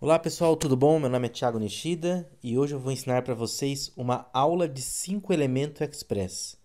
Olá 0.00 0.16
pessoal, 0.16 0.56
tudo 0.56 0.76
bom? 0.76 1.00
Meu 1.00 1.10
nome 1.10 1.26
é 1.26 1.28
Thiago 1.28 1.58
Nishida 1.58 2.30
e 2.40 2.56
hoje 2.56 2.72
eu 2.72 2.78
vou 2.78 2.92
ensinar 2.92 3.22
para 3.22 3.34
vocês 3.34 3.90
uma 3.96 4.30
aula 4.32 4.68
de 4.68 4.80
5 4.80 5.32
elementos 5.32 5.80
express. 5.80 6.56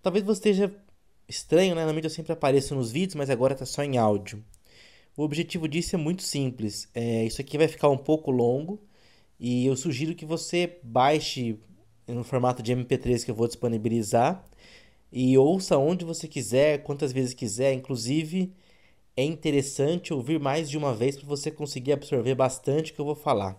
Talvez 0.00 0.24
você 0.24 0.50
esteja 0.50 0.72
estranho, 1.28 1.74
né? 1.74 1.80
Normalmente 1.80 2.04
eu 2.04 2.10
sempre 2.10 2.32
apareço 2.32 2.72
nos 2.76 2.92
vídeos, 2.92 3.16
mas 3.16 3.28
agora 3.28 3.54
está 3.54 3.66
só 3.66 3.82
em 3.82 3.98
áudio. 3.98 4.40
O 5.16 5.24
objetivo 5.24 5.66
disso 5.66 5.96
é 5.96 5.98
muito 5.98 6.22
simples. 6.22 6.88
É, 6.94 7.24
isso 7.24 7.40
aqui 7.40 7.58
vai 7.58 7.66
ficar 7.66 7.88
um 7.88 7.98
pouco 7.98 8.30
longo 8.30 8.80
e 9.36 9.66
eu 9.66 9.76
sugiro 9.76 10.14
que 10.14 10.24
você 10.24 10.78
baixe 10.80 11.58
no 12.06 12.22
formato 12.22 12.62
de 12.62 12.72
MP3 12.72 13.24
que 13.24 13.32
eu 13.32 13.34
vou 13.34 13.48
disponibilizar 13.48 14.44
e 15.10 15.36
ouça 15.36 15.76
onde 15.76 16.04
você 16.04 16.28
quiser, 16.28 16.84
quantas 16.84 17.10
vezes 17.10 17.34
quiser, 17.34 17.72
inclusive 17.72 18.54
é 19.16 19.24
interessante 19.24 20.12
ouvir 20.12 20.40
mais 20.40 20.68
de 20.68 20.76
uma 20.76 20.94
vez 20.94 21.16
para 21.16 21.26
você 21.26 21.50
conseguir 21.50 21.92
absorver 21.92 22.34
bastante 22.34 22.92
o 22.92 22.94
que 22.94 23.00
eu 23.00 23.04
vou 23.04 23.14
falar. 23.14 23.56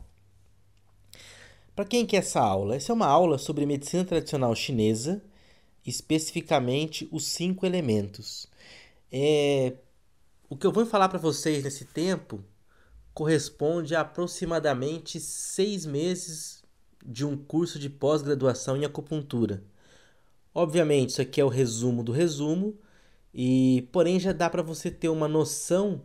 Para 1.75 1.85
quem 1.85 2.05
quer 2.05 2.17
essa 2.17 2.39
aula? 2.39 2.75
Essa 2.75 2.91
é 2.91 2.95
uma 2.95 3.07
aula 3.07 3.37
sobre 3.37 3.65
medicina 3.65 4.05
tradicional 4.05 4.55
chinesa, 4.55 5.21
especificamente 5.85 7.07
os 7.11 7.25
cinco 7.25 7.65
elementos. 7.65 8.47
É... 9.11 9.73
O 10.49 10.55
que 10.55 10.65
eu 10.65 10.71
vou 10.71 10.85
falar 10.85 11.09
para 11.09 11.19
vocês 11.19 11.63
nesse 11.63 11.85
tempo 11.85 12.43
corresponde 13.13 13.95
a 13.95 14.01
aproximadamente 14.01 15.19
seis 15.19 15.85
meses 15.85 16.63
de 17.03 17.25
um 17.25 17.37
curso 17.37 17.79
de 17.79 17.89
pós-graduação 17.89 18.75
em 18.75 18.85
acupuntura. 18.85 19.63
Obviamente, 20.53 21.09
isso 21.09 21.21
aqui 21.21 21.39
é 21.39 21.45
o 21.45 21.49
resumo 21.49 22.03
do 22.03 22.11
resumo, 22.11 22.77
e 23.37 23.89
porém 23.91 24.17
já 24.17 24.31
dá 24.31 24.49
para 24.49 24.61
você 24.61 24.89
ter 24.89 25.09
uma 25.09 25.27
noção 25.27 26.01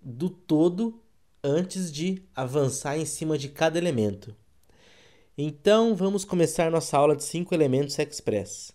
do 0.00 0.30
todo 0.30 0.98
antes 1.44 1.92
de 1.92 2.22
avançar 2.34 2.96
em 2.96 3.04
cima 3.04 3.36
de 3.36 3.50
cada 3.50 3.76
elemento. 3.76 4.34
Então 5.36 5.94
vamos 5.94 6.24
começar 6.24 6.70
nossa 6.70 6.96
aula 6.96 7.14
de 7.14 7.24
5 7.24 7.54
elementos 7.54 7.98
express. 7.98 8.72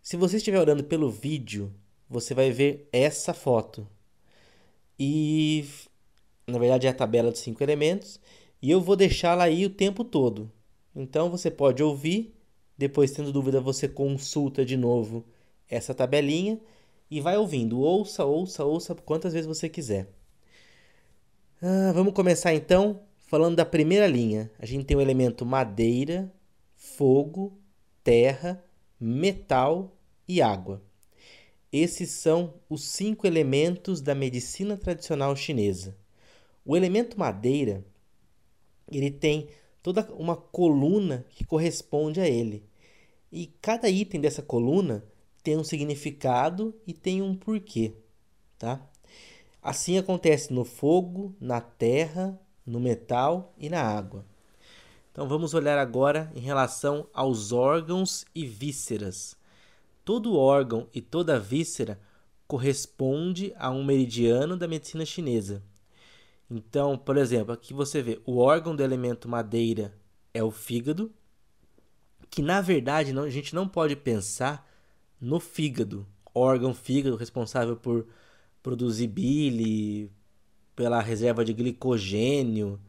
Se 0.00 0.16
você 0.16 0.36
estiver 0.36 0.60
olhando 0.60 0.84
pelo 0.84 1.10
vídeo, 1.10 1.74
você 2.08 2.34
vai 2.34 2.52
ver 2.52 2.88
essa 2.92 3.34
foto. 3.34 3.84
E 4.96 5.68
na 6.46 6.58
verdade 6.58 6.86
é 6.86 6.90
a 6.90 6.94
tabela 6.94 7.32
de 7.32 7.40
5 7.40 7.60
elementos 7.64 8.20
e 8.62 8.70
eu 8.70 8.80
vou 8.80 8.94
deixá-la 8.94 9.42
aí 9.42 9.66
o 9.66 9.70
tempo 9.70 10.04
todo. 10.04 10.52
Então 10.94 11.28
você 11.28 11.50
pode 11.50 11.82
ouvir, 11.82 12.32
depois 12.76 13.10
tendo 13.10 13.32
dúvida 13.32 13.60
você 13.60 13.88
consulta 13.88 14.64
de 14.64 14.76
novo 14.76 15.26
essa 15.68 15.92
tabelinha 15.92 16.60
e 17.10 17.20
vai 17.20 17.36
ouvindo. 17.36 17.80
Ouça, 17.80 18.24
ouça, 18.24 18.64
ouça 18.64 18.94
quantas 18.94 19.32
vezes 19.32 19.46
você 19.46 19.68
quiser. 19.68 20.08
Ah, 21.60 21.92
vamos 21.92 22.14
começar 22.14 22.54
então 22.54 23.00
falando 23.26 23.56
da 23.56 23.64
primeira 23.64 24.06
linha. 24.06 24.50
A 24.58 24.66
gente 24.66 24.84
tem 24.84 24.96
o 24.96 25.00
elemento 25.00 25.44
madeira, 25.44 26.32
fogo, 26.76 27.58
terra, 28.04 28.62
metal 29.00 29.96
e 30.26 30.40
água. 30.40 30.82
Esses 31.72 32.10
são 32.10 32.54
os 32.68 32.84
cinco 32.84 33.26
elementos 33.26 34.00
da 34.00 34.14
medicina 34.14 34.76
tradicional 34.76 35.34
chinesa. 35.36 35.96
O 36.64 36.76
elemento 36.76 37.18
madeira, 37.18 37.84
ele 38.90 39.10
tem 39.10 39.48
toda 39.82 40.02
uma 40.14 40.36
coluna 40.36 41.26
que 41.30 41.44
corresponde 41.44 42.20
a 42.20 42.28
ele. 42.28 42.64
E 43.30 43.46
cada 43.60 43.88
item 43.90 44.20
dessa 44.20 44.40
coluna 44.40 45.04
tem 45.48 45.56
um 45.56 45.64
significado 45.64 46.74
e 46.86 46.92
tem 46.92 47.22
um 47.22 47.34
porquê, 47.34 47.94
tá? 48.58 48.86
Assim 49.62 49.96
acontece 49.96 50.52
no 50.52 50.62
fogo, 50.62 51.34
na 51.40 51.58
terra, 51.58 52.38
no 52.66 52.78
metal 52.78 53.54
e 53.56 53.70
na 53.70 53.80
água. 53.80 54.26
Então 55.10 55.26
vamos 55.26 55.54
olhar 55.54 55.78
agora 55.78 56.30
em 56.34 56.40
relação 56.40 57.08
aos 57.14 57.50
órgãos 57.50 58.26
e 58.34 58.44
vísceras. 58.44 59.38
Todo 60.04 60.36
órgão 60.36 60.86
e 60.92 61.00
toda 61.00 61.40
víscera 61.40 61.98
corresponde 62.46 63.54
a 63.56 63.70
um 63.70 63.82
meridiano 63.82 64.54
da 64.54 64.68
medicina 64.68 65.06
chinesa. 65.06 65.62
Então, 66.50 66.98
por 66.98 67.16
exemplo, 67.16 67.54
aqui 67.54 67.72
você 67.72 68.02
vê 68.02 68.20
o 68.26 68.36
órgão 68.36 68.76
do 68.76 68.82
elemento 68.82 69.26
madeira 69.26 69.96
é 70.34 70.44
o 70.44 70.50
fígado, 70.50 71.10
que 72.28 72.42
na 72.42 72.60
verdade 72.60 73.14
não, 73.14 73.22
a 73.22 73.30
gente 73.30 73.54
não 73.54 73.66
pode 73.66 73.96
pensar 73.96 74.67
no 75.20 75.40
fígado, 75.40 76.06
órgão 76.34 76.74
fígado 76.74 77.16
responsável 77.16 77.76
por 77.76 78.06
produzir 78.62 79.08
bile, 79.08 80.10
pela 80.76 81.00
reserva 81.00 81.44
de 81.44 81.52
glicogênio. 81.52 82.80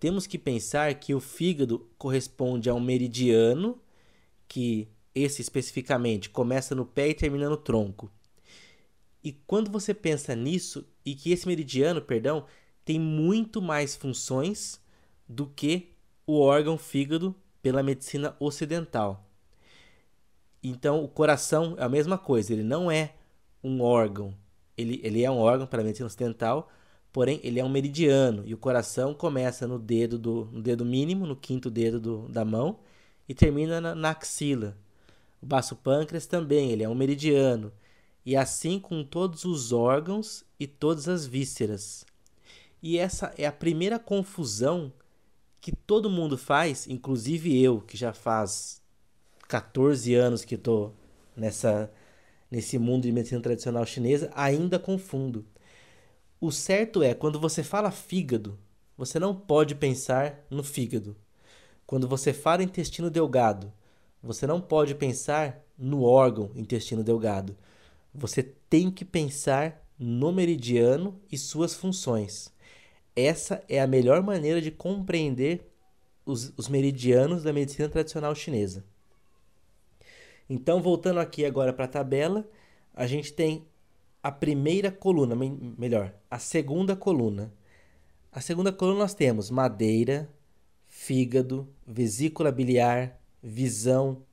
Temos 0.00 0.26
que 0.26 0.38
pensar 0.38 0.94
que 0.94 1.14
o 1.14 1.20
fígado 1.20 1.88
corresponde 1.96 2.68
a 2.68 2.74
um 2.74 2.80
meridiano, 2.80 3.80
que 4.48 4.88
esse 5.14 5.40
especificamente 5.40 6.30
começa 6.30 6.74
no 6.74 6.84
pé 6.84 7.10
e 7.10 7.14
termina 7.14 7.48
no 7.48 7.56
tronco. 7.56 8.10
E 9.22 9.32
quando 9.32 9.70
você 9.70 9.94
pensa 9.94 10.34
nisso, 10.34 10.84
e 11.04 11.14
que 11.14 11.30
esse 11.30 11.46
meridiano, 11.46 12.02
perdão, 12.02 12.44
tem 12.84 12.98
muito 12.98 13.62
mais 13.62 13.94
funções 13.94 14.80
do 15.28 15.46
que 15.46 15.90
o 16.26 16.40
órgão 16.40 16.76
fígado 16.76 17.34
pela 17.62 17.82
medicina 17.82 18.36
ocidental. 18.40 19.31
Então, 20.62 21.02
o 21.02 21.08
coração 21.08 21.74
é 21.78 21.82
a 21.82 21.88
mesma 21.88 22.16
coisa, 22.16 22.52
ele 22.52 22.62
não 22.62 22.90
é 22.90 23.14
um 23.62 23.80
órgão. 23.80 24.34
Ele, 24.76 25.00
ele 25.02 25.22
é 25.24 25.30
um 25.30 25.38
órgão 25.38 25.66
para 25.66 25.80
a 25.82 25.84
medicina 25.84 26.06
ocidental, 26.06 26.68
porém 27.12 27.40
ele 27.42 27.60
é 27.60 27.64
um 27.64 27.68
meridiano. 27.68 28.42
E 28.46 28.54
o 28.54 28.58
coração 28.58 29.12
começa 29.12 29.66
no 29.66 29.78
dedo, 29.78 30.18
do, 30.18 30.48
no 30.52 30.62
dedo 30.62 30.84
mínimo, 30.84 31.26
no 31.26 31.36
quinto 31.36 31.70
dedo 31.70 32.00
do, 32.00 32.28
da 32.28 32.44
mão, 32.44 32.78
e 33.28 33.34
termina 33.34 33.80
na, 33.80 33.94
na 33.94 34.10
axila. 34.10 34.76
O 35.40 35.46
baço 35.46 35.74
pâncreas 35.76 36.26
também, 36.26 36.70
ele 36.70 36.82
é 36.84 36.88
um 36.88 36.94
meridiano. 36.94 37.72
E 38.24 38.36
assim 38.36 38.78
com 38.78 39.02
todos 39.02 39.44
os 39.44 39.72
órgãos 39.72 40.44
e 40.58 40.66
todas 40.66 41.08
as 41.08 41.26
vísceras. 41.26 42.06
E 42.80 42.98
essa 42.98 43.34
é 43.36 43.46
a 43.46 43.52
primeira 43.52 43.98
confusão 43.98 44.92
que 45.60 45.72
todo 45.72 46.10
mundo 46.10 46.36
faz, 46.36 46.88
inclusive 46.88 47.60
eu, 47.62 47.80
que 47.80 47.96
já 47.96 48.12
faz 48.12 48.81
14 49.52 50.14
anos 50.14 50.46
que 50.46 50.54
estou 50.54 50.94
nessa 51.36 51.92
nesse 52.50 52.78
mundo 52.78 53.02
de 53.02 53.12
medicina 53.12 53.40
tradicional 53.40 53.84
chinesa, 53.84 54.30
ainda 54.34 54.78
confundo. 54.78 55.44
O 56.40 56.50
certo 56.50 57.02
é, 57.02 57.12
quando 57.14 57.38
você 57.38 57.62
fala 57.62 57.90
fígado, 57.90 58.58
você 58.96 59.18
não 59.18 59.34
pode 59.34 59.74
pensar 59.74 60.44
no 60.50 60.62
fígado. 60.62 61.14
Quando 61.86 62.08
você 62.08 62.32
fala 62.32 62.62
intestino 62.62 63.10
delgado, 63.10 63.70
você 64.22 64.46
não 64.46 64.60
pode 64.60 64.94
pensar 64.94 65.62
no 65.78 66.02
órgão 66.02 66.50
intestino 66.54 67.04
delgado. 67.04 67.56
Você 68.14 68.42
tem 68.42 68.90
que 68.90 69.04
pensar 69.04 69.86
no 69.98 70.32
meridiano 70.32 71.20
e 71.30 71.36
suas 71.36 71.74
funções. 71.74 72.50
Essa 73.14 73.62
é 73.68 73.80
a 73.80 73.86
melhor 73.86 74.22
maneira 74.22 74.62
de 74.62 74.70
compreender 74.70 75.70
os, 76.24 76.52
os 76.56 76.68
meridianos 76.68 77.42
da 77.42 77.52
medicina 77.52 77.88
tradicional 77.88 78.34
chinesa. 78.34 78.84
Então, 80.54 80.82
voltando 80.82 81.18
aqui 81.18 81.46
agora 81.46 81.72
para 81.72 81.86
a 81.86 81.88
tabela, 81.88 82.46
a 82.92 83.06
gente 83.06 83.32
tem 83.32 83.64
a 84.22 84.30
primeira 84.30 84.92
coluna, 84.92 85.34
melhor, 85.34 86.14
a 86.30 86.38
segunda 86.38 86.94
coluna. 86.94 87.50
A 88.30 88.38
segunda 88.38 88.70
coluna 88.70 88.98
nós 88.98 89.14
temos 89.14 89.48
madeira, 89.48 90.28
fígado, 90.86 91.66
vesícula 91.86 92.52
biliar, 92.52 93.18
visão, 93.42 94.26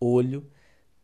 olho, 0.00 0.46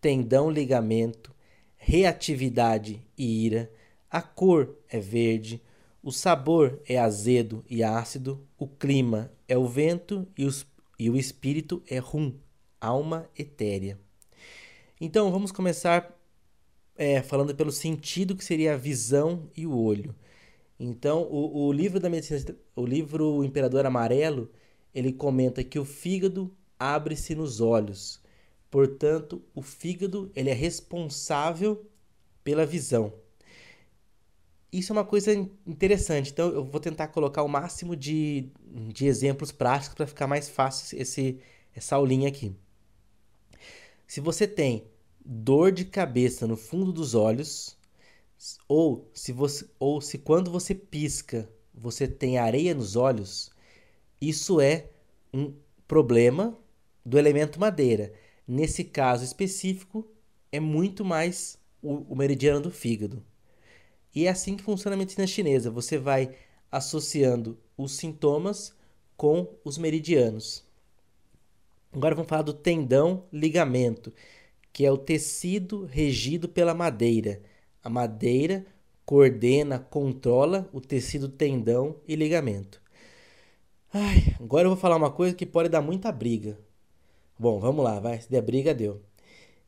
tendão, 0.01 0.51
ligamento, 0.51 1.35
reatividade 1.77 3.07
e 3.19 3.45
ira. 3.45 3.71
A 4.11 4.23
cor 4.23 4.75
é 4.89 4.99
verde, 4.99 5.61
o 6.03 6.11
sabor 6.11 6.81
é 6.89 6.99
azedo 6.99 7.63
e 7.69 7.83
ácido, 7.83 8.43
o 8.57 8.67
clima 8.67 9.31
é 9.47 9.59
o 9.59 9.69
vento 9.69 10.27
e, 10.35 10.47
os, 10.47 10.67
e 10.99 11.11
o 11.11 11.17
espírito 11.19 11.83
é 11.87 11.99
rum, 11.99 12.33
alma 12.81 13.29
etérea. 13.37 14.01
Então, 15.05 15.33
vamos 15.33 15.51
começar 15.51 16.17
é, 16.95 17.21
falando 17.23 17.53
pelo 17.57 17.73
sentido 17.73 18.37
que 18.37 18.45
seria 18.45 18.75
a 18.75 18.77
visão 18.77 19.51
e 19.57 19.67
o 19.67 19.77
olho. 19.77 20.15
Então, 20.79 21.25
o, 21.25 21.67
o 21.67 21.73
livro 21.73 21.99
da 21.99 22.09
medicina, 22.09 22.57
o 22.77 22.87
livro 22.87 23.27
O 23.39 23.43
Imperador 23.43 23.85
Amarelo, 23.85 24.49
ele 24.95 25.13
comenta 25.13 25.65
que 25.65 25.77
o 25.77 25.85
fígado 25.85 26.57
abre-se 26.79 27.35
nos 27.35 27.61
olhos. 27.61 28.23
Portanto, 28.71 29.43
o 29.53 29.61
fígado 29.61 30.31
ele 30.37 30.51
é 30.51 30.55
responsável 30.55 31.85
pela 32.45 32.65
visão. 32.65 33.13
Isso 34.71 34.93
é 34.93 34.95
uma 34.95 35.05
coisa 35.05 35.33
interessante. 35.67 36.31
Então, 36.31 36.49
eu 36.51 36.65
vou 36.65 36.81
tentar 36.81 37.09
colocar 37.09 37.43
o 37.43 37.49
máximo 37.49 37.97
de, 37.97 38.53
de 38.95 39.07
exemplos 39.07 39.51
práticos 39.51 39.97
para 39.97 40.07
ficar 40.07 40.29
mais 40.29 40.49
fácil 40.49 40.97
esse, 40.97 41.41
essa 41.75 41.97
aulinha 41.97 42.29
aqui. 42.29 42.55
Se 44.07 44.21
você 44.21 44.47
tem 44.47 44.92
dor 45.25 45.73
de 45.73 45.85
cabeça 45.85 46.47
no 46.47 46.57
fundo 46.57 46.93
dos 46.93 47.15
olhos, 47.15 47.77
ou 48.69 49.09
se 49.15 49.33
você 49.33 49.69
ou 49.79 50.01
se 50.01 50.19
quando 50.19 50.51
você 50.51 50.75
pisca, 50.75 51.49
você 51.75 52.09
tem 52.09 52.39
areia 52.39 52.75
nos 52.75 52.97
olhos, 52.97 53.51
isso 54.21 54.61
é 54.61 54.89
um 55.33 55.55
problema 55.87 56.57
do 57.05 57.19
elemento 57.19 57.61
madeira. 57.61 58.13
Nesse 58.47 58.85
caso 58.85 59.25
específico, 59.25 60.07
é 60.51 60.61
muito 60.61 61.05
mais 61.05 61.59
o, 61.81 62.13
o 62.13 62.17
meridiano 62.17 62.61
do 62.61 62.71
fígado. 62.71 63.23
E 64.15 64.27
é 64.27 64.31
assim 64.31 64.57
que 64.57 64.63
funciona 64.63 64.95
a 64.95 64.99
medicina 64.99 65.27
chinesa. 65.27 65.71
Você 65.71 65.97
vai 65.97 66.35
associando 66.71 67.59
os 67.77 67.93
sintomas 67.93 68.75
com 69.17 69.49
os 69.65 69.79
meridianos. 69.79 70.65
Agora 71.93 72.15
vamos 72.15 72.29
falar 72.29 72.43
do 72.43 72.55
tendão 72.55 73.25
ligamento, 73.33 74.13
que 74.73 74.85
é 74.87 74.91
o 74.91 74.97
tecido 74.97 75.85
regido 75.85 76.49
pela 76.49 76.75
madeira. 76.75 77.43
A 77.83 77.91
madeira 77.91 78.65
coordena, 79.05 79.79
controla 79.79 80.69
o 80.73 80.81
tecido 80.81 81.29
tendão 81.29 81.97
e 82.07 82.17
ligamento. 82.17 82.81
Ai, 83.93 84.35
agora 84.41 84.65
eu 84.65 84.71
vou 84.71 84.79
falar 84.79 84.97
uma 84.97 85.11
coisa 85.11 85.35
que 85.35 85.45
pode 85.45 85.69
dar 85.69 85.83
muita 85.83 86.11
briga. 86.11 86.59
Bom, 87.39 87.59
vamos 87.59 87.85
lá, 87.85 88.01
vai. 88.01 88.21
Se 88.21 88.31
der 88.31 88.41
briga, 88.41 88.73
deu. 88.73 89.03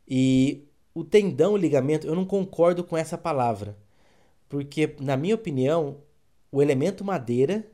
E 0.07 0.67
o 0.93 1.03
tendão 1.03 1.57
e 1.57 1.61
ligamento, 1.61 2.07
eu 2.07 2.15
não 2.15 2.25
concordo 2.25 2.83
com 2.83 2.97
essa 2.97 3.17
palavra. 3.17 3.77
Porque, 4.49 4.95
na 4.99 5.17
minha 5.17 5.35
opinião, 5.35 5.97
o 6.51 6.61
elemento 6.61 7.03
madeira 7.03 7.67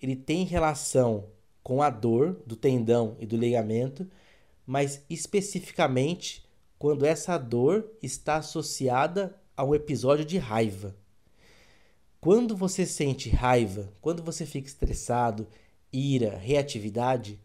ele 0.00 0.16
tem 0.16 0.44
relação 0.44 1.26
com 1.62 1.82
a 1.82 1.90
dor 1.90 2.40
do 2.46 2.56
tendão 2.56 3.16
e 3.18 3.26
do 3.26 3.36
ligamento, 3.36 4.08
mas 4.66 5.04
especificamente 5.10 6.47
quando 6.78 7.04
essa 7.04 7.36
dor 7.36 7.90
está 8.02 8.36
associada 8.36 9.36
a 9.56 9.64
um 9.64 9.74
episódio 9.74 10.24
de 10.24 10.38
raiva. 10.38 10.94
Quando 12.20 12.56
você 12.56 12.86
sente 12.86 13.28
raiva, 13.28 13.92
quando 14.00 14.22
você 14.22 14.46
fica 14.46 14.68
estressado, 14.68 15.46
ira, 15.92 16.36
reatividade, 16.36 17.38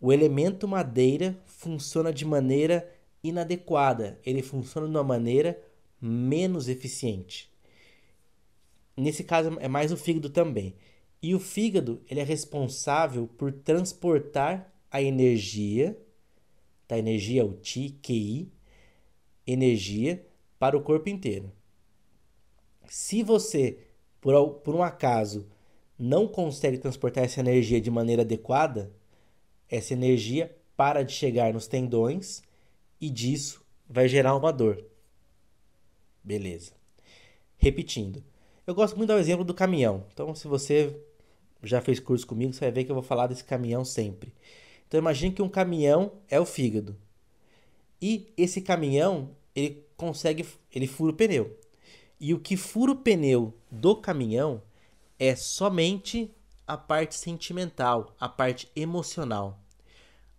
o 0.00 0.12
elemento 0.12 0.66
madeira 0.66 1.38
funciona 1.46 2.12
de 2.12 2.24
maneira 2.24 2.90
inadequada, 3.22 4.18
ele 4.24 4.42
funciona 4.42 4.86
de 4.86 4.92
uma 4.92 5.04
maneira 5.04 5.60
menos 6.00 6.68
eficiente. 6.68 7.50
Nesse 8.96 9.24
caso 9.24 9.56
é 9.60 9.68
mais 9.68 9.92
o 9.92 9.96
fígado 9.96 10.30
também. 10.30 10.74
E 11.22 11.34
o 11.34 11.40
fígado, 11.40 12.02
ele 12.08 12.20
é 12.20 12.24
responsável 12.24 13.26
por 13.26 13.50
transportar 13.50 14.72
a 14.90 15.00
energia, 15.00 15.98
tá? 16.86 16.98
Energia 16.98 17.44
o 17.44 17.54
Ti, 17.54 17.98
QI, 18.02 18.52
energia 19.46 20.24
para 20.58 20.76
o 20.76 20.82
corpo 20.82 21.08
inteiro. 21.08 21.52
Se 22.86 23.22
você, 23.22 23.78
por, 24.20 24.50
por 24.60 24.74
um 24.74 24.82
acaso, 24.82 25.46
não 25.98 26.26
consegue 26.26 26.78
transportar 26.78 27.24
essa 27.24 27.40
energia 27.40 27.80
de 27.80 27.90
maneira 27.90 28.22
adequada, 28.22 28.92
essa 29.68 29.92
energia 29.92 30.54
para 30.76 31.02
de 31.02 31.12
chegar 31.12 31.52
nos 31.52 31.66
tendões 31.66 32.42
e 33.00 33.08
disso 33.08 33.64
vai 33.88 34.08
gerar 34.08 34.34
uma 34.36 34.52
dor. 34.52 34.84
Beleza. 36.22 36.72
Repetindo, 37.56 38.22
eu 38.66 38.74
gosto 38.74 38.96
muito 38.96 39.12
do 39.12 39.18
exemplo 39.18 39.44
do 39.44 39.54
caminhão. 39.54 40.04
Então, 40.12 40.34
se 40.34 40.48
você 40.48 40.98
já 41.62 41.80
fez 41.80 42.00
curso 42.00 42.26
comigo, 42.26 42.52
você 42.52 42.60
vai 42.60 42.72
ver 42.72 42.84
que 42.84 42.90
eu 42.90 42.94
vou 42.94 43.02
falar 43.02 43.26
desse 43.26 43.44
caminhão 43.44 43.84
sempre. 43.84 44.32
Então, 44.86 44.98
imagine 44.98 45.34
que 45.34 45.42
um 45.42 45.48
caminhão 45.48 46.12
é 46.28 46.40
o 46.40 46.46
fígado. 46.46 46.96
E 48.06 48.30
esse 48.36 48.60
caminhão, 48.60 49.30
ele 49.54 49.82
consegue, 49.96 50.46
ele 50.70 50.86
fura 50.86 51.10
o 51.10 51.16
pneu. 51.16 51.58
E 52.20 52.34
o 52.34 52.38
que 52.38 52.54
fura 52.54 52.92
o 52.92 52.96
pneu 52.96 53.54
do 53.70 53.96
caminhão 53.96 54.60
é 55.18 55.34
somente 55.34 56.30
a 56.66 56.76
parte 56.76 57.14
sentimental, 57.14 58.14
a 58.20 58.28
parte 58.28 58.70
emocional. 58.76 59.58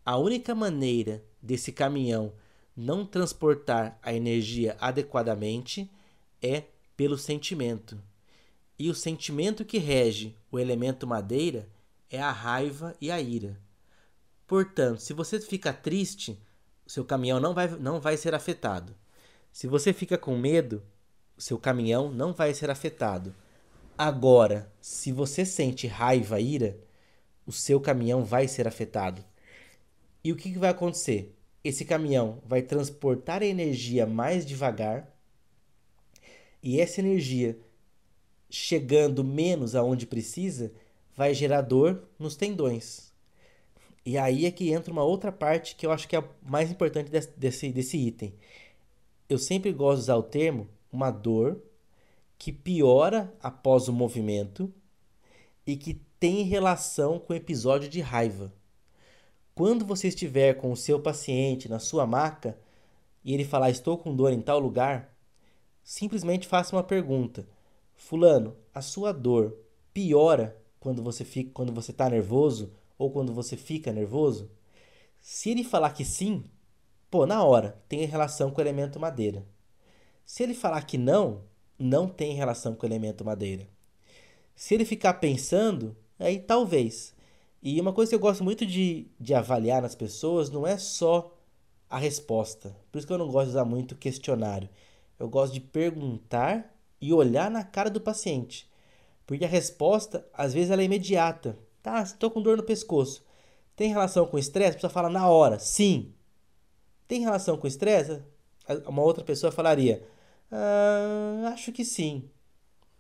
A 0.06 0.16
única 0.16 0.54
maneira 0.54 1.26
desse 1.42 1.72
caminhão 1.72 2.34
não 2.78 3.04
transportar 3.04 3.98
a 4.04 4.14
energia 4.14 4.78
adequadamente 4.80 5.90
é 6.44 6.66
pelo 6.96 7.18
sentimento. 7.18 8.00
E 8.78 8.92
o 8.92 8.94
sentimento 8.94 9.66
que 9.66 9.80
rege 9.80 10.36
o 10.52 10.60
elemento 10.60 11.08
madeira 11.08 11.68
é 12.12 12.22
a 12.22 12.32
raiva 12.32 12.96
e 13.02 13.10
a 13.10 13.20
ira. 13.20 13.60
Portanto, 14.46 15.00
se 15.00 15.14
você 15.14 15.40
fica 15.40 15.74
triste, 15.74 16.40
seu 16.86 17.04
caminhão 17.06 17.40
não 17.40 17.54
vai, 17.54 17.68
não 17.68 18.00
vai 18.00 18.18
ser 18.18 18.34
afetado. 18.34 18.96
Se 19.52 19.68
você 19.68 19.94
fica 19.94 20.18
com 20.18 20.38
medo, 20.38 20.84
seu 21.38 21.58
caminhão 21.58 22.12
não 22.12 22.34
vai 22.34 22.54
ser 22.54 22.70
afetado. 22.70 23.34
Agora, 23.98 24.72
se 24.82 25.12
você 25.12 25.46
sente 25.46 25.88
raiva 25.88 26.40
ira, 26.40 26.78
o 27.46 27.52
seu 27.52 27.80
caminhão 27.80 28.24
vai 28.24 28.48
ser 28.48 28.68
afetado. 28.68 29.24
E 30.24 30.32
o 30.32 30.36
que, 30.36 30.52
que 30.52 30.60
vai 30.60 30.70
acontecer? 30.70 31.36
Esse 31.64 31.86
caminhão 31.86 32.42
vai 32.46 32.62
transportar 32.62 33.42
a 33.42 33.46
energia 33.46 34.06
mais 34.06 34.46
devagar 34.46 35.16
e 36.62 36.82
essa 36.82 37.00
energia 37.00 37.58
chegando 38.50 39.24
menos 39.24 39.76
aonde 39.76 40.06
precisa, 40.06 40.72
vai 41.16 41.34
gerar 41.34 41.62
dor 41.62 42.08
nos 42.18 42.36
tendões. 42.36 43.05
E 44.06 44.18
aí 44.18 44.46
é 44.46 44.52
que 44.52 44.72
entra 44.72 44.92
uma 44.94 45.04
outra 45.04 45.32
parte 45.32 45.76
que 45.76 45.86
eu 45.86 45.92
acho 45.92 46.08
que 46.08 46.16
é 46.16 46.20
a 46.20 46.24
mais 46.44 46.70
importante 46.70 47.10
desse, 47.10 47.72
desse 47.72 47.98
item. 47.98 48.34
Eu 49.28 49.40
sempre 49.40 49.74
gosto 49.74 49.96
de 49.98 50.02
usar 50.04 50.16
o 50.16 50.24
termo 50.24 50.70
uma 50.92 51.10
dor 51.10 51.60
que 52.38 52.52
piora 52.52 53.34
após 53.42 53.88
o 53.88 53.94
movimento 53.94 54.72
e 55.66 55.76
que 55.76 55.96
tem 56.20 56.44
relação 56.44 57.18
com 57.18 57.34
o 57.34 57.36
episódio 57.36 57.90
de 57.90 58.00
raiva. 58.00 58.54
Quando 59.56 59.86
você 59.86 60.10
estiver 60.10 60.54
com 60.56 60.72
o 60.72 60.78
seu 60.78 61.00
paciente 61.00 61.68
na 61.68 61.80
sua 61.80 62.06
maca 62.06 62.58
e 63.24 63.34
ele 63.34 63.44
falar 63.44 63.72
estou 63.72 63.98
com 63.98 64.16
dor 64.16 64.32
em 64.32 64.42
tal 64.42 64.60
lugar, 64.60 65.18
simplesmente 65.84 66.48
faça 66.48 66.76
uma 66.76 66.84
pergunta: 66.84 67.48
Fulano, 67.96 68.56
a 68.74 68.82
sua 68.82 69.12
dor 69.12 69.58
piora 69.94 70.56
quando 70.80 71.02
você 71.02 71.26
fica, 71.26 71.50
quando 71.54 71.74
você 71.74 71.90
está 71.92 72.08
nervoso 72.10 72.72
ou 72.98 73.12
quando 73.12 73.34
você 73.34 73.58
fica 73.58 73.92
nervoso? 73.92 74.50
Se 75.20 75.50
ele 75.50 75.64
falar 75.64 75.92
que 75.92 76.06
sim, 76.06 76.44
pô, 77.10 77.26
na 77.26 77.44
hora 77.44 77.82
tem 77.88 78.06
relação 78.06 78.52
com 78.52 78.60
o 78.60 78.64
elemento 78.64 79.00
madeira. 79.00 79.46
Se 80.26 80.44
ele 80.44 80.54
falar 80.54 80.82
que 80.84 80.98
não, 80.98 81.44
não 81.78 82.08
tem 82.08 82.34
relação 82.34 82.76
com 82.76 82.86
o 82.86 82.90
elemento 82.90 83.24
madeira. 83.26 83.68
Se 84.56 84.74
ele 84.74 84.86
ficar 84.86 85.16
pensando, 85.16 85.96
aí 86.20 86.40
talvez. 86.40 87.14
E 87.62 87.80
uma 87.82 87.94
coisa 87.94 88.10
que 88.10 88.16
eu 88.16 88.20
gosto 88.20 88.44
muito 88.44 88.66
de, 88.66 89.08
de 89.20 89.34
avaliar 89.34 89.82
nas 89.82 89.96
pessoas 89.96 90.50
não 90.50 90.66
é 90.66 90.78
só 90.78 91.36
a 91.90 91.98
resposta. 91.98 92.76
Por 92.92 92.98
isso 92.98 93.08
que 93.08 93.14
eu 93.14 93.18
não 93.18 93.32
gosto 93.32 93.46
de 93.46 93.52
usar 93.52 93.66
muito 93.66 93.96
questionário. 93.96 94.70
Eu 95.18 95.30
gosto 95.30 95.54
de 95.54 95.62
perguntar 95.62 96.76
e 97.00 97.14
olhar 97.14 97.50
na 97.50 97.64
cara 97.64 97.90
do 97.90 98.02
paciente. 98.02 98.70
Porque 99.26 99.46
a 99.46 99.48
resposta, 99.48 100.28
às 100.34 100.54
vezes, 100.54 100.70
ela 100.70 100.82
é 100.82 100.86
imediata. 100.86 101.58
Tá, 101.86 102.02
estou 102.02 102.32
com 102.32 102.42
dor 102.42 102.58
no 102.58 102.64
pescoço. 102.64 103.24
Tem 103.76 103.90
relação 103.90 104.26
com 104.26 104.40
estresse? 104.40 104.72
A 104.72 104.74
pessoa 104.74 104.90
fala 104.90 105.08
na 105.08 105.30
hora, 105.30 105.60
sim. 105.60 106.12
Tem 107.08 107.22
relação 107.22 107.58
com 107.58 107.68
estresse? 107.68 108.24
Uma 108.88 109.04
outra 109.04 109.24
pessoa 109.24 109.52
falaria, 109.52 110.04
ah, 110.52 111.52
acho 111.54 111.72
que 111.72 111.86
sim. 111.86 112.28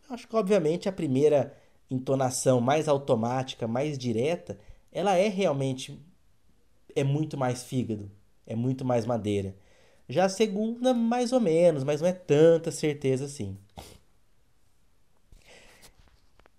Acho 0.08 0.27
que, 0.27 0.36
obviamente, 0.36 0.88
a 0.88 0.92
primeira 0.92 1.58
entonação 1.89 2.62
mais 2.62 2.88
automática, 2.88 3.68
mais 3.68 3.98
direta, 3.98 4.60
ela 4.92 5.15
é 5.15 5.30
realmente 5.30 6.00
é 6.96 7.04
muito 7.04 7.36
mais 7.36 7.63
fígado, 7.63 8.12
é 8.46 8.56
muito 8.56 8.86
mais 8.86 9.04
madeira. 9.04 9.56
Já 10.08 10.25
a 10.25 10.30
segunda, 10.30 10.94
mais 10.94 11.34
ou 11.34 11.39
menos, 11.39 11.84
mas 11.84 12.01
não 12.01 12.08
é 12.08 12.13
tanta 12.13 12.70
certeza 12.70 13.25
assim. 13.25 13.58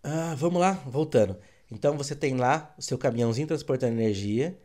Ah, 0.03 0.35
vamos 0.37 0.61
lá, 0.61 0.73
voltando. 0.87 1.39
Então 1.71 1.97
você 1.97 2.15
tem 2.15 2.37
lá 2.37 2.75
o 2.79 2.83
seu 2.83 2.97
caminhãozinho 2.97 3.49
transportando 3.49 3.95
energia, 3.95 4.59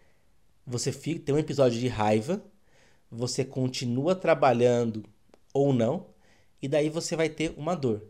você 0.65 0.91
fica, 0.91 1.19
tem 1.19 1.35
um 1.35 1.39
episódio 1.39 1.79
de 1.79 1.87
raiva, 1.87 2.43
você 3.09 3.43
continua 3.43 4.15
trabalhando 4.15 5.03
ou 5.53 5.73
não, 5.73 6.07
e 6.61 6.67
daí 6.67 6.89
você 6.89 7.15
vai 7.15 7.29
ter 7.29 7.53
uma 7.57 7.75
dor. 7.75 8.03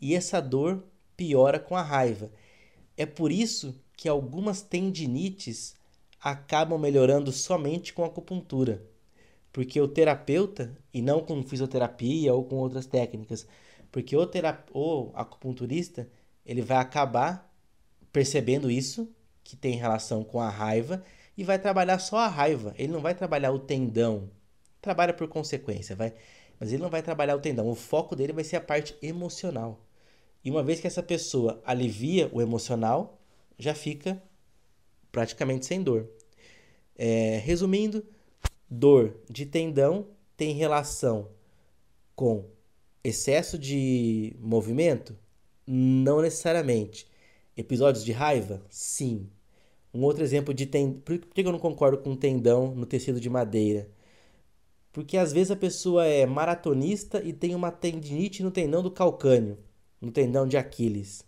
E 0.00 0.14
essa 0.14 0.40
dor 0.40 0.82
piora 1.16 1.60
com 1.60 1.76
a 1.76 1.82
raiva. 1.82 2.32
É 2.96 3.04
por 3.04 3.30
isso 3.30 3.78
que 3.96 4.08
algumas 4.08 4.62
tendinites 4.62 5.76
acabam 6.20 6.78
melhorando 6.78 7.30
somente 7.30 7.92
com 7.92 8.04
acupuntura. 8.04 8.82
Porque 9.52 9.80
o 9.80 9.88
terapeuta, 9.88 10.76
e 10.94 11.02
não 11.02 11.20
com 11.20 11.42
fisioterapia 11.42 12.32
ou 12.32 12.44
com 12.44 12.56
outras 12.56 12.86
técnicas, 12.86 13.46
porque 13.90 14.16
o, 14.16 14.26
terap 14.26 14.70
o 14.72 15.10
acupunturista 15.14 16.08
ele 16.46 16.62
vai 16.62 16.78
acabar 16.78 17.49
percebendo 18.12 18.70
isso, 18.70 19.08
que 19.42 19.56
tem 19.56 19.76
relação 19.76 20.22
com 20.22 20.40
a 20.40 20.48
raiva, 20.48 21.02
e 21.36 21.44
vai 21.44 21.58
trabalhar 21.58 21.98
só 21.98 22.18
a 22.18 22.28
raiva. 22.28 22.74
Ele 22.78 22.92
não 22.92 23.00
vai 23.00 23.14
trabalhar 23.14 23.52
o 23.52 23.58
tendão. 23.58 24.30
Trabalha 24.80 25.12
por 25.12 25.28
consequência, 25.28 25.96
vai. 25.96 26.12
Mas 26.58 26.72
ele 26.72 26.82
não 26.82 26.90
vai 26.90 27.02
trabalhar 27.02 27.36
o 27.36 27.40
tendão. 27.40 27.68
O 27.68 27.74
foco 27.74 28.14
dele 28.14 28.32
vai 28.32 28.44
ser 28.44 28.56
a 28.56 28.60
parte 28.60 28.94
emocional. 29.00 29.86
E 30.44 30.50
uma 30.50 30.62
vez 30.62 30.80
que 30.80 30.86
essa 30.86 31.02
pessoa 31.02 31.60
alivia 31.64 32.30
o 32.32 32.40
emocional, 32.40 33.18
já 33.58 33.74
fica 33.74 34.22
praticamente 35.12 35.66
sem 35.66 35.82
dor. 35.82 36.08
É, 36.96 37.40
resumindo, 37.44 38.04
dor 38.68 39.16
de 39.28 39.46
tendão 39.46 40.06
tem 40.36 40.52
relação 40.52 41.28
com 42.14 42.44
excesso 43.02 43.58
de 43.58 44.34
movimento? 44.38 45.16
Não 45.66 46.20
necessariamente. 46.20 47.09
Episódios 47.56 48.04
de 48.04 48.12
raiva? 48.12 48.62
Sim. 48.68 49.28
Um 49.92 50.02
outro 50.04 50.22
exemplo 50.22 50.54
de 50.54 50.66
tendão. 50.66 51.00
Por 51.00 51.18
que 51.18 51.40
eu 51.40 51.52
não 51.52 51.58
concordo 51.58 51.98
com 51.98 52.14
tendão 52.16 52.74
no 52.74 52.86
tecido 52.86 53.20
de 53.20 53.28
madeira? 53.28 53.90
Porque 54.92 55.16
às 55.16 55.32
vezes 55.32 55.50
a 55.50 55.56
pessoa 55.56 56.06
é 56.06 56.26
maratonista 56.26 57.22
e 57.22 57.32
tem 57.32 57.54
uma 57.54 57.70
tendinite 57.70 58.42
no 58.42 58.50
tendão 58.50 58.82
do 58.82 58.90
calcânio, 58.90 59.58
no 60.00 60.10
tendão 60.10 60.46
de 60.46 60.56
Aquiles. 60.56 61.24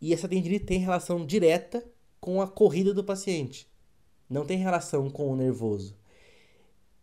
E 0.00 0.12
essa 0.12 0.28
tendinite 0.28 0.64
tem 0.64 0.78
relação 0.78 1.24
direta 1.24 1.84
com 2.20 2.42
a 2.42 2.46
corrida 2.48 2.92
do 2.92 3.04
paciente. 3.04 3.66
Não 4.28 4.44
tem 4.44 4.58
relação 4.58 5.08
com 5.08 5.30
o 5.30 5.36
nervoso. 5.36 5.96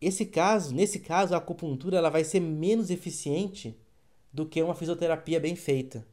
Esse 0.02 0.26
caso, 0.26 0.76
nesse 0.76 1.00
caso, 1.00 1.34
a 1.34 1.38
acupuntura 1.38 1.98
ela 1.98 2.10
vai 2.10 2.24
ser 2.24 2.40
menos 2.40 2.90
eficiente 2.92 3.76
do 4.32 4.46
que 4.46 4.62
uma 4.62 4.76
fisioterapia 4.76 5.40
bem 5.40 5.56
feita. 5.56 6.06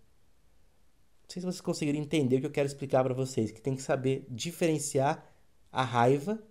Não 1.31 1.35
sei 1.35 1.43
se 1.43 1.47
vocês 1.47 1.61
conseguiram 1.61 2.01
entender 2.01 2.39
o 2.39 2.41
que 2.41 2.47
eu 2.47 2.51
quero 2.51 2.67
explicar 2.67 3.05
para 3.05 3.15
vocês, 3.15 3.53
que 3.53 3.61
tem 3.61 3.77
que 3.77 3.83
saber 3.83 4.27
diferenciar 4.29 5.25
a 5.71 5.85
raiva 5.85 6.43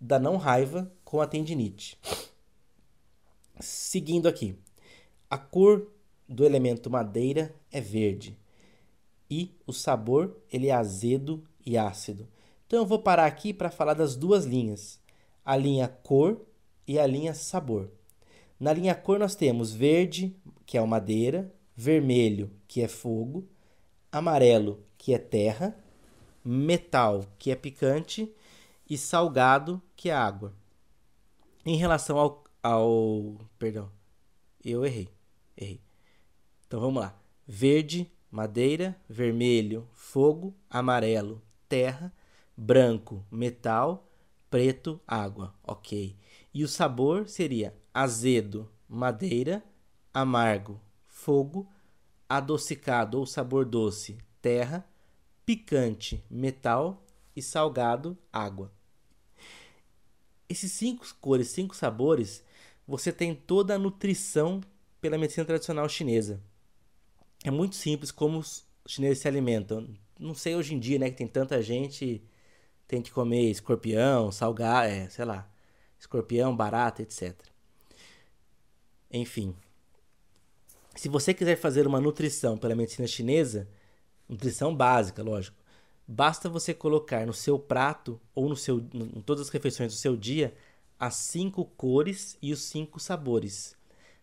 da 0.00 0.18
não 0.18 0.38
raiva 0.38 0.90
com 1.04 1.20
a 1.20 1.26
tendinite. 1.26 1.98
Seguindo 3.60 4.26
aqui. 4.26 4.56
A 5.28 5.36
cor 5.36 5.92
do 6.26 6.42
elemento 6.46 6.88
madeira 6.88 7.54
é 7.70 7.82
verde 7.82 8.38
e 9.30 9.54
o 9.66 9.74
sabor 9.74 10.38
ele 10.50 10.68
é 10.68 10.72
azedo 10.72 11.46
e 11.66 11.76
ácido. 11.76 12.26
Então 12.66 12.78
eu 12.78 12.86
vou 12.86 13.00
parar 13.00 13.26
aqui 13.26 13.52
para 13.52 13.70
falar 13.70 13.92
das 13.92 14.16
duas 14.16 14.46
linhas, 14.46 14.98
a 15.44 15.54
linha 15.54 15.86
cor 15.86 16.46
e 16.86 16.98
a 16.98 17.06
linha 17.06 17.34
sabor. 17.34 17.90
Na 18.58 18.72
linha 18.72 18.94
cor 18.94 19.18
nós 19.18 19.34
temos 19.34 19.70
verde, 19.70 20.34
que 20.64 20.78
é 20.78 20.80
o 20.80 20.86
madeira, 20.86 21.54
vermelho, 21.76 22.50
que 22.66 22.80
é 22.80 22.88
fogo, 22.88 23.46
amarelo, 24.10 24.84
que 24.96 25.14
é 25.14 25.18
terra, 25.18 25.76
metal, 26.44 27.24
que 27.38 27.50
é 27.50 27.56
picante 27.56 28.32
e 28.88 28.96
salgado, 28.96 29.82
que 29.96 30.10
é 30.10 30.14
água. 30.14 30.54
Em 31.64 31.76
relação 31.76 32.18
ao, 32.18 32.44
ao 32.62 33.36
perdão, 33.58 33.90
eu 34.64 34.84
errei, 34.84 35.08
errei. 35.56 35.80
Então 36.66 36.80
vamos 36.80 37.02
lá. 37.02 37.18
Verde, 37.46 38.10
madeira, 38.30 38.96
vermelho, 39.08 39.88
fogo, 39.94 40.54
amarelo, 40.68 41.42
terra, 41.68 42.12
branco, 42.56 43.24
metal, 43.30 44.08
preto, 44.50 45.00
água. 45.06 45.54
Ok. 45.62 46.16
E 46.52 46.64
o 46.64 46.68
sabor 46.68 47.28
seria 47.28 47.74
azedo, 47.92 48.70
madeira, 48.88 49.62
amargo, 50.12 50.80
fogo, 51.06 51.68
adocicado 52.28 53.18
ou 53.18 53.26
sabor 53.26 53.64
doce, 53.64 54.18
terra, 54.42 54.86
picante, 55.46 56.22
metal 56.30 57.04
e 57.34 57.42
salgado, 57.42 58.16
água. 58.32 58.72
Esses 60.48 60.72
cinco 60.72 61.06
cores, 61.20 61.48
cinco 61.48 61.74
sabores, 61.74 62.44
você 62.86 63.12
tem 63.12 63.34
toda 63.34 63.74
a 63.74 63.78
nutrição 63.78 64.60
pela 65.00 65.18
medicina 65.18 65.44
tradicional 65.44 65.88
chinesa. 65.88 66.42
É 67.44 67.50
muito 67.50 67.76
simples 67.76 68.10
como 68.10 68.38
os 68.38 68.64
chineses 68.86 69.20
se 69.20 69.28
alimentam. 69.28 69.88
Não 70.18 70.34
sei 70.34 70.56
hoje 70.56 70.74
em 70.74 70.78
dia, 70.78 70.98
né, 70.98 71.10
que 71.10 71.16
tem 71.16 71.26
tanta 71.26 71.62
gente 71.62 72.22
tem 72.88 73.02
que 73.02 73.10
comer 73.12 73.50
escorpião, 73.50 74.32
salgar, 74.32 74.88
é, 74.88 75.08
sei 75.10 75.26
lá, 75.26 75.46
escorpião, 76.00 76.56
barata, 76.56 77.02
etc. 77.02 77.38
Enfim. 79.10 79.54
Se 80.98 81.08
você 81.08 81.32
quiser 81.32 81.54
fazer 81.54 81.86
uma 81.86 82.00
nutrição 82.00 82.58
pela 82.58 82.74
medicina 82.74 83.06
chinesa, 83.06 83.68
nutrição 84.28 84.74
básica, 84.74 85.22
lógico, 85.22 85.56
basta 86.08 86.48
você 86.48 86.74
colocar 86.74 87.24
no 87.24 87.32
seu 87.32 87.56
prato 87.56 88.20
ou 88.34 88.48
no 88.48 88.56
seu, 88.56 88.80
em 88.92 89.20
todas 89.20 89.46
as 89.46 89.48
refeições 89.48 89.92
do 89.92 89.96
seu 89.96 90.16
dia 90.16 90.52
as 90.98 91.14
cinco 91.14 91.64
cores 91.64 92.36
e 92.42 92.52
os 92.52 92.64
cinco 92.64 92.98
sabores. 92.98 93.76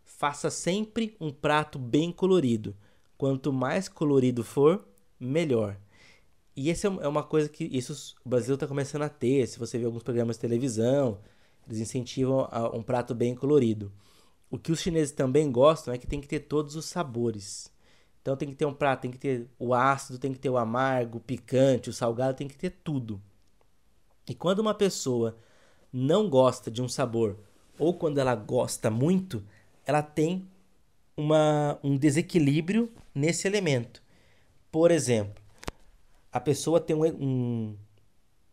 Faça 0.03 0.49
sempre 0.49 1.15
um 1.17 1.31
prato 1.31 1.79
bem 1.79 2.11
colorido. 2.11 2.75
Quanto 3.17 3.53
mais 3.53 3.87
colorido 3.87 4.43
for, 4.43 4.85
melhor. 5.17 5.77
E 6.57 6.69
essa 6.69 6.89
é, 6.89 6.91
é 7.03 7.07
uma 7.07 7.23
coisa 7.23 7.47
que 7.47 7.63
isso 7.63 8.17
o 8.25 8.27
Brasil 8.27 8.55
está 8.55 8.67
começando 8.67 9.03
a 9.03 9.09
ter. 9.09 9.47
Se 9.47 9.57
você 9.57 9.77
vê 9.77 9.85
alguns 9.85 10.03
programas 10.03 10.35
de 10.35 10.41
televisão, 10.41 11.19
eles 11.65 11.79
incentivam 11.79 12.49
um 12.73 12.83
prato 12.83 13.15
bem 13.15 13.33
colorido. 13.33 13.89
O 14.49 14.57
que 14.57 14.71
os 14.71 14.79
chineses 14.79 15.13
também 15.13 15.51
gostam 15.51 15.93
é 15.93 15.97
que 15.97 16.07
tem 16.07 16.21
que 16.21 16.27
ter 16.27 16.41
todos 16.41 16.75
os 16.75 16.85
sabores. 16.85 17.71
Então 18.21 18.35
tem 18.35 18.49
que 18.49 18.55
ter 18.55 18.65
um 18.65 18.73
prato, 18.73 19.01
tem 19.01 19.11
que 19.11 19.17
ter 19.17 19.47
o 19.59 19.73
ácido, 19.73 20.17
tem 20.17 20.33
que 20.33 20.39
ter 20.39 20.49
o 20.49 20.57
amargo, 20.57 21.17
o 21.17 21.21
picante, 21.21 21.89
o 21.89 21.93
salgado, 21.93 22.37
tem 22.37 22.47
que 22.47 22.57
ter 22.57 22.71
tudo. 22.83 23.21
E 24.27 24.33
quando 24.33 24.59
uma 24.59 24.73
pessoa 24.73 25.37
não 25.93 26.29
gosta 26.29 26.71
de 26.71 26.81
um 26.81 26.89
sabor, 26.89 27.37
ou 27.77 27.93
quando 27.93 28.17
ela 28.17 28.35
gosta 28.35 28.89
muito, 28.89 29.43
ela 29.85 30.01
tem 30.01 30.47
uma, 31.15 31.79
um 31.83 31.95
desequilíbrio 31.95 32.91
nesse 33.13 33.47
elemento. 33.47 34.01
Por 34.71 34.91
exemplo, 34.91 35.41
a 36.31 36.39
pessoa 36.39 36.81
tem 36.81 36.95
um, 36.95 37.05
um 37.05 37.77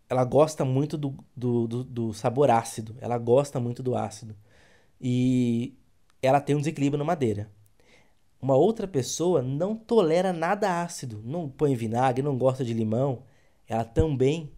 ela 0.08 0.24
gosta 0.24 0.64
muito 0.64 0.98
do, 0.98 1.16
do, 1.34 1.66
do, 1.66 1.84
do, 1.84 2.12
sabor 2.12 2.50
ácido, 2.50 2.94
ela 3.00 3.16
gosta 3.16 3.58
muito 3.58 3.82
do 3.82 3.96
ácido. 3.96 4.36
E 5.00 5.74
ela 6.22 6.40
tem 6.40 6.56
um 6.56 6.60
desequilíbrio 6.60 6.98
na 6.98 7.04
madeira. 7.04 7.50
Uma 8.40 8.56
outra 8.56 8.88
pessoa 8.88 9.42
não 9.42 9.76
tolera 9.76 10.32
nada 10.32 10.82
ácido, 10.82 11.20
não 11.24 11.48
põe 11.48 11.74
vinagre, 11.74 12.22
não 12.22 12.38
gosta 12.38 12.64
de 12.64 12.72
limão, 12.72 13.24
ela 13.68 13.84
também 13.84 14.50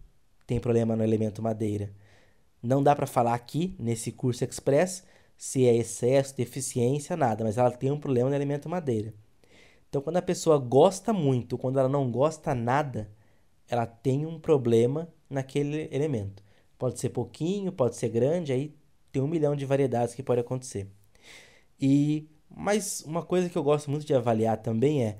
tem 0.47 0.59
problema 0.59 0.95
no 0.95 1.03
elemento 1.03 1.41
madeira. 1.41 1.91
Não 2.61 2.81
dá 2.81 2.95
para 2.95 3.07
falar 3.07 3.33
aqui, 3.33 3.75
nesse 3.79 4.11
curso 4.11 4.43
express, 4.43 5.03
se 5.37 5.65
é 5.67 5.75
excesso, 5.75 6.35
deficiência, 6.35 7.15
nada, 7.17 7.43
mas 7.43 7.57
ela 7.57 7.71
tem 7.71 7.91
um 7.91 7.99
problema 7.99 8.29
no 8.29 8.35
elemento 8.35 8.69
madeira. 8.69 9.13
Então, 9.89 10.01
quando 10.01 10.17
a 10.17 10.21
pessoa 10.21 10.57
gosta 10.57 11.13
muito, 11.13 11.57
quando 11.57 11.79
ela 11.79 11.89
não 11.89 12.11
gosta 12.11 12.53
nada, 12.55 13.09
ela 13.67 13.85
tem 13.85 14.25
um 14.25 14.39
problema 14.39 15.07
naquele 15.29 15.87
elemento. 15.91 16.43
Pode 16.77 16.99
ser 16.99 17.09
pouquinho, 17.09 17.71
pode 17.71 17.95
ser 17.95 18.09
grande, 18.09 18.51
aí 18.51 18.75
tem 19.11 19.21
um 19.21 19.27
milhão 19.27 19.55
de 19.55 19.65
variedades 19.65 20.13
que 20.15 20.23
pode 20.23 20.41
acontecer. 20.41 20.89
E 21.79 22.27
mas 22.49 23.01
uma 23.01 23.23
coisa 23.23 23.49
que 23.49 23.57
eu 23.57 23.63
gosto 23.63 23.91
muito 23.91 24.05
de 24.05 24.13
avaliar 24.13 24.57
também 24.57 25.03
é 25.03 25.17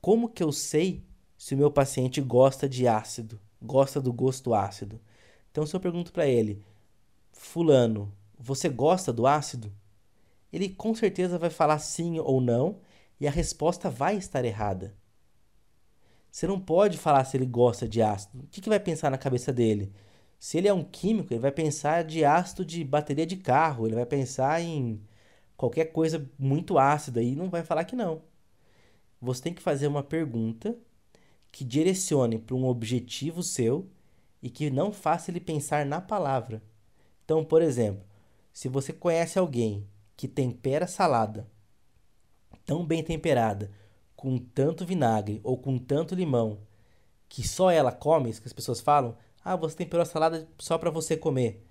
como 0.00 0.28
que 0.28 0.42
eu 0.42 0.50
sei 0.50 1.04
se 1.36 1.54
o 1.54 1.58
meu 1.58 1.70
paciente 1.70 2.20
gosta 2.20 2.68
de 2.68 2.88
ácido, 2.88 3.38
gosta 3.60 4.00
do 4.00 4.12
gosto 4.12 4.54
ácido. 4.54 5.00
Então 5.50 5.66
se 5.66 5.74
eu 5.76 5.80
pergunto 5.80 6.12
para 6.12 6.26
ele, 6.26 6.64
fulano, 7.32 8.12
você 8.38 8.68
gosta 8.68 9.12
do 9.12 9.26
ácido? 9.26 9.72
Ele 10.52 10.68
com 10.70 10.94
certeza 10.94 11.38
vai 11.38 11.50
falar 11.50 11.78
sim 11.78 12.18
ou 12.18 12.40
não, 12.40 12.78
e 13.20 13.28
a 13.28 13.30
resposta 13.30 13.90
vai 13.90 14.16
estar 14.16 14.44
errada. 14.44 14.94
Você 16.30 16.46
não 16.46 16.58
pode 16.58 16.96
falar 16.96 17.24
se 17.24 17.36
ele 17.36 17.46
gosta 17.46 17.88
de 17.88 18.00
ácido. 18.00 18.44
O 18.44 18.46
que, 18.46 18.60
que 18.60 18.68
vai 18.68 18.80
pensar 18.80 19.10
na 19.10 19.18
cabeça 19.18 19.52
dele? 19.52 19.92
Se 20.38 20.56
ele 20.56 20.68
é 20.68 20.72
um 20.72 20.84
químico, 20.84 21.32
ele 21.32 21.40
vai 21.40 21.52
pensar 21.52 22.04
de 22.04 22.24
ácido 22.24 22.64
de 22.64 22.82
bateria 22.84 23.26
de 23.26 23.36
carro, 23.36 23.86
ele 23.86 23.96
vai 23.96 24.06
pensar 24.06 24.60
em 24.62 25.00
qualquer 25.60 25.92
coisa 25.92 26.26
muito 26.38 26.78
ácida 26.78 27.22
e 27.22 27.36
não 27.36 27.50
vai 27.50 27.62
falar 27.62 27.84
que 27.84 27.94
não. 27.94 28.22
Você 29.20 29.42
tem 29.42 29.52
que 29.52 29.60
fazer 29.60 29.88
uma 29.88 30.02
pergunta 30.02 30.74
que 31.52 31.66
direcione 31.66 32.38
para 32.38 32.56
um 32.56 32.64
objetivo 32.64 33.42
seu 33.42 33.86
e 34.42 34.48
que 34.48 34.70
não 34.70 34.90
faça 34.90 35.30
ele 35.30 35.38
pensar 35.38 35.84
na 35.84 36.00
palavra. 36.00 36.62
Então, 37.22 37.44
por 37.44 37.60
exemplo, 37.60 38.02
se 38.50 38.70
você 38.70 38.90
conhece 38.90 39.38
alguém 39.38 39.86
que 40.16 40.26
tempera 40.26 40.86
salada 40.86 41.46
tão 42.64 42.82
bem 42.82 43.04
temperada, 43.04 43.70
com 44.16 44.38
tanto 44.38 44.86
vinagre 44.86 45.42
ou 45.44 45.58
com 45.58 45.76
tanto 45.76 46.14
limão, 46.14 46.60
que 47.28 47.46
só 47.46 47.70
ela 47.70 47.92
come, 47.92 48.30
isso 48.30 48.40
que 48.40 48.48
as 48.48 48.54
pessoas 48.54 48.80
falam, 48.80 49.14
ah, 49.44 49.56
você 49.56 49.76
temperou 49.76 50.04
a 50.04 50.06
salada 50.06 50.48
só 50.58 50.78
para 50.78 50.90
você 50.90 51.18
comer. 51.18 51.66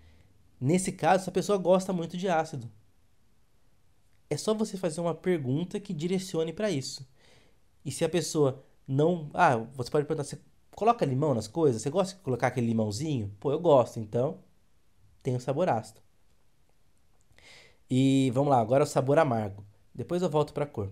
Nesse 0.61 0.91
caso, 0.91 1.23
essa 1.23 1.31
pessoa 1.31 1.57
gosta 1.57 1.91
muito 1.91 2.15
de 2.15 2.29
ácido. 2.29 2.69
É 4.29 4.37
só 4.37 4.53
você 4.53 4.77
fazer 4.77 5.01
uma 5.01 5.15
pergunta 5.15 5.79
que 5.79 5.93
direcione 5.93 6.53
para 6.53 6.69
isso. 6.69 7.07
E 7.83 7.91
se 7.91 8.05
a 8.05 8.09
pessoa 8.09 8.63
não, 8.87 9.29
ah, 9.33 9.57
você 9.73 9.89
pode 9.91 10.05
perguntar, 10.05 10.23
você 10.23 10.39
coloca 10.75 11.05
limão 11.05 11.33
nas 11.33 11.47
coisas? 11.47 11.81
Você 11.81 11.89
gosta 11.89 12.15
de 12.15 12.21
colocar 12.21 12.47
aquele 12.47 12.67
limãozinho? 12.67 13.35
Pô, 13.39 13.51
eu 13.51 13.59
gosto, 13.59 13.99
então 13.99 14.39
tem 15.23 15.35
o 15.35 15.39
sabor 15.39 15.69
ácido. 15.69 16.01
E 17.89 18.31
vamos 18.33 18.49
lá, 18.51 18.59
agora 18.59 18.83
o 18.83 18.87
sabor 18.87 19.17
amargo. 19.17 19.65
Depois 19.93 20.21
eu 20.21 20.29
volto 20.29 20.53
para 20.53 20.65
cor. 20.65 20.91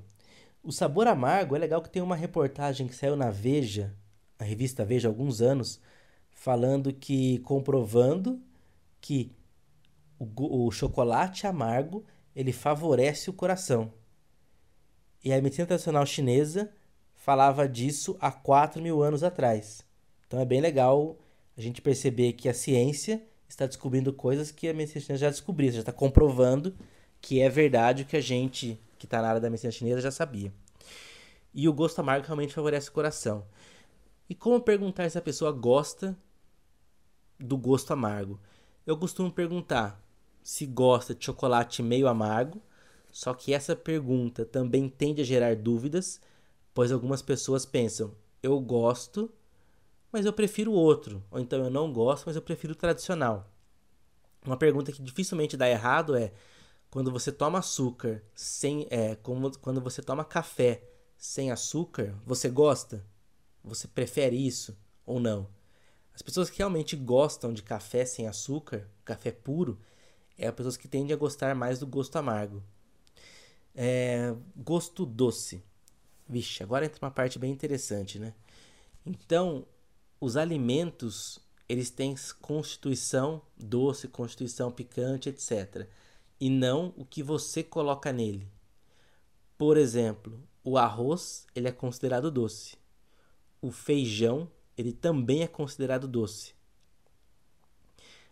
O 0.63 0.71
sabor 0.71 1.07
amargo 1.07 1.55
é 1.55 1.59
legal 1.59 1.81
que 1.81 1.89
tem 1.89 2.01
uma 2.01 2.15
reportagem 2.15 2.87
que 2.87 2.95
saiu 2.95 3.15
na 3.15 3.29
Veja, 3.29 3.95
a 4.39 4.43
revista 4.43 4.83
Veja, 4.83 5.07
há 5.07 5.11
alguns 5.11 5.41
anos, 5.41 5.79
falando 6.31 6.91
que 6.93 7.39
comprovando 7.39 8.41
que 8.99 9.31
o, 10.19 10.67
o 10.67 10.71
chocolate 10.71 11.47
amargo 11.47 12.03
ele 12.37 12.53
favorece 12.53 13.31
o 13.31 13.33
coração. 13.33 13.91
E 15.23 15.33
a 15.33 15.41
medicina 15.41 15.65
tradicional 15.65 16.05
chinesa 16.05 16.71
falava 17.15 17.67
disso 17.67 18.15
há 18.21 18.31
4 18.31 18.79
mil 18.79 19.01
anos 19.01 19.23
atrás. 19.23 19.83
Então 20.27 20.39
é 20.39 20.45
bem 20.45 20.61
legal 20.61 21.17
a 21.57 21.61
gente 21.61 21.81
perceber 21.81 22.33
que 22.33 22.47
a 22.47 22.53
ciência 22.53 23.23
está 23.49 23.65
descobrindo 23.65 24.13
coisas 24.13 24.51
que 24.51 24.69
a 24.69 24.73
medicina 24.73 25.03
chinesa 25.03 25.25
já 25.25 25.29
descobriu, 25.31 25.71
já 25.71 25.79
está 25.79 25.91
comprovando 25.91 26.75
que 27.19 27.41
é 27.41 27.49
verdade 27.49 28.03
o 28.03 28.05
que 28.05 28.15
a 28.15 28.21
gente 28.21 28.79
que 28.99 29.07
está 29.07 29.19
na 29.19 29.29
área 29.29 29.41
da 29.41 29.49
medicina 29.49 29.71
chinesa 29.71 29.99
já 29.99 30.11
sabia. 30.11 30.53
E 31.51 31.67
o 31.67 31.73
gosto 31.73 31.97
amargo 31.97 32.27
realmente 32.27 32.53
favorece 32.53 32.89
o 32.89 32.93
coração. 32.93 33.47
E 34.29 34.35
como 34.35 34.61
perguntar 34.61 35.09
se 35.09 35.17
a 35.17 35.23
pessoa 35.23 35.51
gosta 35.51 36.15
do 37.39 37.57
gosto 37.57 37.93
amargo? 37.93 38.39
Eu 38.85 38.95
costumo 38.95 39.31
perguntar 39.31 40.06
se 40.47 40.65
gosta 40.65 41.13
de 41.13 41.25
chocolate 41.25 41.83
meio 41.83 42.07
amargo, 42.07 42.61
só 43.11 43.33
que 43.33 43.53
essa 43.53 43.75
pergunta 43.75 44.45
também 44.45 44.87
tende 44.87 45.21
a 45.21 45.25
gerar 45.25 45.57
dúvidas, 45.57 46.21
pois 46.73 46.89
algumas 46.89 47.21
pessoas 47.21 47.65
pensam: 47.65 48.15
eu 48.41 48.57
gosto, 48.61 49.29
mas 50.09 50.25
eu 50.25 50.31
prefiro 50.31 50.71
outro, 50.71 51.21
ou 51.29 51.37
então 51.37 51.61
eu 51.61 51.69
não 51.69 51.91
gosto, 51.91 52.27
mas 52.27 52.37
eu 52.37 52.41
prefiro 52.41 52.73
tradicional. 52.73 53.51
Uma 54.45 54.55
pergunta 54.55 54.89
que 54.89 55.01
dificilmente 55.01 55.57
dá 55.57 55.67
errado 55.67 56.15
é: 56.15 56.31
quando 56.89 57.11
você 57.11 57.29
toma 57.29 57.59
açúcar 57.59 58.23
sem 58.33 58.87
é 58.89 59.17
como 59.17 59.51
quando 59.59 59.81
você 59.81 60.01
toma 60.01 60.23
café 60.23 60.81
sem 61.17 61.51
açúcar, 61.51 62.15
você 62.25 62.47
gosta? 62.47 63.05
Você 63.65 63.85
prefere 63.85 64.37
isso 64.37 64.77
ou 65.05 65.19
não? 65.19 65.49
As 66.13 66.21
pessoas 66.21 66.49
que 66.49 66.59
realmente 66.59 66.95
gostam 66.95 67.51
de 67.51 67.61
café 67.61 68.05
sem 68.05 68.27
açúcar, 68.27 68.87
café 69.03 69.29
puro, 69.29 69.77
é 70.37 70.47
as 70.47 70.53
pessoas 70.53 70.77
que 70.77 70.87
tendem 70.87 71.13
a 71.13 71.17
gostar 71.17 71.55
mais 71.55 71.79
do 71.79 71.87
gosto 71.87 72.15
amargo. 72.15 72.63
É, 73.75 74.35
gosto 74.55 75.05
doce. 75.05 75.63
Vixe, 76.27 76.63
agora 76.63 76.85
entra 76.85 77.03
uma 77.05 77.11
parte 77.11 77.39
bem 77.39 77.51
interessante, 77.51 78.19
né? 78.19 78.33
Então, 79.05 79.65
os 80.19 80.35
alimentos, 80.35 81.39
eles 81.69 81.89
têm 81.89 82.15
constituição 82.41 83.41
doce, 83.57 84.07
constituição 84.07 84.71
picante, 84.71 85.29
etc 85.29 85.87
e 86.39 86.49
não 86.49 86.93
o 86.95 87.05
que 87.05 87.23
você 87.23 87.63
coloca 87.63 88.11
nele. 88.11 88.47
Por 89.57 89.77
exemplo, 89.77 90.39
o 90.63 90.77
arroz 90.77 91.47
ele 91.55 91.67
é 91.67 91.71
considerado 91.71 92.31
doce. 92.31 92.77
O 93.61 93.71
feijão 93.71 94.49
ele 94.77 94.93
também 94.93 95.41
é 95.41 95.47
considerado 95.47 96.07
doce. 96.07 96.53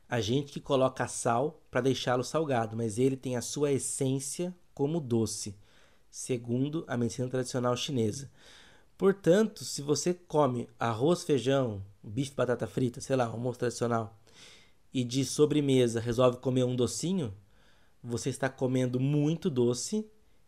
A 0.08 0.22
gente 0.22 0.54
que 0.54 0.60
coloca 0.60 1.08
sal 1.08 1.62
para 1.72 1.82
deixá-lo 1.82 2.24
salgado, 2.24 2.78
mas 2.78 3.00
ele 3.00 3.18
tem 3.18 3.36
a 3.36 3.42
sua 3.42 3.72
essência 3.72 4.56
como 4.74 5.00
doce, 5.00 5.56
segundo 6.12 6.84
a 6.88 6.96
medicina 6.96 7.28
tradicional 7.28 7.76
chinesa. 7.76 8.30
Portanto, 8.98 9.66
se 9.66 9.82
você 9.82 10.14
come 10.14 10.70
arroz, 10.80 11.24
feijão, 11.24 11.84
bife, 12.04 12.36
batata 12.36 12.68
frita, 12.68 13.02
sei 13.02 13.16
lá, 13.16 13.26
almoço 13.26 13.60
tradicional, 13.60 14.18
e 14.94 15.04
de 15.04 15.26
sobremesa 15.26 16.00
resolve 16.00 16.38
comer 16.38 16.64
um 16.64 16.76
docinho, 16.76 17.34
você 18.02 18.30
está 18.30 18.48
comendo 18.48 19.00
muito 19.00 19.50
doce 19.50 20.06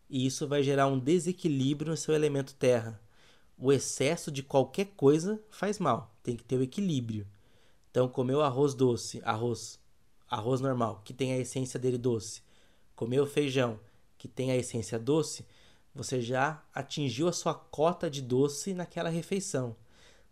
e 0.09 0.25
isso 0.25 0.47
vai 0.47 0.63
gerar 0.63 0.87
um 0.87 0.99
desequilíbrio 0.99 1.91
no 1.91 1.97
seu 1.97 2.13
elemento 2.13 2.53
terra. 2.53 3.01
O 3.57 3.73
excesso 3.73 4.31
de 4.31 4.43
qualquer 4.43 4.85
coisa 4.95 5.41
faz 5.49 5.79
mal, 5.79 6.15
tem 6.21 6.35
que 6.35 6.43
ter 6.43 6.57
o 6.57 6.63
equilíbrio. 6.63 7.27
Então, 7.89 8.07
comeu 8.07 8.41
arroz 8.41 8.73
doce, 8.73 9.21
arroz, 9.23 9.79
arroz 10.29 10.61
normal, 10.61 11.01
que 11.03 11.13
tem 11.13 11.33
a 11.33 11.37
essência 11.37 11.79
dele 11.79 11.97
doce. 11.97 12.41
Comeu 12.95 13.25
feijão, 13.25 13.79
que 14.17 14.27
tem 14.27 14.51
a 14.51 14.57
essência 14.57 14.99
doce, 14.99 15.45
você 15.93 16.21
já 16.21 16.63
atingiu 16.73 17.27
a 17.27 17.33
sua 17.33 17.53
cota 17.53 18.09
de 18.09 18.21
doce 18.21 18.73
naquela 18.73 19.09
refeição. 19.09 19.75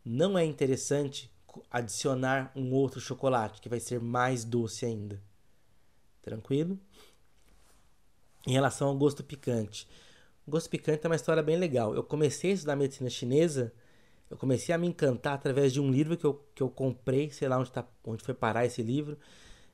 Não 0.03 0.37
é 0.37 0.45
interessante 0.45 1.31
adicionar 1.71 2.51
um 2.55 2.73
outro 2.73 2.99
chocolate 2.99 3.61
que 3.61 3.69
vai 3.69 3.79
ser 3.79 3.99
mais 3.99 4.43
doce 4.43 4.85
ainda. 4.85 5.21
Tranquilo? 6.21 6.79
em 8.45 8.51
relação 8.51 8.87
ao 8.89 8.95
gosto 8.95 9.23
picante. 9.23 9.87
O 10.45 10.51
gosto 10.51 10.69
picante 10.69 11.05
é 11.05 11.09
uma 11.09 11.15
história 11.15 11.41
bem 11.41 11.57
legal. 11.57 11.95
Eu 11.95 12.03
comecei 12.03 12.51
a 12.51 12.53
estudar 12.53 12.75
medicina 12.75 13.09
chinesa, 13.09 13.73
eu 14.29 14.37
comecei 14.37 14.73
a 14.73 14.77
me 14.77 14.87
encantar 14.87 15.33
através 15.33 15.71
de 15.71 15.79
um 15.79 15.91
livro 15.91 16.17
que 16.17 16.25
eu, 16.25 16.43
que 16.53 16.63
eu 16.63 16.69
comprei, 16.69 17.29
sei 17.29 17.47
lá 17.47 17.59
onde, 17.59 17.71
tá, 17.71 17.85
onde 18.03 18.23
foi 18.23 18.33
parar 18.33 18.65
esse 18.65 18.81
livro, 18.81 19.17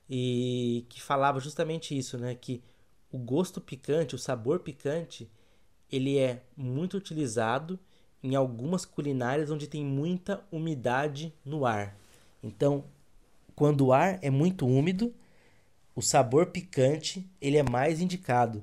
e 0.08 0.84
que 0.88 1.00
falava 1.00 1.40
justamente 1.40 1.96
isso, 1.96 2.18
né? 2.18 2.34
Que 2.34 2.62
o 3.10 3.18
gosto 3.18 3.60
picante, 3.60 4.14
o 4.14 4.18
sabor 4.18 4.60
picante, 4.60 5.30
ele 5.90 6.18
é 6.18 6.42
muito 6.56 6.96
utilizado 6.96 7.78
em 8.22 8.34
algumas 8.34 8.84
culinárias 8.84 9.50
onde 9.50 9.66
tem 9.66 9.84
muita 9.84 10.44
umidade 10.50 11.34
no 11.44 11.66
ar. 11.66 11.96
Então, 12.42 12.84
quando 13.54 13.86
o 13.86 13.92
ar 13.92 14.18
é 14.22 14.30
muito 14.30 14.66
úmido, 14.66 15.14
o 15.94 16.02
sabor 16.02 16.46
picante 16.46 17.28
ele 17.40 17.56
é 17.56 17.62
mais 17.62 18.00
indicado, 18.00 18.62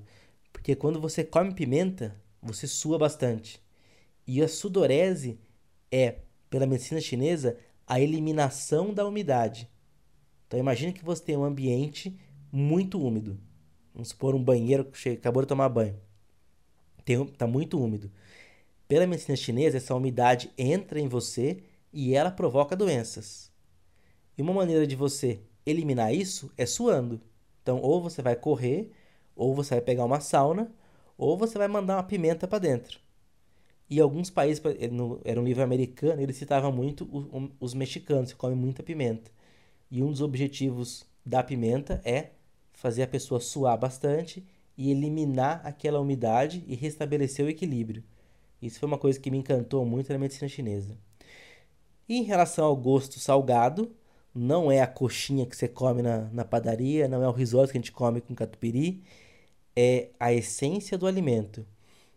porque 0.51 0.75
quando 0.75 0.99
você 0.99 1.23
come 1.23 1.53
pimenta, 1.53 2.15
você 2.41 2.67
sua 2.67 2.97
bastante. 2.97 3.61
E 4.25 4.41
a 4.41 4.47
sudorese 4.47 5.39
é, 5.91 6.19
pela 6.49 6.65
medicina 6.65 7.01
chinesa, 7.01 7.57
a 7.85 7.99
eliminação 7.99 8.93
da 8.93 9.05
umidade. 9.05 9.69
Então 10.47 10.59
imagine 10.59 10.93
que 10.93 11.03
você 11.03 11.23
tem 11.23 11.37
um 11.37 11.43
ambiente 11.43 12.17
muito 12.51 13.01
úmido. 13.01 13.39
Vamos 13.93 14.09
supor 14.09 14.35
um 14.35 14.43
banheiro 14.43 14.85
que 14.85 15.09
acabou 15.09 15.41
de 15.41 15.47
tomar 15.47 15.69
banho. 15.69 15.99
Está 17.05 17.47
muito 17.47 17.79
úmido. 17.79 18.11
Pela 18.87 19.07
medicina 19.07 19.35
chinesa, 19.35 19.77
essa 19.77 19.95
umidade 19.95 20.51
entra 20.57 20.99
em 20.99 21.07
você 21.07 21.63
e 21.91 22.15
ela 22.15 22.31
provoca 22.31 22.75
doenças. 22.75 23.51
E 24.37 24.41
uma 24.41 24.53
maneira 24.53 24.85
de 24.87 24.95
você 24.95 25.39
eliminar 25.65 26.13
isso 26.13 26.51
é 26.57 26.65
suando. 26.65 27.21
Então, 27.61 27.79
ou 27.81 28.01
você 28.01 28.21
vai 28.21 28.35
correr, 28.35 28.91
ou 29.35 29.53
você 29.53 29.75
vai 29.75 29.81
pegar 29.81 30.05
uma 30.05 30.19
sauna, 30.19 30.71
ou 31.17 31.37
você 31.37 31.57
vai 31.57 31.67
mandar 31.67 31.97
uma 31.97 32.03
pimenta 32.03 32.47
para 32.47 32.59
dentro. 32.59 32.99
E 33.89 33.99
alguns 33.99 34.29
países, 34.29 34.61
era 35.25 35.41
um 35.41 35.43
livro 35.43 35.63
americano, 35.63 36.21
ele 36.21 36.33
citava 36.33 36.71
muito 36.71 37.09
os 37.59 37.73
mexicanos, 37.73 38.31
que 38.31 38.37
comem 38.37 38.55
muita 38.55 38.83
pimenta. 38.83 39.31
E 39.89 40.03
um 40.03 40.11
dos 40.11 40.21
objetivos 40.21 41.05
da 41.25 41.41
pimenta 41.41 41.99
é 42.05 42.31
fazer 42.71 43.03
a 43.03 43.07
pessoa 43.07 43.39
suar 43.39 43.77
bastante 43.77 44.45
e 44.77 44.91
eliminar 44.91 45.61
aquela 45.65 45.99
umidade 45.99 46.63
e 46.67 46.75
restabelecer 46.75 47.45
o 47.45 47.49
equilíbrio. 47.49 48.03
Isso 48.61 48.79
foi 48.79 48.87
uma 48.87 48.97
coisa 48.97 49.19
que 49.19 49.31
me 49.31 49.37
encantou 49.37 49.85
muito 49.85 50.11
na 50.13 50.19
medicina 50.19 50.47
chinesa. 50.47 50.97
E 52.07 52.17
em 52.17 52.23
relação 52.23 52.65
ao 52.65 52.75
gosto 52.75 53.19
salgado, 53.19 53.91
não 54.33 54.71
é 54.71 54.81
a 54.81 54.87
coxinha 54.87 55.45
que 55.45 55.55
você 55.55 55.67
come 55.67 56.01
na, 56.01 56.29
na 56.31 56.45
padaria, 56.45 57.07
não 57.07 57.23
é 57.23 57.27
o 57.27 57.31
risoto 57.31 57.71
que 57.71 57.77
a 57.77 57.81
gente 57.81 57.91
come 57.91 58.21
com 58.21 58.35
catupiry, 58.35 59.03
é 59.75 60.09
a 60.19 60.31
essência 60.31 60.97
do 60.97 61.07
alimento. 61.07 61.65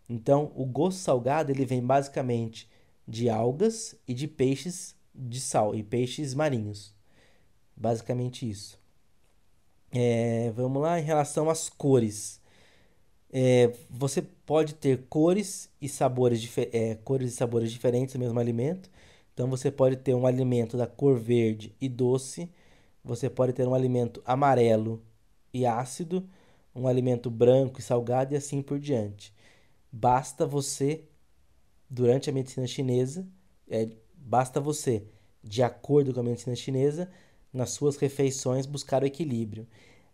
Então, 0.08 0.52
o 0.54 0.64
gosto 0.64 0.98
salgado 0.98 1.50
ele 1.50 1.64
vem 1.64 1.84
basicamente 1.84 2.68
de 3.06 3.28
algas 3.28 3.94
e 4.06 4.14
de 4.14 4.28
peixes 4.28 4.94
de 5.14 5.40
sal 5.40 5.74
e 5.74 5.82
peixes 5.82 6.34
marinhos. 6.34 6.94
Basicamente 7.76 8.48
isso. 8.48 8.80
É, 9.90 10.50
vamos 10.52 10.80
lá, 10.82 10.98
em 10.98 11.02
relação 11.02 11.50
às 11.50 11.68
cores. 11.68 12.40
É, 13.32 13.72
você 13.88 14.22
pode 14.22 14.74
ter 14.74 15.06
cores 15.08 15.70
e 15.80 15.88
sabores, 15.88 16.48
é, 16.72 16.96
cores 16.96 17.32
e 17.32 17.36
sabores 17.36 17.72
diferentes 17.72 18.14
do 18.14 18.18
mesmo 18.18 18.38
alimento. 18.38 18.90
Então 19.34 19.48
você 19.48 19.70
pode 19.70 19.96
ter 19.96 20.14
um 20.14 20.26
alimento 20.26 20.76
da 20.76 20.86
cor 20.86 21.18
verde 21.18 21.74
e 21.80 21.88
doce, 21.88 22.50
você 23.04 23.30
pode 23.30 23.52
ter 23.52 23.66
um 23.66 23.74
alimento 23.74 24.22
amarelo 24.26 25.02
e 25.52 25.64
ácido, 25.66 26.28
um 26.74 26.86
alimento 26.86 27.30
branco 27.30 27.80
e 27.80 27.82
salgado 27.82 28.34
e 28.34 28.36
assim 28.36 28.62
por 28.62 28.78
diante. 28.78 29.32
Basta 29.92 30.46
você, 30.46 31.04
durante 31.88 32.30
a 32.30 32.32
medicina 32.32 32.66
chinesa, 32.66 33.28
é, 33.68 33.90
basta 34.16 34.58
você, 34.60 35.04
de 35.44 35.62
acordo 35.62 36.14
com 36.14 36.20
a 36.20 36.22
medicina 36.22 36.56
chinesa, 36.56 37.10
nas 37.52 37.70
suas 37.70 37.96
refeições 37.96 38.64
buscar 38.64 39.02
o 39.02 39.06
equilíbrio. 39.06 39.66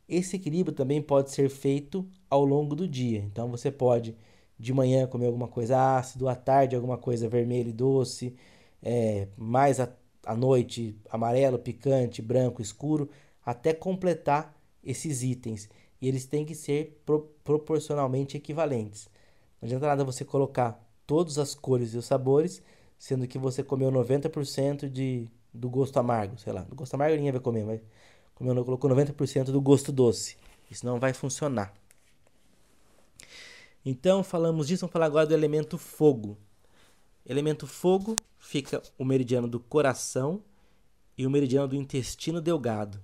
Esse 0.09 0.37
equilíbrio 0.37 0.75
também 0.75 1.01
pode 1.01 1.31
ser 1.31 1.49
feito 1.49 2.07
ao 2.29 2.45
longo 2.45 2.75
do 2.75 2.89
dia. 2.89 3.21
Então 3.21 3.49
você 3.51 3.71
pode 3.71 4.17
de 4.59 4.73
manhã 4.73 5.07
comer 5.07 5.27
alguma 5.27 5.47
coisa 5.47 5.97
ácido, 5.97 6.29
à 6.29 6.35
tarde 6.35 6.75
alguma 6.75 6.99
coisa 6.99 7.29
vermelha 7.29 7.69
e 7.69 7.73
doce, 7.73 8.35
é, 8.83 9.29
mais 9.37 9.79
à 9.81 10.37
noite 10.37 10.97
amarelo, 11.11 11.59
picante, 11.59 12.21
branco, 12.21 12.61
escuro, 12.61 13.09
até 13.45 13.73
completar 13.73 14.55
esses 14.83 15.23
itens. 15.23 15.69
E 16.01 16.09
eles 16.09 16.27
têm 16.27 16.45
que 16.45 16.55
ser 16.55 17.01
pro, 17.07 17.31
proporcionalmente 17.45 18.37
equivalentes. 18.37 19.09
Não 19.61 19.67
adianta 19.67 19.87
nada 19.87 20.05
você 20.05 20.25
colocar 20.25 20.81
todas 21.07 21.39
as 21.39 21.55
cores 21.55 21.95
e 21.95 21.99
os 21.99 22.05
sabores, 22.05 22.63
sendo 22.99 23.27
que 23.27 23.39
você 23.39 23.63
comeu 23.63 23.91
90% 23.91 24.89
de, 24.89 25.29
do 25.53 25.69
gosto 25.69 25.99
amargo, 25.99 26.39
sei 26.39 26.53
lá. 26.53 26.63
Do 26.63 26.77
gosto 26.77 26.95
amargo 26.95 27.17
ninguém 27.17 27.33
vai 27.33 27.41
comer, 27.41 27.65
mas 27.65 27.81
comeu, 28.35 28.65
colocou 28.65 28.91
90% 28.91 29.45
do 29.45 29.61
gosto 29.61 29.91
doce. 29.91 30.37
Isso 30.71 30.85
não 30.85 31.01
vai 31.01 31.13
funcionar. 31.13 31.73
Então, 33.85 34.23
falamos 34.23 34.69
disso, 34.69 34.83
vamos 34.83 34.93
falar 34.93 35.07
agora 35.07 35.27
do 35.27 35.35
elemento 35.35 35.79
fogo. 35.79 36.37
Elemento 37.25 37.67
fogo 37.67 38.17
fica 38.39 38.83
o 38.99 39.05
meridiano 39.05 39.49
do 39.49 39.59
coração 39.59 40.43
e 41.17 41.27
o 41.27 41.31
meridiano 41.31 41.69
do 41.69 41.77
intestino 41.77 42.41
delgado. 42.41 43.03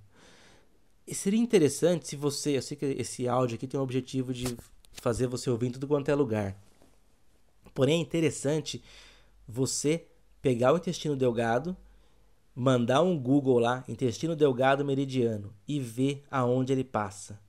E 1.07 1.15
seria 1.15 1.41
interessante 1.41 2.09
se 2.09 2.17
você, 2.17 2.57
eu 2.57 2.63
sei 2.63 2.77
que 2.77 2.87
esse 2.87 3.29
áudio 3.29 3.57
aqui 3.57 3.67
tem 3.67 3.79
o 3.79 3.83
objetivo 3.83 4.33
de 4.33 4.57
fazer 5.01 5.27
você 5.27 5.51
ouvir 5.51 5.69
em 5.69 5.73
tudo 5.73 5.87
quanto 5.87 6.09
é 6.09 6.15
lugar. 6.15 6.57
Porém, 7.75 7.99
é 7.99 8.03
interessante 8.03 8.83
você 9.47 10.07
pegar 10.41 10.73
o 10.73 10.77
intestino 10.77 11.17
delgado, 11.17 11.77
mandar 12.55 13.03
um 13.03 13.19
Google 13.19 13.59
lá, 13.59 13.85
intestino 13.89 14.37
delgado 14.37 14.85
meridiano, 14.85 15.53
e 15.67 15.81
ver 15.81 16.23
aonde 16.31 16.73
ele 16.73 16.85
passa. 16.85 17.41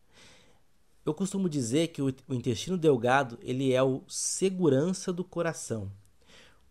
Eu 1.06 1.14
costumo 1.14 1.48
dizer 1.48 1.90
que 1.90 2.02
o, 2.02 2.10
intestino 2.30 2.78
delgado 2.78 3.38
ele 3.44 3.72
é 3.72 3.84
o 3.84 4.02
segurança 4.08 5.14
do 5.14 5.24
coração. 5.24 5.92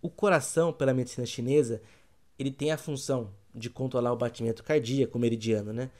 O 0.03 0.11
coração, 0.11 0.73
pela 0.73 0.93
medicina 0.93 1.25
chinesa, 1.25 1.81
ele 2.37 2.51
tem 2.51 2.73
a 2.73 2.77
função 2.77 3.31
de 3.55 3.71
controlar 3.71 4.13
o 4.13 4.17
batimento 4.17 4.65
cardíaco 4.65 5.19
meridiano, 5.19 5.73
né? 5.73 5.91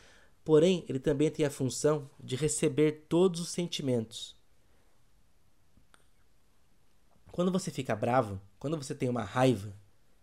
Porém, 0.45 0.85
ele 0.89 0.99
também 0.99 1.31
tem 1.31 1.47
a 1.47 1.51
função 1.51 2.11
de 2.23 2.35
receber 2.35 3.05
todos 3.09 3.41
os 3.41 3.51
sentimentos. 3.51 4.37
Quando 7.35 7.51
você 7.51 7.69
fica 7.73 7.97
bravo, 7.97 8.41
quando 8.61 8.77
você 8.77 8.95
tem 8.95 9.09
uma 9.09 9.25
raiva, 9.25 9.75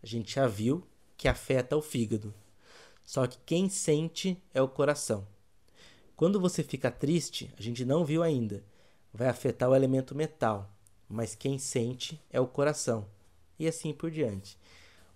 a 0.01 0.05
gente 0.05 0.35
já 0.35 0.47
viu 0.47 0.81
que 1.17 1.27
afeta 1.27 1.75
o 1.75 1.81
fígado. 1.81 2.33
Só 3.03 3.27
que 3.27 3.37
quem 3.45 3.67
sente 3.67 4.41
é 4.53 4.61
o 4.61 4.69
coração. 4.69 5.27
Quando 6.15 6.39
você 6.39 6.63
fica 6.63 6.89
triste, 6.89 7.53
a 7.59 7.61
gente 7.61 7.83
não 7.83 8.05
viu 8.05 8.23
ainda, 8.23 8.63
vai 9.13 9.27
afetar 9.27 9.69
o 9.69 9.75
elemento 9.75 10.15
metal, 10.15 10.73
mas 11.09 11.35
quem 11.35 11.59
sente 11.59 12.17
é 12.29 12.39
o 12.39 12.47
coração. 12.47 13.05
E 13.59 13.67
assim 13.67 13.91
por 13.91 14.09
diante. 14.09 14.57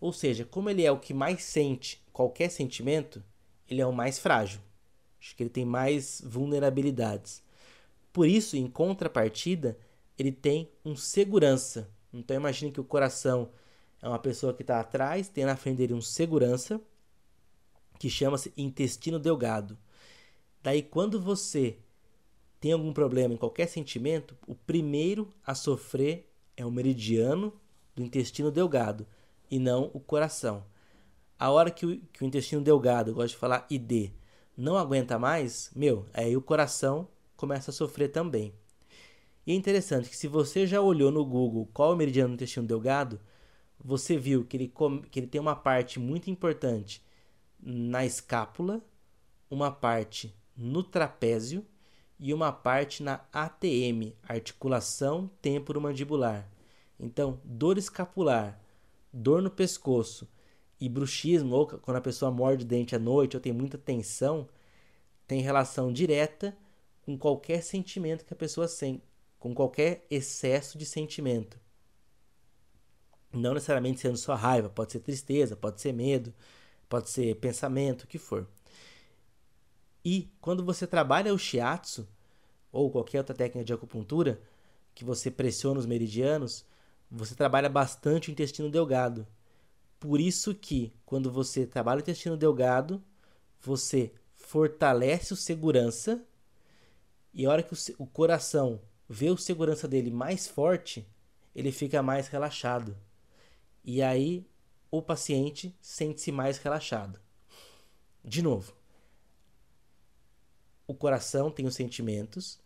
Ou 0.02 0.12
seja, 0.12 0.44
como 0.44 0.70
ele 0.70 0.84
é 0.84 0.92
o 0.92 1.00
que 1.00 1.14
mais 1.14 1.46
sente 1.46 2.04
qualquer 2.12 2.50
sentimento, 2.50 3.24
ele 3.70 3.80
é 3.80 3.88
o 3.88 3.94
mais 3.94 4.20
frágil. 4.20 4.60
Acho 5.18 5.34
que 5.34 5.44
ele 5.44 5.50
tem 5.50 5.64
mais 5.64 6.22
vulnerabilidades. 6.26 7.42
Por 8.12 8.28
isso, 8.28 8.58
em 8.58 8.68
contrapartida, 8.68 9.78
ele 10.17 10.32
tem 10.32 10.71
um 10.84 10.95
segurança. 10.95 11.89
Então 12.13 12.36
imagine 12.36 12.71
que 12.71 12.80
o 12.80 12.84
coração 12.84 13.49
é 14.01 14.08
uma 14.08 14.19
pessoa 14.19 14.54
que 14.54 14.62
está 14.62 14.80
atrás, 14.80 15.28
tem 15.28 15.45
na 15.45 15.56
frente 15.56 15.78
dele 15.78 15.93
um 15.93 16.01
segurança 16.01 16.80
que 17.99 18.10
chama-se 18.10 18.54
intestino 18.58 19.19
delgado. 19.19 19.78
Daí, 20.62 20.82
quando 20.82 21.21
você 21.21 21.78
tem 22.60 22.71
algum 22.71 22.93
problema 22.93 23.34
em 23.34 23.38
qualquer 23.38 23.67
sentimento, 23.67 24.36
o 24.47 24.56
primeiro 24.56 25.32
a 25.45 25.54
sofrer 25.54 26.30
é 26.58 26.65
o 26.65 26.71
meridiano 26.71 27.54
do 27.95 28.04
intestino 28.04 28.51
delgado 28.51 29.06
e 29.49 29.60
não 29.60 29.91
o 29.93 29.99
coração. 29.99 30.65
A 31.38 31.51
hora 31.51 31.69
que 31.69 31.86
o, 31.86 31.99
que 32.13 32.23
o 32.23 32.25
intestino 32.25 32.62
delgado, 32.62 33.12
eu 33.12 33.15
gosto 33.15 33.34
de 33.34 33.38
falar 33.38 33.65
ID, 33.69 34.12
não 34.58 34.78
aguenta 34.78 35.19
mais, 35.19 35.69
meu, 35.75 36.06
aí 36.13 36.36
o 36.36 36.41
coração 36.41 37.08
começa 37.36 37.71
a 37.71 37.73
sofrer 37.73 38.10
também. 38.10 38.54
E 39.46 39.52
é 39.52 39.56
interessante 39.56 40.10
que 40.10 40.18
se 40.18 40.28
você 40.28 40.66
já 40.66 40.82
olhou 40.82 41.12
no 41.12 41.24
Google 41.24 41.70
qual 41.74 41.92
é 41.92 41.94
o 41.94 41.98
meridiano 41.98 42.30
do 42.30 42.34
intestino 42.36 42.66
delgado, 42.66 43.20
você 43.84 44.18
viu 44.18 44.46
que 44.46 44.58
ele, 44.58 44.74
que 45.12 45.20
ele 45.20 45.28
tem 45.28 45.40
uma 45.40 45.56
parte 45.56 46.00
muito 46.00 46.30
importante 46.30 47.04
na 47.60 48.06
escápula, 48.06 48.84
uma 49.50 49.72
parte 49.72 50.36
no 50.56 50.82
trapézio 50.82 51.66
e 52.20 52.34
uma 52.34 52.52
parte 52.52 53.04
na 53.04 53.22
ATM, 53.32 54.14
articulação 54.24 55.30
temporomandibular. 55.42 56.50
Então, 57.00 57.40
dor 57.44 57.78
escapular, 57.78 58.60
dor 59.12 59.42
no 59.42 59.52
pescoço 59.52 60.28
e 60.80 60.90
bruxismo, 60.90 61.56
ou 61.56 61.68
quando 61.68 61.98
a 61.98 62.02
pessoa 62.02 62.32
morde 62.32 62.64
o 62.64 62.68
dente 62.68 62.96
à 62.96 63.00
noite 63.00 63.36
ou 63.36 63.42
tem 63.42 63.54
muita 63.54 63.78
tensão, 63.78 64.48
tem 65.28 65.42
relação 65.42 65.92
direta 65.92 66.58
com 67.04 67.18
qualquer 67.18 67.62
sentimento 67.62 68.26
que 68.26 68.34
a 68.34 68.38
pessoa 68.38 68.68
com 69.46 69.54
qualquer 69.54 70.08
excesso 70.10 70.76
de 70.76 70.88
sentimento. 70.88 71.60
Não 73.32 73.54
necessariamente 73.54 74.00
sendo 74.00 74.18
só 74.18 74.34
raiva, 74.34 74.70
pode 74.70 74.92
ser 74.92 75.02
tristeza, 75.02 75.56
pode 75.56 75.80
ser 75.80 75.94
medo, 75.94 76.34
pode 76.90 77.12
ser 77.12 77.36
pensamento, 77.36 78.06
o 78.06 78.08
que 78.08 78.18
for. 78.18 78.48
E 80.04 80.32
quando 80.42 80.66
você 80.66 80.88
trabalha 80.88 81.32
o 81.32 81.38
shiatsu 81.38 82.08
ou 82.72 82.90
qualquer 82.90 83.20
outra 83.20 83.36
técnica 83.36 83.64
de 83.64 83.72
acupuntura, 83.72 84.42
que 84.96 85.06
você 85.06 85.30
pressiona 85.30 85.80
os 85.80 85.86
meridianos, 85.86 86.66
você 87.08 87.36
trabalha 87.36 87.70
bastante 87.70 88.30
o 88.30 88.32
intestino 88.32 88.72
delgado. 88.72 89.28
Por 90.00 90.20
isso 90.20 90.56
que 90.56 90.92
quando 91.06 91.32
você 91.32 91.68
trabalha 91.68 92.00
o 92.00 92.02
intestino 92.02 92.36
delgado, 92.36 93.00
você 93.62 94.12
fortalece 94.34 95.34
o 95.34 95.38
segurança 95.38 96.26
e 97.32 97.46
a 97.46 97.52
hora 97.52 97.62
que 97.62 97.76
o, 97.76 97.78
o 98.00 98.08
coração 98.08 98.82
vê 99.08 99.30
o 99.30 99.38
segurança 99.38 99.88
dele 99.88 100.12
mais 100.12 100.48
forte, 100.48 101.08
ele 101.56 101.72
fica 101.72 102.02
mais 102.02 102.28
relaxado. 102.28 102.98
E 103.84 104.02
aí 104.02 104.46
o 104.91 105.02
paciente 105.02 105.76
sente-se 105.82 106.32
mais 106.32 106.58
relaxado. 106.58 107.20
De 108.24 108.41
novo, 108.41 108.74
o 110.88 110.94
coração 110.94 111.52
tem 111.52 111.65
os 111.65 111.76
sentimentos 111.76 112.60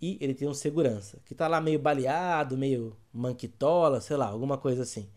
e 0.00 0.18
ele 0.20 0.34
tem 0.34 0.48
um 0.48 0.54
segurança, 0.54 1.18
que 1.24 1.34
tá 1.34 1.48
lá 1.48 1.60
meio 1.60 1.78
baleado, 1.78 2.56
meio 2.58 2.96
manquitola, 3.12 4.00
sei 4.00 4.16
lá, 4.16 4.26
alguma 4.26 4.58
coisa 4.58 4.82
assim. 4.82 5.08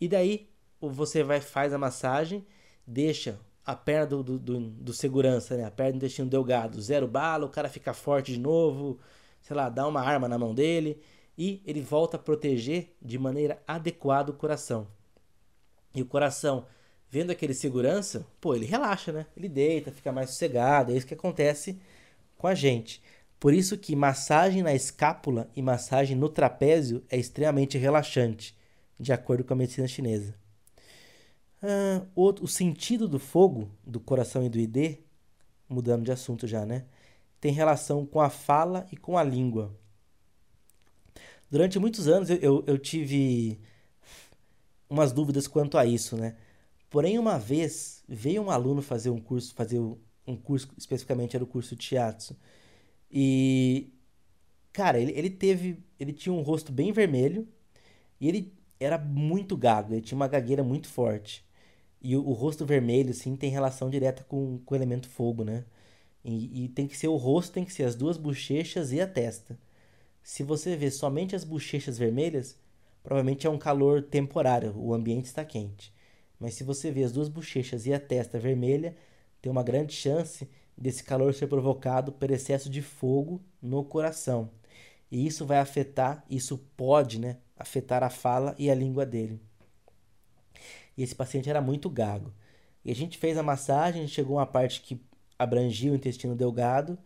E 0.00 0.08
daí 0.08 0.48
você 0.80 1.22
vai 1.22 1.40
faz 1.40 1.72
a 1.72 1.78
massagem, 1.78 2.46
deixa 2.86 3.38
a 3.64 3.76
perna 3.76 4.06
do, 4.06 4.22
do, 4.22 4.38
do, 4.38 4.60
do 4.60 4.92
segurança, 4.92 5.56
né? 5.56 5.64
a 5.64 5.70
perna 5.70 5.92
do 5.92 5.96
intestino 5.96 6.28
delgado, 6.28 6.80
zero 6.80 7.06
bala, 7.06 7.46
o 7.46 7.50
cara 7.50 7.68
fica 7.68 7.92
forte 7.92 8.32
de 8.32 8.38
novo, 8.40 8.98
sei 9.42 9.56
lá, 9.56 9.68
dá 9.68 9.86
uma 9.86 10.00
arma 10.00 10.28
na 10.28 10.38
mão 10.38 10.54
dele 10.54 11.00
e 11.36 11.62
ele 11.64 11.80
volta 11.80 12.16
a 12.16 12.20
proteger 12.20 12.94
de 13.00 13.18
maneira 13.18 13.62
adequada 13.66 14.30
o 14.30 14.34
coração. 14.34 14.86
E 15.94 16.02
o 16.02 16.06
coração 16.06 16.66
vendo 17.10 17.30
aquele 17.30 17.54
segurança, 17.54 18.26
pô, 18.40 18.54
ele 18.54 18.66
relaxa, 18.66 19.12
né? 19.12 19.26
Ele 19.36 19.48
deita, 19.48 19.92
fica 19.92 20.12
mais 20.12 20.30
sossegado. 20.30 20.92
É 20.92 20.96
isso 20.96 21.06
que 21.06 21.14
acontece 21.14 21.80
com 22.36 22.46
a 22.46 22.54
gente. 22.54 23.02
Por 23.40 23.54
isso 23.54 23.78
que 23.78 23.94
massagem 23.94 24.62
na 24.62 24.74
escápula 24.74 25.48
e 25.54 25.62
massagem 25.62 26.16
no 26.16 26.28
trapézio 26.28 27.04
é 27.08 27.16
extremamente 27.16 27.78
relaxante, 27.78 28.56
de 28.98 29.12
acordo 29.12 29.44
com 29.44 29.54
a 29.54 29.56
medicina 29.56 29.86
chinesa. 29.86 30.34
Ah, 31.62 32.02
o, 32.14 32.28
o 32.42 32.48
sentido 32.48 33.08
do 33.08 33.18
fogo, 33.18 33.70
do 33.86 34.00
coração 34.00 34.44
e 34.44 34.48
do 34.48 34.58
ID, 34.58 34.98
mudando 35.68 36.04
de 36.04 36.12
assunto 36.12 36.46
já, 36.46 36.66
né? 36.66 36.84
Tem 37.40 37.52
relação 37.52 38.04
com 38.04 38.20
a 38.20 38.30
fala 38.30 38.86
e 38.92 38.96
com 38.96 39.16
a 39.16 39.22
língua. 39.22 39.74
Durante 41.50 41.78
muitos 41.78 42.08
anos 42.08 42.28
eu, 42.30 42.36
eu, 42.38 42.64
eu 42.66 42.78
tive 42.78 43.58
umas 44.88 45.12
dúvidas 45.12 45.46
quanto 45.46 45.78
a 45.78 45.84
isso, 45.86 46.16
né? 46.16 46.36
Porém, 46.90 47.18
uma 47.18 47.38
vez 47.38 48.02
veio 48.08 48.42
um 48.42 48.50
aluno 48.50 48.80
fazer 48.82 49.10
um 49.10 49.20
curso, 49.20 49.54
fazer 49.54 49.78
um 50.26 50.36
curso, 50.36 50.68
especificamente 50.76 51.36
era 51.36 51.44
o 51.44 51.46
curso 51.46 51.76
de 51.76 51.86
teatro. 51.86 52.36
E, 53.10 53.92
cara, 54.72 55.00
ele, 55.00 55.12
ele 55.12 55.30
teve, 55.30 55.82
ele 55.98 56.12
tinha 56.12 56.32
um 56.32 56.42
rosto 56.42 56.72
bem 56.72 56.92
vermelho 56.92 57.46
e 58.20 58.28
ele 58.28 58.54
era 58.80 58.98
muito 58.98 59.56
gago, 59.56 59.94
ele 59.94 60.02
tinha 60.02 60.16
uma 60.16 60.28
gagueira 60.28 60.62
muito 60.64 60.88
forte. 60.88 61.44
E 62.00 62.16
o, 62.16 62.26
o 62.26 62.32
rosto 62.32 62.64
vermelho, 62.66 63.12
sim, 63.14 63.36
tem 63.36 63.50
relação 63.50 63.90
direta 63.90 64.24
com, 64.24 64.58
com 64.64 64.74
o 64.74 64.78
elemento 64.78 65.08
fogo, 65.08 65.44
né? 65.44 65.64
E, 66.24 66.64
e 66.64 66.68
tem 66.68 66.86
que 66.86 66.96
ser 66.96 67.08
o 67.08 67.16
rosto, 67.16 67.52
tem 67.52 67.64
que 67.64 67.72
ser 67.72 67.84
as 67.84 67.94
duas 67.94 68.16
bochechas 68.16 68.92
e 68.92 69.00
a 69.00 69.06
testa. 69.06 69.58
Se 70.22 70.42
você 70.42 70.76
vê 70.76 70.90
somente 70.90 71.34
as 71.34 71.44
bochechas 71.44 71.96
vermelhas, 71.96 72.56
provavelmente 73.02 73.46
é 73.46 73.50
um 73.50 73.58
calor 73.58 74.02
temporário, 74.02 74.74
o 74.76 74.92
ambiente 74.92 75.26
está 75.26 75.44
quente. 75.44 75.92
Mas 76.38 76.54
se 76.54 76.64
você 76.64 76.90
vê 76.90 77.02
as 77.04 77.12
duas 77.12 77.28
bochechas 77.28 77.86
e 77.86 77.92
a 77.92 77.98
testa 77.98 78.38
vermelha, 78.38 78.96
tem 79.40 79.50
uma 79.50 79.62
grande 79.62 79.94
chance 79.94 80.48
desse 80.76 81.02
calor 81.02 81.34
ser 81.34 81.46
provocado 81.46 82.12
por 82.12 82.30
excesso 82.30 82.70
de 82.70 82.82
fogo 82.82 83.40
no 83.60 83.84
coração. 83.84 84.50
E 85.10 85.26
isso 85.26 85.46
vai 85.46 85.58
afetar, 85.58 86.24
isso 86.28 86.58
pode, 86.76 87.18
né, 87.18 87.38
afetar 87.56 88.02
a 88.02 88.10
fala 88.10 88.54
e 88.58 88.70
a 88.70 88.74
língua 88.74 89.06
dele. 89.06 89.40
E 90.96 91.02
esse 91.02 91.14
paciente 91.14 91.48
era 91.48 91.60
muito 91.60 91.88
gago. 91.88 92.32
E 92.84 92.90
a 92.90 92.94
gente 92.94 93.18
fez 93.18 93.36
a 93.38 93.42
massagem, 93.42 94.06
chegou 94.06 94.36
uma 94.36 94.46
parte 94.46 94.82
que 94.82 95.00
abrangia 95.38 95.92
o 95.92 95.94
intestino 95.94 96.34
delgado. 96.34 96.98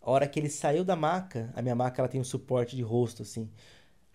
A 0.00 0.10
hora 0.10 0.28
que 0.28 0.38
ele 0.38 0.48
saiu 0.48 0.84
da 0.84 0.96
maca, 0.96 1.52
a 1.54 1.62
minha 1.62 1.74
maca 1.74 2.00
ela 2.00 2.08
tem 2.08 2.20
um 2.20 2.24
suporte 2.24 2.76
de 2.76 2.82
rosto 2.82 3.22
assim. 3.22 3.48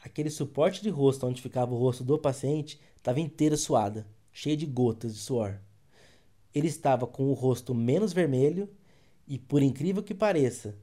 aquele 0.03 0.29
suporte 0.29 0.81
de 0.81 0.89
rosto 0.89 1.25
onde 1.25 1.41
ficava 1.41 1.73
o 1.73 1.77
rosto 1.77 2.03
do 2.03 2.17
paciente 2.17 2.79
estava 2.95 3.19
inteira 3.19 3.57
suada, 3.57 4.07
cheia 4.31 4.55
de 4.55 4.65
gotas 4.65 5.13
de 5.13 5.19
suor. 5.19 5.59
Ele 6.53 6.67
estava 6.67 7.07
com 7.07 7.29
o 7.29 7.33
rosto 7.33 7.73
menos 7.73 8.13
vermelho 8.13 8.69
e, 9.27 9.37
por 9.37 9.61
incrível 9.61 10.03
que 10.03 10.13
pareça, 10.13 10.75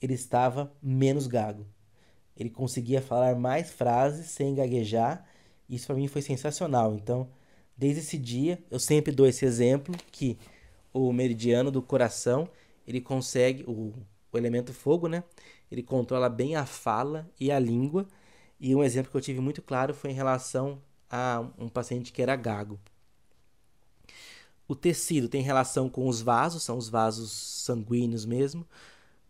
ele 0.00 0.14
estava 0.14 0.72
menos 0.82 1.26
gago. 1.26 1.66
Ele 2.36 2.50
conseguia 2.50 3.02
falar 3.02 3.34
mais 3.34 3.70
frases 3.70 4.26
sem 4.26 4.54
gaguejar. 4.54 5.24
Isso 5.68 5.86
para 5.86 5.96
mim 5.96 6.06
foi 6.06 6.22
sensacional. 6.22 6.94
Então, 6.94 7.28
desde 7.76 8.00
esse 8.00 8.16
dia, 8.16 8.62
eu 8.70 8.78
sempre 8.78 9.12
dou 9.12 9.26
esse 9.26 9.44
exemplo 9.44 9.94
que 10.12 10.38
o 10.92 11.12
meridiano 11.12 11.70
do 11.70 11.82
coração, 11.82 12.48
ele 12.86 13.00
consegue 13.00 13.64
o, 13.66 13.92
o 14.32 14.38
elemento 14.38 14.72
fogo, 14.72 15.08
né? 15.08 15.24
Ele 15.70 15.82
controla 15.82 16.28
bem 16.28 16.56
a 16.56 16.64
fala 16.66 17.30
e 17.38 17.50
a 17.50 17.58
língua. 17.58 18.06
E 18.60 18.74
um 18.74 18.82
exemplo 18.82 19.10
que 19.10 19.16
eu 19.16 19.20
tive 19.20 19.40
muito 19.40 19.62
claro 19.62 19.94
foi 19.94 20.10
em 20.10 20.14
relação 20.14 20.82
a 21.10 21.46
um 21.58 21.68
paciente 21.68 22.12
que 22.12 22.22
era 22.22 22.34
gago. 22.36 22.78
O 24.66 24.74
tecido 24.74 25.28
tem 25.28 25.42
relação 25.42 25.88
com 25.88 26.06
os 26.08 26.20
vasos, 26.20 26.62
são 26.62 26.76
os 26.76 26.88
vasos 26.88 27.32
sanguíneos 27.32 28.26
mesmo. 28.26 28.66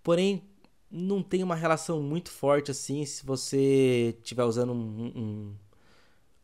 Porém, 0.03 0.43
não 0.91 1.23
tem 1.23 1.43
uma 1.43 1.55
relação 1.55 2.03
muito 2.03 2.31
forte 2.31 2.71
assim 2.71 3.05
se 3.05 3.25
você 3.25 4.17
estiver 4.19 4.45
usando 4.45 4.73
um, 4.73 5.13
um, 5.17 5.55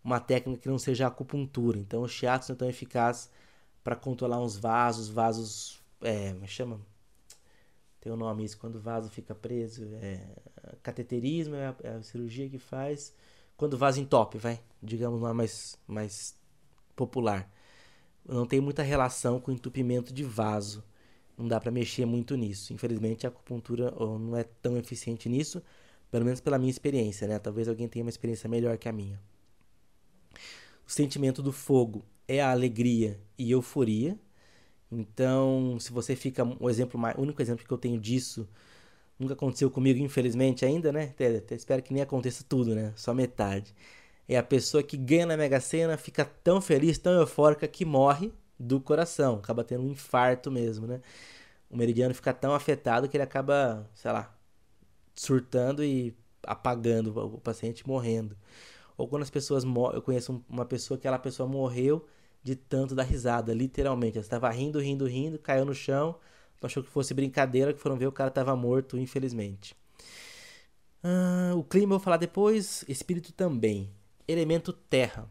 uma 0.02 0.20
técnica 0.20 0.62
que 0.62 0.68
não 0.68 0.78
seja 0.78 1.06
acupuntura. 1.06 1.78
Então, 1.78 2.02
o 2.02 2.08
shiatsu 2.08 2.52
é 2.52 2.54
tão 2.54 2.68
eficaz 2.68 3.30
para 3.84 3.94
controlar 3.94 4.40
uns 4.40 4.56
vasos, 4.56 5.08
vasos. 5.08 5.80
É, 6.00 6.32
me 6.32 6.44
é 6.44 6.48
chama? 6.48 6.80
Tem 8.00 8.12
um 8.12 8.16
nome 8.16 8.44
isso, 8.44 8.58
quando 8.58 8.76
o 8.76 8.80
vaso 8.80 9.08
fica 9.10 9.34
preso. 9.34 9.84
É, 10.00 10.26
cateterismo 10.82 11.54
é 11.54 11.68
a, 11.68 11.76
é 11.84 11.88
a 11.90 12.02
cirurgia 12.02 12.48
que 12.48 12.58
faz 12.58 13.14
quando 13.56 13.74
o 13.74 13.78
vaso 13.78 14.00
entope, 14.00 14.38
vai, 14.38 14.60
digamos 14.82 15.20
uma 15.20 15.32
mais, 15.32 15.78
mais 15.86 16.36
popular. 16.96 17.50
Não 18.26 18.46
tem 18.46 18.60
muita 18.60 18.82
relação 18.82 19.40
com 19.40 19.52
entupimento 19.52 20.12
de 20.12 20.24
vaso. 20.24 20.82
Não 21.36 21.46
dá 21.46 21.60
para 21.60 21.70
mexer 21.70 22.06
muito 22.06 22.36
nisso. 22.36 22.72
Infelizmente, 22.72 23.26
a 23.26 23.28
acupuntura 23.28 23.90
não 23.92 24.36
é 24.36 24.44
tão 24.44 24.76
eficiente 24.76 25.28
nisso, 25.28 25.62
pelo 26.10 26.24
menos 26.24 26.40
pela 26.40 26.58
minha 26.58 26.70
experiência, 26.70 27.26
né? 27.28 27.38
Talvez 27.38 27.68
alguém 27.68 27.88
tenha 27.88 28.04
uma 28.04 28.10
experiência 28.10 28.48
melhor 28.48 28.76
que 28.78 28.88
a 28.88 28.92
minha. 28.92 29.20
O 30.86 30.90
sentimento 30.90 31.42
do 31.42 31.52
fogo 31.52 32.04
é 32.28 32.40
a 32.42 32.50
alegria 32.50 33.20
e 33.38 33.50
euforia. 33.50 34.18
Então, 34.90 35.78
se 35.80 35.92
você 35.92 36.16
fica 36.16 36.44
o 36.60 36.70
exemplo 36.70 36.98
mais, 37.00 37.16
o 37.18 37.22
único 37.22 37.42
exemplo 37.42 37.66
que 37.66 37.72
eu 37.72 37.78
tenho 37.78 38.00
disso 38.00 38.48
Nunca 39.18 39.34
aconteceu 39.34 39.70
comigo, 39.70 40.00
infelizmente, 40.00 40.64
ainda, 40.64 40.92
né? 40.92 41.04
Até, 41.04 41.36
até 41.36 41.54
espero 41.54 41.82
que 41.82 41.92
nem 41.92 42.02
aconteça 42.02 42.44
tudo, 42.48 42.74
né? 42.74 42.92
Só 42.96 43.14
metade. 43.14 43.74
É 44.28 44.36
a 44.36 44.42
pessoa 44.42 44.82
que 44.82 44.96
ganha 44.96 45.26
na 45.26 45.36
Mega 45.36 45.60
Sena, 45.60 45.96
fica 45.96 46.24
tão 46.24 46.60
feliz, 46.60 46.98
tão 46.98 47.12
eufórica, 47.14 47.68
que 47.68 47.84
morre 47.84 48.32
do 48.58 48.80
coração. 48.80 49.36
Acaba 49.36 49.62
tendo 49.64 49.84
um 49.84 49.90
infarto 49.90 50.50
mesmo, 50.50 50.86
né? 50.86 51.00
O 51.70 51.76
meridiano 51.76 52.14
fica 52.14 52.32
tão 52.34 52.54
afetado 52.54 53.08
que 53.08 53.16
ele 53.16 53.24
acaba, 53.24 53.88
sei 53.94 54.12
lá, 54.12 54.34
surtando 55.14 55.84
e 55.84 56.16
apagando 56.44 57.18
o 57.18 57.40
paciente 57.40 57.86
morrendo. 57.86 58.36
Ou 58.96 59.08
quando 59.08 59.22
as 59.22 59.30
pessoas 59.30 59.64
morrem, 59.64 59.96
eu 59.96 60.02
conheço 60.02 60.44
uma 60.48 60.64
pessoa 60.64 60.98
que 60.98 61.06
aquela 61.06 61.18
pessoa 61.18 61.48
morreu 61.48 62.06
de 62.42 62.54
tanto 62.54 62.94
dar 62.94 63.02
risada, 63.04 63.52
literalmente. 63.54 64.18
Ela 64.18 64.24
estava 64.24 64.50
rindo, 64.50 64.78
rindo, 64.78 65.06
rindo, 65.06 65.38
caiu 65.38 65.64
no 65.64 65.74
chão, 65.74 66.16
achou 66.62 66.82
que 66.82 66.90
fosse 66.90 67.14
brincadeira, 67.14 67.72
que 67.72 67.80
foram 67.80 67.96
ver 67.96 68.06
o 68.06 68.12
cara 68.12 68.28
estava 68.28 68.54
morto, 68.54 68.98
infelizmente. 68.98 69.74
Ah, 71.02 71.52
o 71.54 71.62
clima 71.62 71.94
eu 71.94 71.98
vou 71.98 72.00
falar 72.00 72.16
depois, 72.16 72.84
espírito 72.88 73.32
também. 73.32 73.90
Elemento 74.26 74.72
terra. 74.72 75.30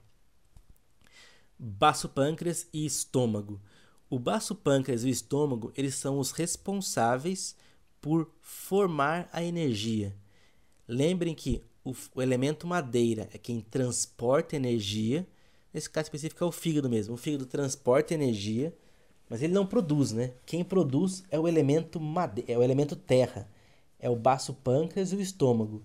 Baço 1.58 2.10
pâncreas 2.10 2.68
e 2.72 2.86
estômago. 2.86 3.62
O 4.10 4.20
baço 4.20 4.54
pâncreas 4.54 5.04
e 5.04 5.08
o 5.08 5.10
estômago, 5.10 5.72
eles 5.76 5.96
são 5.96 6.20
os 6.20 6.32
responsáveis 6.32 7.56
por 8.00 8.30
formar 8.42 9.28
a 9.32 9.44
energia. 9.44 10.16
Lembrem 10.88 11.34
que 11.34 11.64
o, 11.84 11.94
o 12.16 12.22
elemento 12.22 12.68
madeira 12.68 13.30
é 13.34 13.38
quem 13.38 13.62
transporta 13.62 14.56
energia. 14.56 15.28
Nesse 15.74 15.90
caso 15.90 16.06
específico 16.06 16.44
é 16.44 16.48
o 16.48 16.52
fígado 16.52 16.90
mesmo. 16.90 17.16
O 17.16 17.18
fígado 17.18 17.46
transporta 17.46 18.14
energia 18.14 18.74
mas 19.30 19.42
ele 19.42 19.54
não 19.54 19.66
produz, 19.66 20.12
né? 20.12 20.34
Quem 20.46 20.64
produz 20.64 21.24
é 21.32 21.40
o 21.40 21.48
elemento 21.48 22.00
made 22.00 22.44
é 22.48 22.56
o 22.56 22.64
elemento 22.64 22.96
terra, 22.96 23.50
é 24.00 24.10
o 24.10 24.16
baço 24.16 24.54
pâncreas 24.54 25.12
e 25.12 25.16
o 25.16 25.22
estômago. 25.22 25.82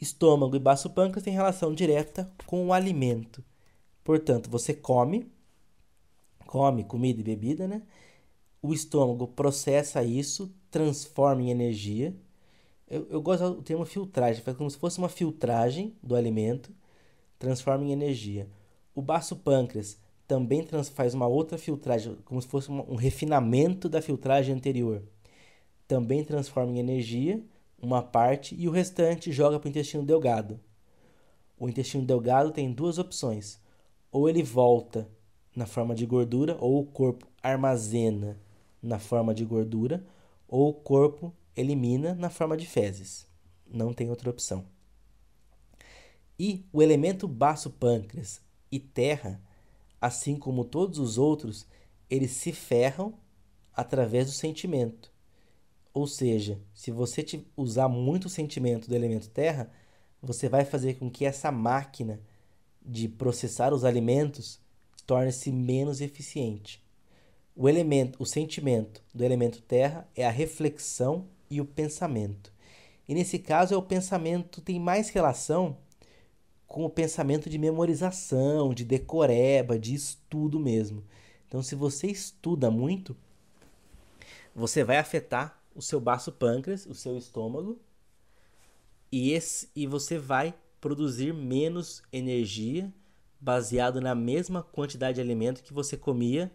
Estômago 0.00 0.54
e 0.54 0.58
baço 0.60 0.88
pâncreas 0.90 1.24
têm 1.24 1.34
relação 1.34 1.74
direta 1.74 2.30
com 2.46 2.66
o 2.66 2.72
alimento. 2.72 3.42
Portanto, 4.04 4.48
você 4.48 4.72
come, 4.72 5.30
come 6.46 6.84
comida 6.84 7.20
e 7.20 7.24
bebida, 7.24 7.66
né? 7.66 7.82
O 8.62 8.72
estômago 8.72 9.26
processa 9.26 10.04
isso, 10.04 10.54
transforma 10.70 11.42
em 11.42 11.50
energia. 11.50 12.14
Eu, 12.90 13.06
eu 13.08 13.22
gosto 13.22 13.48
do 13.54 13.62
termo 13.62 13.86
filtragem, 13.86 14.42
faz 14.42 14.56
como 14.56 14.68
se 14.68 14.76
fosse 14.76 14.98
uma 14.98 15.08
filtragem 15.08 15.94
do 16.02 16.16
alimento, 16.16 16.74
transforma 17.38 17.84
em 17.84 17.92
energia. 17.92 18.48
O 18.94 19.00
baço 19.00 19.36
pâncreas 19.36 19.96
também 20.26 20.66
faz 20.92 21.14
uma 21.14 21.28
outra 21.28 21.56
filtragem, 21.56 22.16
como 22.24 22.42
se 22.42 22.48
fosse 22.48 22.70
um 22.70 22.96
refinamento 22.96 23.88
da 23.88 24.02
filtragem 24.02 24.54
anterior. 24.54 25.02
Também 25.86 26.24
transforma 26.24 26.72
em 26.72 26.80
energia 26.80 27.40
uma 27.80 28.02
parte 28.02 28.54
e 28.58 28.68
o 28.68 28.72
restante 28.72 29.32
joga 29.32 29.58
para 29.58 29.68
o 29.68 29.70
intestino 29.70 30.04
delgado. 30.04 30.58
O 31.58 31.68
intestino 31.68 32.04
delgado 32.04 32.50
tem 32.50 32.72
duas 32.72 32.98
opções: 32.98 33.60
ou 34.10 34.28
ele 34.28 34.42
volta 34.42 35.08
na 35.54 35.66
forma 35.66 35.94
de 35.94 36.06
gordura, 36.06 36.56
ou 36.60 36.80
o 36.80 36.86
corpo 36.86 37.26
armazena 37.42 38.36
na 38.82 38.98
forma 38.98 39.32
de 39.32 39.44
gordura, 39.44 40.04
ou 40.48 40.70
o 40.70 40.74
corpo 40.74 41.32
elimina 41.60 42.14
na 42.14 42.30
forma 42.30 42.56
de 42.56 42.66
fezes. 42.66 43.26
Não 43.66 43.92
tem 43.92 44.10
outra 44.10 44.30
opção. 44.30 44.64
E 46.38 46.64
o 46.72 46.82
elemento 46.82 47.28
baço 47.28 47.70
pâncreas 47.70 48.40
e 48.72 48.80
terra 48.80 49.40
assim 50.00 50.36
como 50.36 50.64
todos 50.64 50.98
os 50.98 51.18
outros, 51.18 51.66
eles 52.08 52.30
se 52.32 52.52
ferram 52.52 53.14
através 53.74 54.26
do 54.26 54.32
sentimento. 54.32 55.12
Ou 55.92 56.06
seja, 56.06 56.58
se 56.72 56.90
você 56.90 57.24
usar 57.56 57.88
muito 57.88 58.26
o 58.26 58.30
sentimento 58.30 58.88
do 58.88 58.94
elemento 58.94 59.28
terra, 59.28 59.70
você 60.22 60.48
vai 60.48 60.64
fazer 60.64 60.94
com 60.94 61.10
que 61.10 61.24
essa 61.24 61.52
máquina 61.52 62.20
de 62.80 63.08
processar 63.08 63.74
os 63.74 63.84
alimentos 63.84 64.60
torne-se 65.06 65.52
menos 65.52 66.00
eficiente. 66.00 66.82
O 67.54 67.68
elemento, 67.68 68.22
o 68.22 68.26
sentimento 68.26 69.02
do 69.12 69.24
elemento 69.24 69.60
terra 69.60 70.08
é 70.14 70.24
a 70.24 70.30
reflexão 70.30 71.26
e 71.50 71.60
o 71.60 71.64
pensamento. 71.64 72.52
E 73.08 73.14
nesse 73.14 73.38
caso 73.38 73.74
é 73.74 73.76
o 73.76 73.82
pensamento 73.82 74.60
tem 74.60 74.78
mais 74.78 75.10
relação 75.10 75.76
com 76.66 76.84
o 76.84 76.90
pensamento 76.90 77.50
de 77.50 77.58
memorização, 77.58 78.72
de 78.72 78.84
decoreba, 78.84 79.76
de 79.76 79.92
estudo 79.92 80.60
mesmo. 80.60 81.04
Então, 81.48 81.64
se 81.64 81.74
você 81.74 82.06
estuda 82.06 82.70
muito, 82.70 83.16
você 84.54 84.84
vai 84.84 84.98
afetar 84.98 85.60
o 85.74 85.82
seu 85.82 86.00
baço 86.00 86.30
pâncreas, 86.30 86.86
o 86.86 86.94
seu 86.94 87.18
estômago, 87.18 87.76
e, 89.10 89.32
esse, 89.32 89.68
e 89.74 89.84
você 89.84 90.16
vai 90.16 90.54
produzir 90.80 91.34
menos 91.34 92.04
energia 92.12 92.92
baseado 93.40 94.00
na 94.00 94.14
mesma 94.14 94.62
quantidade 94.62 95.16
de 95.16 95.20
alimento 95.20 95.64
que 95.64 95.72
você 95.72 95.96
comia 95.96 96.52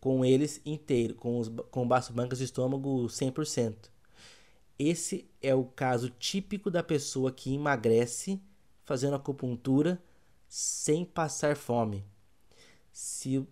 com 0.00 0.24
eles 0.24 0.60
inteiro, 0.66 1.14
com, 1.14 1.38
os, 1.38 1.48
com 1.70 1.84
o 1.84 1.86
baço 1.86 2.12
pâncreas 2.12 2.40
e 2.40 2.44
estômago 2.44 3.06
100%. 3.06 3.90
Esse 4.78 5.28
é 5.42 5.54
o 5.54 5.64
caso 5.64 6.10
típico 6.10 6.70
da 6.70 6.82
pessoa 6.82 7.32
que 7.32 7.54
emagrece 7.54 8.40
fazendo 8.84 9.16
acupuntura 9.16 10.02
sem 10.48 11.04
passar 11.04 11.56
fome. 11.56 12.04
Se 12.92 13.46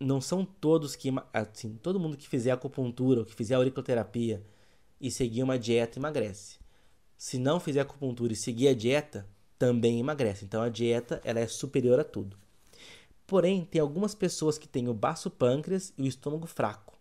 não 0.00 0.20
são 0.20 0.44
todos 0.44 0.96
que 0.96 1.10
assim, 1.32 1.76
todo 1.82 2.00
mundo 2.00 2.16
que 2.16 2.28
fizer 2.28 2.50
acupuntura 2.50 3.20
ou 3.20 3.26
que 3.26 3.34
fizer 3.34 3.54
auriculoterapia 3.54 4.44
e 5.00 5.10
seguir 5.10 5.42
uma 5.42 5.58
dieta 5.58 5.98
emagrece. 5.98 6.58
Se 7.16 7.38
não 7.38 7.60
fizer 7.60 7.80
acupuntura 7.80 8.32
e 8.32 8.36
seguir 8.36 8.68
a 8.68 8.74
dieta, 8.74 9.26
também 9.58 10.00
emagrece. 10.00 10.44
Então 10.44 10.62
a 10.62 10.68
dieta 10.68 11.20
ela 11.24 11.38
é 11.38 11.46
superior 11.46 12.00
a 12.00 12.04
tudo. 12.04 12.36
Porém, 13.26 13.64
tem 13.64 13.80
algumas 13.80 14.14
pessoas 14.14 14.58
que 14.58 14.68
têm 14.68 14.88
o 14.88 14.94
baço 14.94 15.30
pâncreas 15.30 15.92
e 15.96 16.02
o 16.02 16.06
estômago 16.06 16.46
fraco. 16.46 16.98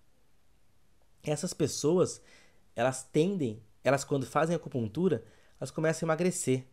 Essas 1.24 1.54
pessoas, 1.54 2.22
elas 2.76 3.04
tendem, 3.04 3.62
elas 3.84 4.04
quando 4.04 4.26
fazem 4.26 4.56
acupuntura, 4.56 5.24
elas 5.60 5.72
começam 5.72 6.06
a 6.06 6.10
emagrecer. 6.10 6.66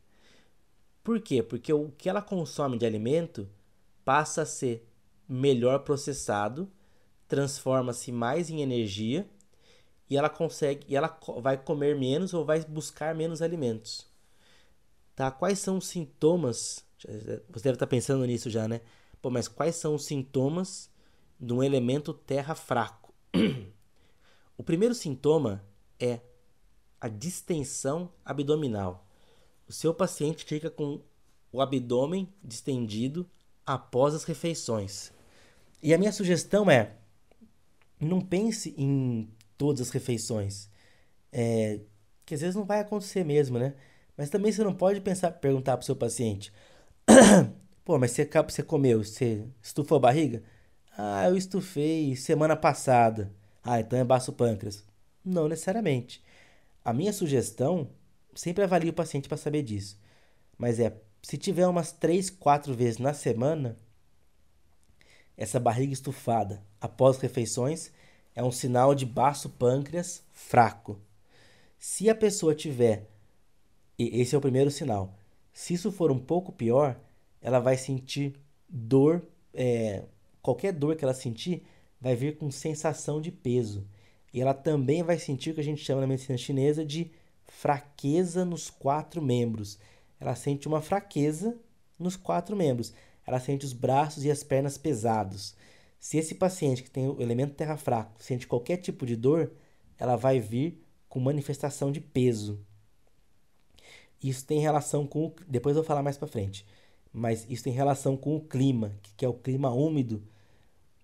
Por 1.02 1.20
quê? 1.20 1.42
Porque 1.42 1.72
o 1.72 1.90
que 1.96 2.08
ela 2.08 2.22
consome 2.22 2.78
de 2.78 2.86
alimento 2.86 3.48
passa 4.04 4.42
a 4.42 4.46
ser 4.46 4.86
melhor 5.28 5.80
processado, 5.80 6.70
transforma-se 7.26 8.10
mais 8.10 8.50
em 8.50 8.62
energia 8.62 9.28
e 10.08 10.16
ela 10.16 10.30
consegue 10.30 10.86
e 10.88 10.96
ela 10.96 11.18
vai 11.42 11.56
comer 11.58 11.96
menos 11.96 12.32
ou 12.32 12.44
vai 12.44 12.60
buscar 12.64 13.14
menos 13.14 13.42
alimentos. 13.42 14.06
tá? 15.14 15.30
Quais 15.30 15.58
são 15.58 15.78
os 15.78 15.86
sintomas? 15.88 16.84
Você 17.50 17.64
deve 17.64 17.74
estar 17.76 17.86
pensando 17.86 18.24
nisso 18.24 18.50
já, 18.50 18.66
né? 18.66 18.80
Pô, 19.20 19.30
mas 19.30 19.48
quais 19.48 19.76
são 19.76 19.94
os 19.94 20.04
sintomas 20.04 20.90
de 21.38 21.52
um 21.52 21.62
elemento 21.62 22.12
terra 22.12 22.54
fraco? 22.54 23.12
o 24.56 24.62
primeiro 24.62 24.94
sintoma 24.94 25.64
é 25.98 26.20
a 27.00 27.08
distensão 27.08 28.10
abdominal. 28.24 29.06
O 29.68 29.72
seu 29.72 29.94
paciente 29.94 30.44
fica 30.44 30.70
com 30.70 31.00
o 31.52 31.60
abdômen 31.60 32.28
distendido 32.42 33.28
após 33.66 34.14
as 34.14 34.24
refeições. 34.24 35.12
E 35.82 35.94
a 35.94 35.98
minha 35.98 36.12
sugestão 36.12 36.70
é: 36.70 36.96
não 38.00 38.20
pense 38.20 38.74
em 38.76 39.28
todas 39.56 39.88
as 39.88 39.90
refeições. 39.90 40.68
É, 41.32 41.80
que 42.24 42.34
às 42.34 42.40
vezes 42.40 42.56
não 42.56 42.64
vai 42.64 42.80
acontecer 42.80 43.24
mesmo, 43.24 43.58
né? 43.58 43.74
Mas 44.16 44.30
também 44.30 44.50
você 44.50 44.64
não 44.64 44.74
pode 44.74 45.00
pensar, 45.00 45.30
perguntar 45.32 45.76
para 45.76 45.82
o 45.82 45.86
seu 45.86 45.96
paciente: 45.96 46.52
Pô, 47.84 47.98
mas 47.98 48.12
você, 48.12 48.28
você 48.48 48.62
comeu, 48.62 49.04
você 49.04 49.44
estufou 49.62 49.96
a 49.96 50.00
barriga? 50.00 50.42
Ah, 50.96 51.28
eu 51.28 51.36
estufei 51.36 52.16
semana 52.16 52.56
passada. 52.56 53.32
Ah, 53.62 53.80
então 53.80 53.98
é 53.98 54.04
baço 54.04 54.32
pâncreas. 54.32 54.84
Não 55.28 55.46
necessariamente. 55.46 56.22
A 56.82 56.92
minha 56.92 57.12
sugestão, 57.12 57.90
sempre 58.34 58.64
avalio 58.64 58.90
o 58.90 58.94
paciente 58.94 59.28
para 59.28 59.36
saber 59.36 59.62
disso. 59.62 60.00
Mas 60.56 60.80
é, 60.80 60.96
se 61.22 61.36
tiver 61.36 61.66
umas 61.66 61.92
3, 61.92 62.30
4 62.30 62.72
vezes 62.74 62.98
na 62.98 63.12
semana, 63.12 63.76
essa 65.36 65.60
barriga 65.60 65.92
estufada 65.92 66.62
após 66.80 67.18
refeições 67.18 67.92
é 68.34 68.42
um 68.42 68.50
sinal 68.50 68.94
de 68.94 69.04
baço 69.04 69.50
pâncreas 69.50 70.22
fraco. 70.32 70.98
Se 71.78 72.08
a 72.08 72.14
pessoa 72.14 72.54
tiver, 72.54 73.06
e 73.98 74.20
esse 74.20 74.34
é 74.34 74.38
o 74.38 74.40
primeiro 74.40 74.70
sinal, 74.70 75.14
se 75.52 75.74
isso 75.74 75.92
for 75.92 76.10
um 76.10 76.18
pouco 76.18 76.52
pior, 76.52 76.98
ela 77.42 77.60
vai 77.60 77.76
sentir 77.76 78.34
dor, 78.66 79.22
é, 79.52 80.04
qualquer 80.40 80.72
dor 80.72 80.96
que 80.96 81.04
ela 81.04 81.12
sentir 81.12 81.66
vai 82.00 82.16
vir 82.16 82.38
com 82.38 82.50
sensação 82.50 83.20
de 83.20 83.30
peso. 83.30 83.86
E 84.32 84.40
ela 84.40 84.54
também 84.54 85.02
vai 85.02 85.18
sentir 85.18 85.50
o 85.50 85.54
que 85.54 85.60
a 85.60 85.64
gente 85.64 85.84
chama 85.84 86.02
na 86.02 86.06
medicina 86.06 86.36
chinesa 86.36 86.84
de 86.84 87.10
fraqueza 87.46 88.44
nos 88.44 88.68
quatro 88.70 89.22
membros. 89.22 89.78
Ela 90.20 90.34
sente 90.34 90.68
uma 90.68 90.82
fraqueza 90.82 91.56
nos 91.98 92.16
quatro 92.16 92.54
membros. 92.54 92.92
Ela 93.26 93.40
sente 93.40 93.64
os 93.64 93.72
braços 93.72 94.24
e 94.24 94.30
as 94.30 94.42
pernas 94.42 94.78
pesados. 94.78 95.54
Se 96.00 96.16
esse 96.16 96.34
paciente 96.34 96.82
que 96.82 96.90
tem 96.90 97.08
o 97.08 97.20
elemento 97.20 97.54
terra 97.54 97.76
fraco 97.76 98.22
sente 98.22 98.46
qualquer 98.46 98.76
tipo 98.76 99.04
de 99.04 99.16
dor, 99.16 99.50
ela 99.98 100.16
vai 100.16 100.38
vir 100.38 100.82
com 101.08 101.18
manifestação 101.18 101.90
de 101.90 102.00
peso. 102.00 102.60
Isso 104.22 104.44
tem 104.44 104.60
relação 104.60 105.06
com 105.06 105.26
o, 105.26 105.34
depois 105.46 105.76
eu 105.76 105.82
vou 105.82 105.86
falar 105.86 106.02
mais 106.02 106.16
para 106.16 106.28
frente, 106.28 106.66
mas 107.12 107.46
isso 107.48 107.64
tem 107.64 107.72
relação 107.72 108.16
com 108.16 108.36
o 108.36 108.40
clima, 108.40 108.94
que 109.16 109.24
é 109.24 109.28
o 109.28 109.34
clima 109.34 109.70
úmido. 109.70 110.22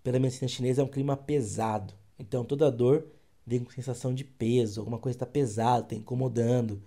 Pela 0.02 0.18
medicina 0.18 0.48
chinesa 0.48 0.82
é 0.82 0.84
um 0.84 0.88
clima 0.88 1.16
pesado. 1.16 1.94
Então 2.18 2.44
toda 2.44 2.70
dor 2.70 3.06
vem 3.46 3.62
com 3.64 3.70
sensação 3.70 4.14
de 4.14 4.24
peso, 4.24 4.80
alguma 4.80 4.98
coisa 4.98 5.16
está 5.16 5.26
pesada, 5.26 5.84
está 5.84 5.94
incomodando. 5.94 6.82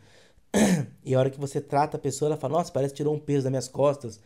E 1.04 1.16
a 1.16 1.20
hora 1.20 1.30
que 1.30 1.40
você 1.40 1.62
trata 1.62 1.98
a 1.98 2.00
pessoa, 2.00 2.30
ela 2.30 2.38
fala: 2.38 2.58
Nossa, 2.58 2.72
parece 2.72 2.94
que 2.94 2.98
tirou 2.98 3.16
um 3.16 3.20
peso 3.20 3.44
das 3.44 3.52
minhas 3.52 3.68
costas, 3.68 4.20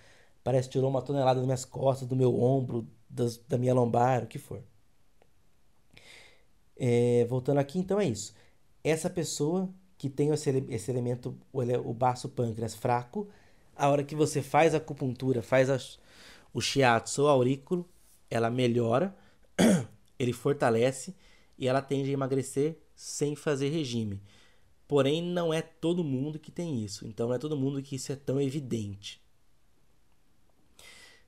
parece 0.43 0.67
que 0.67 0.73
tirou 0.73 0.89
uma 0.89 1.01
tonelada 1.01 1.39
das 1.39 1.45
minhas 1.45 1.65
costas, 1.65 2.07
do 2.07 2.15
meu 2.15 2.39
ombro, 2.41 2.87
das, 3.09 3.37
da 3.37 3.57
minha 3.57 3.73
lombar, 3.73 4.23
o 4.23 4.27
que 4.27 4.39
for. 4.39 4.63
É, 6.75 7.25
voltando 7.25 7.59
aqui, 7.59 7.77
então 7.77 7.99
é 7.99 8.05
isso. 8.05 8.33
Essa 8.83 9.09
pessoa 9.09 9.69
que 9.97 10.09
tem 10.09 10.29
esse, 10.29 10.49
esse 10.69 10.89
elemento, 10.89 11.37
o, 11.53 11.61
o 11.61 11.93
baço 11.93 12.27
pâncreas 12.29 12.73
fraco, 12.73 13.27
a 13.75 13.87
hora 13.89 14.03
que 14.03 14.15
você 14.15 14.41
faz 14.41 14.73
a 14.73 14.77
acupuntura, 14.77 15.43
faz 15.43 15.69
a, 15.69 15.77
o 16.53 16.59
shiatsu 16.59 17.23
ou 17.23 17.29
aurículo, 17.29 17.87
ela 18.29 18.49
melhora, 18.49 19.15
ele 20.21 20.33
fortalece 20.33 21.15
e 21.57 21.67
ela 21.67 21.81
tende 21.81 22.09
a 22.09 22.13
emagrecer 22.13 22.77
sem 22.93 23.35
fazer 23.35 23.69
regime. 23.69 24.21
Porém, 24.87 25.23
não 25.23 25.53
é 25.53 25.61
todo 25.61 26.03
mundo 26.03 26.37
que 26.37 26.51
tem 26.51 26.83
isso. 26.83 27.07
Então, 27.07 27.29
não 27.29 27.35
é 27.35 27.39
todo 27.39 27.57
mundo 27.57 27.81
que 27.81 27.95
isso 27.95 28.11
é 28.11 28.15
tão 28.15 28.39
evidente. 28.39 29.21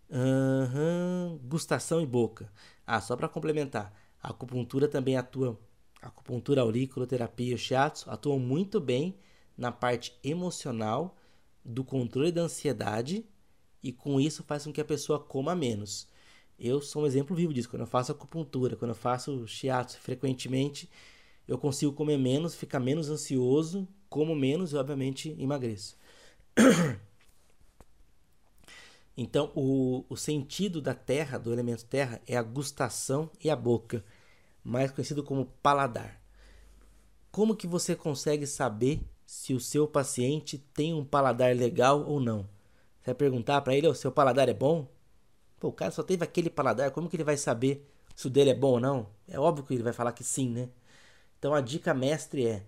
Uhum. 0.09 1.39
Gustação 1.45 2.01
e 2.01 2.05
boca. 2.05 2.51
Ah, 2.85 3.01
só 3.01 3.15
para 3.15 3.29
complementar, 3.29 3.93
a 4.21 4.29
acupuntura 4.29 4.87
também 4.87 5.17
atua, 5.17 5.59
a 6.01 6.07
acupuntura 6.07 6.61
auriculoterapia 6.61 7.51
e 7.51 7.53
o 7.55 7.57
shiatsu 7.57 8.11
atuam 8.11 8.37
muito 8.37 8.79
bem 8.79 9.17
na 9.57 9.71
parte 9.71 10.17
emocional 10.23 11.17
do 11.63 11.83
controle 11.83 12.31
da 12.31 12.41
ansiedade 12.41 13.25
e 13.81 13.91
com 13.91 14.19
isso 14.19 14.43
faz 14.43 14.65
com 14.65 14.73
que 14.73 14.81
a 14.81 14.85
pessoa 14.85 15.19
coma 15.19 15.55
menos. 15.55 16.07
Eu 16.59 16.81
sou 16.81 17.03
um 17.03 17.05
exemplo 17.05 17.35
vivo 17.35 17.53
disso. 17.53 17.69
Quando 17.69 17.81
eu 17.81 17.87
faço 17.87 18.11
acupuntura, 18.11 18.75
quando 18.75 18.91
eu 18.91 18.95
faço 18.95 19.47
shiatsu 19.47 19.99
frequentemente, 19.99 20.89
eu 21.47 21.57
consigo 21.57 21.93
comer 21.93 22.17
menos, 22.17 22.55
ficar 22.55 22.79
menos 22.79 23.09
ansioso, 23.09 23.87
como 24.09 24.35
menos 24.35 24.71
e 24.73 24.77
obviamente 24.77 25.35
emagreço. 25.39 25.97
Então, 29.15 29.51
o, 29.55 30.03
o 30.09 30.17
sentido 30.17 30.81
da 30.81 30.95
terra, 30.95 31.37
do 31.37 31.53
elemento 31.53 31.85
terra, 31.85 32.19
é 32.27 32.35
a 32.35 32.41
gustação 32.41 33.29
e 33.43 33.47
a 33.47 33.55
boca, 33.55 34.03
mais 34.63 34.91
conhecido 34.91 35.23
como 35.23 35.45
paladar. 35.61 36.19
Como 37.31 37.55
que 37.55 37.67
você 37.67 37.95
consegue 37.95 38.47
saber 38.47 39.01
se 39.25 39.53
o 39.53 39.59
seu 39.59 39.87
paciente 39.87 40.57
tem 40.57 40.93
um 40.93 41.05
paladar 41.05 41.55
legal 41.55 42.03
ou 42.03 42.19
não? 42.19 42.41
Você 42.99 43.07
vai 43.07 43.15
perguntar 43.15 43.61
para 43.61 43.75
ele, 43.75 43.87
o 43.87 43.93
seu 43.93 44.11
paladar 44.11 44.49
é 44.49 44.53
bom? 44.53 44.87
Pô, 45.63 45.69
o 45.69 45.71
cara 45.71 45.91
só 45.91 46.03
teve 46.03 46.25
aquele 46.25 46.49
paladar, 46.49 46.91
como 46.91 47.07
que 47.07 47.15
ele 47.15 47.23
vai 47.23 47.37
saber 47.37 47.89
se 48.13 48.27
o 48.27 48.29
dele 48.29 48.49
é 48.49 48.53
bom 48.53 48.71
ou 48.71 48.79
não? 48.81 49.07
É 49.29 49.39
óbvio 49.39 49.63
que 49.65 49.73
ele 49.73 49.81
vai 49.81 49.93
falar 49.93 50.11
que 50.11 50.21
sim, 50.21 50.49
né? 50.49 50.67
Então 51.39 51.53
a 51.53 51.61
dica 51.61 51.93
mestre 51.93 52.45
é: 52.45 52.65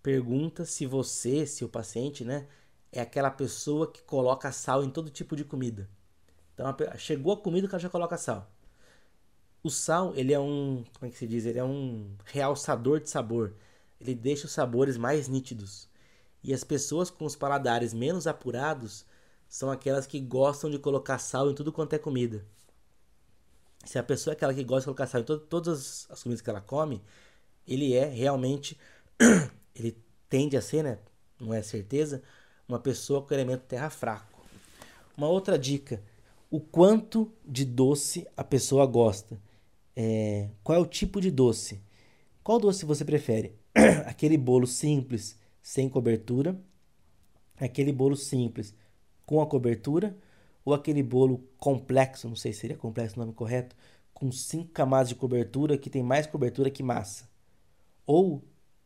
pergunta 0.00 0.64
se 0.64 0.86
você, 0.86 1.44
se 1.44 1.64
o 1.64 1.68
paciente, 1.68 2.24
né, 2.24 2.46
é 2.92 3.00
aquela 3.00 3.32
pessoa 3.32 3.90
que 3.90 4.00
coloca 4.00 4.52
sal 4.52 4.84
em 4.84 4.90
todo 4.90 5.10
tipo 5.10 5.34
de 5.34 5.44
comida. 5.44 5.90
Então, 6.54 6.66
chegou 6.96 7.32
a 7.32 7.36
comida, 7.36 7.66
o 7.66 7.68
cara 7.70 7.82
já 7.82 7.90
coloca 7.90 8.16
sal. 8.16 8.48
O 9.60 9.68
sal, 9.68 10.14
ele 10.14 10.32
é 10.32 10.38
um, 10.38 10.84
como 10.94 11.08
é 11.08 11.10
que 11.10 11.18
se 11.18 11.26
diz? 11.26 11.46
Ele 11.46 11.58
é 11.58 11.64
um 11.64 12.14
realçador 12.26 13.00
de 13.00 13.10
sabor. 13.10 13.54
Ele 14.00 14.14
deixa 14.14 14.46
os 14.46 14.52
sabores 14.52 14.96
mais 14.96 15.26
nítidos. 15.26 15.88
E 16.44 16.54
as 16.54 16.62
pessoas 16.62 17.10
com 17.10 17.24
os 17.24 17.34
paladares 17.34 17.92
menos 17.92 18.28
apurados 18.28 19.04
são 19.48 19.70
aquelas 19.70 20.06
que 20.06 20.20
gostam 20.20 20.70
de 20.70 20.78
colocar 20.78 21.18
sal 21.18 21.50
em 21.50 21.54
tudo 21.54 21.72
quanto 21.72 21.94
é 21.94 21.98
comida. 21.98 22.44
Se 23.84 23.98
a 23.98 24.02
pessoa 24.02 24.32
é 24.32 24.36
aquela 24.36 24.52
que 24.52 24.64
gosta 24.64 24.80
de 24.80 24.86
colocar 24.86 25.06
sal 25.06 25.20
em 25.20 25.24
to 25.24 25.38
todas 25.38 26.06
as 26.10 26.22
comidas 26.22 26.40
que 26.40 26.50
ela 26.50 26.60
come, 26.60 27.02
ele 27.66 27.94
é 27.94 28.04
realmente, 28.04 28.78
ele 29.74 29.96
tende 30.28 30.56
a 30.56 30.62
ser, 30.62 30.82
né? 30.82 30.98
Não 31.40 31.54
é 31.54 31.62
certeza, 31.62 32.22
uma 32.68 32.78
pessoa 32.78 33.22
com 33.22 33.34
elemento 33.34 33.62
terra 33.66 33.90
fraco. 33.90 34.42
Uma 35.16 35.28
outra 35.28 35.58
dica: 35.58 36.02
o 36.50 36.60
quanto 36.60 37.32
de 37.44 37.64
doce 37.64 38.26
a 38.36 38.44
pessoa 38.44 38.86
gosta. 38.86 39.40
É, 39.94 40.50
qual 40.62 40.78
é 40.78 40.80
o 40.80 40.86
tipo 40.86 41.20
de 41.20 41.30
doce? 41.30 41.80
Qual 42.42 42.58
doce 42.58 42.84
você 42.84 43.04
prefere? 43.04 43.56
aquele 44.06 44.36
bolo 44.36 44.66
simples, 44.66 45.38
sem 45.62 45.88
cobertura, 45.88 46.58
aquele 47.58 47.92
bolo 47.92 48.16
simples 48.16 48.74
com 49.26 49.42
a 49.42 49.46
cobertura, 49.46 50.16
ou 50.64 50.72
aquele 50.72 51.02
bolo 51.02 51.44
complexo, 51.58 52.28
não 52.28 52.36
sei 52.36 52.52
se 52.52 52.60
seria 52.60 52.76
complexo 52.76 53.16
o 53.16 53.20
nome 53.20 53.32
correto, 53.32 53.76
com 54.14 54.32
cinco 54.32 54.70
camadas 54.70 55.08
de 55.08 55.14
cobertura 55.14 55.76
que 55.76 55.90
tem 55.90 56.02
mais 56.02 56.26
cobertura 56.26 56.70
que 56.70 56.82
massa. 56.82 57.28
Ou 58.06 58.42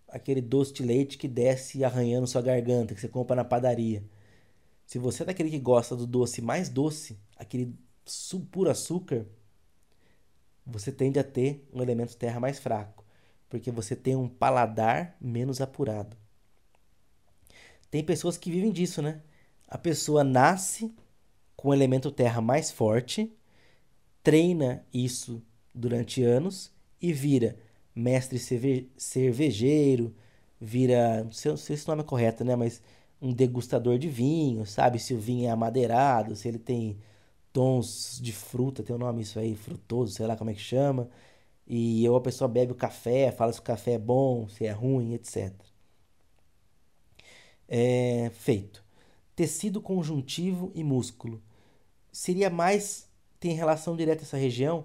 aquele 0.09 0.41
doce 0.41 0.73
de 0.73 0.83
leite 0.83 1.17
que 1.17 1.29
desce 1.29 1.85
arranhando 1.85 2.27
sua 2.27 2.43
garganta, 2.43 2.95
que 2.95 3.01
você 3.01 3.09
compra 3.09 3.37
na 3.37 3.45
padaria. 3.45 4.03
Se 4.85 4.99
você 4.99 5.23
é 5.23 5.27
daquele 5.27 5.51
que 5.51 5.59
gosta 5.59 5.95
do 5.95 6.07
doce 6.07 6.43
mais 6.43 6.69
doce, 6.69 7.17
aquele 7.37 7.75
puro 8.51 8.71
açúcar, 8.71 9.25
você 10.67 10.91
tende 10.91 11.19
a 11.19 11.25
ter 11.25 11.67
um 11.73 11.81
elemento 11.81 12.17
terra 12.17 12.41
mais 12.41 12.59
fraco, 12.59 13.05
porque 13.49 13.71
você 13.71 13.95
tem 13.95 14.17
um 14.17 14.29
paladar 14.29 15.17
menos 15.21 15.61
apurado. 15.61 16.17
Tem 17.91 18.05
pessoas 18.05 18.37
que 18.37 18.51
vivem 18.51 18.73
disso, 18.73 19.01
né? 19.01 19.23
A 19.71 19.79
pessoa 19.79 20.25
nasce 20.25 20.93
com 21.57 21.69
o 21.69 21.75
elemento 21.75 22.11
terra 22.11 22.41
mais 22.41 22.71
forte, 22.71 23.33
treina 24.23 24.85
isso 24.93 25.43
durante 25.75 26.23
anos 26.23 26.73
e 27.01 27.13
vira 27.13 27.57
mestre 27.95 28.39
cervejeiro, 28.97 30.15
vira, 30.61 31.25
não 31.25 31.33
sei, 31.33 31.51
não 31.51 31.59
sei 31.59 31.77
se 31.77 31.85
o 31.87 31.91
nome 31.91 32.03
é 32.03 32.05
correto, 32.05 32.45
né, 32.45 32.57
mas 32.57 32.83
um 33.21 33.33
degustador 33.33 33.99
de 33.99 34.09
vinho, 34.09 34.67
sabe 34.67 34.99
se 34.99 35.15
o 35.15 35.19
vinho 35.19 35.47
é 35.47 35.51
amadeirado, 35.51 36.35
se 36.37 36.49
ele 36.49 36.59
tem 36.59 36.99
tons 37.53 38.19
de 38.23 38.33
fruta, 38.33 38.83
tem 38.83 38.95
o 38.95 38.99
um 38.99 39.03
nome 39.03 39.23
isso 39.23 39.39
aí, 39.39 39.57
frutoso, 39.57 40.13
sei 40.15 40.27
lá 40.27 40.37
como 40.37 40.51
é 40.51 40.55
que 40.55 40.61
chama. 40.61 41.09
E 41.67 42.09
ou 42.09 42.17
a 42.17 42.21
pessoa 42.21 42.49
bebe 42.49 42.73
o 42.73 42.75
café, 42.75 43.33
fala 43.33 43.53
se 43.53 43.61
o 43.61 43.63
café 43.63 43.93
é 43.93 43.99
bom, 43.99 44.49
se 44.49 44.67
é 44.67 44.73
ruim, 44.73 45.15
etc. 45.15 45.53
É 47.69 48.31
feito. 48.35 48.83
Tecido 49.41 49.81
conjuntivo 49.81 50.71
e 50.75 50.85
músculo. 50.85 51.43
Seria 52.13 52.51
mais 52.51 53.09
tem 53.39 53.55
relação 53.55 53.97
direta 53.97 54.23
essa 54.23 54.37
região 54.37 54.85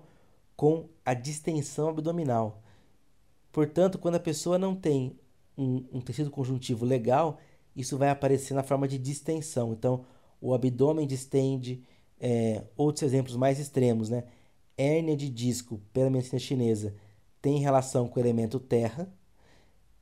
com 0.56 0.88
a 1.04 1.14
distensão 1.14 1.90
abdominal. 1.90 2.64
Portanto, 3.52 4.00
quando 4.00 4.16
a 4.16 4.20
pessoa 4.20 4.58
não 4.58 4.74
tem 4.74 5.20
um, 5.58 5.84
um 5.92 6.00
tecido 6.00 6.32
conjuntivo 6.32 6.86
legal, 6.86 7.38
isso 7.76 7.98
vai 7.98 8.10
aparecer 8.10 8.54
na 8.54 8.64
forma 8.64 8.88
de 8.88 8.98
distensão. 8.98 9.74
Então, 9.74 10.06
o 10.40 10.54
abdômen 10.54 11.06
distende, 11.06 11.84
é, 12.18 12.64
outros 12.78 13.04
exemplos 13.04 13.36
mais 13.36 13.60
extremos, 13.60 14.10
né? 14.10 14.24
Hérnia 14.78 15.18
de 15.18 15.28
disco, 15.28 15.82
pela 15.92 16.10
medicina 16.10 16.40
chinesa, 16.40 16.96
tem 17.42 17.60
relação 17.60 18.08
com 18.08 18.22
o 18.22 18.24
elemento 18.24 18.58
terra. 18.58 19.14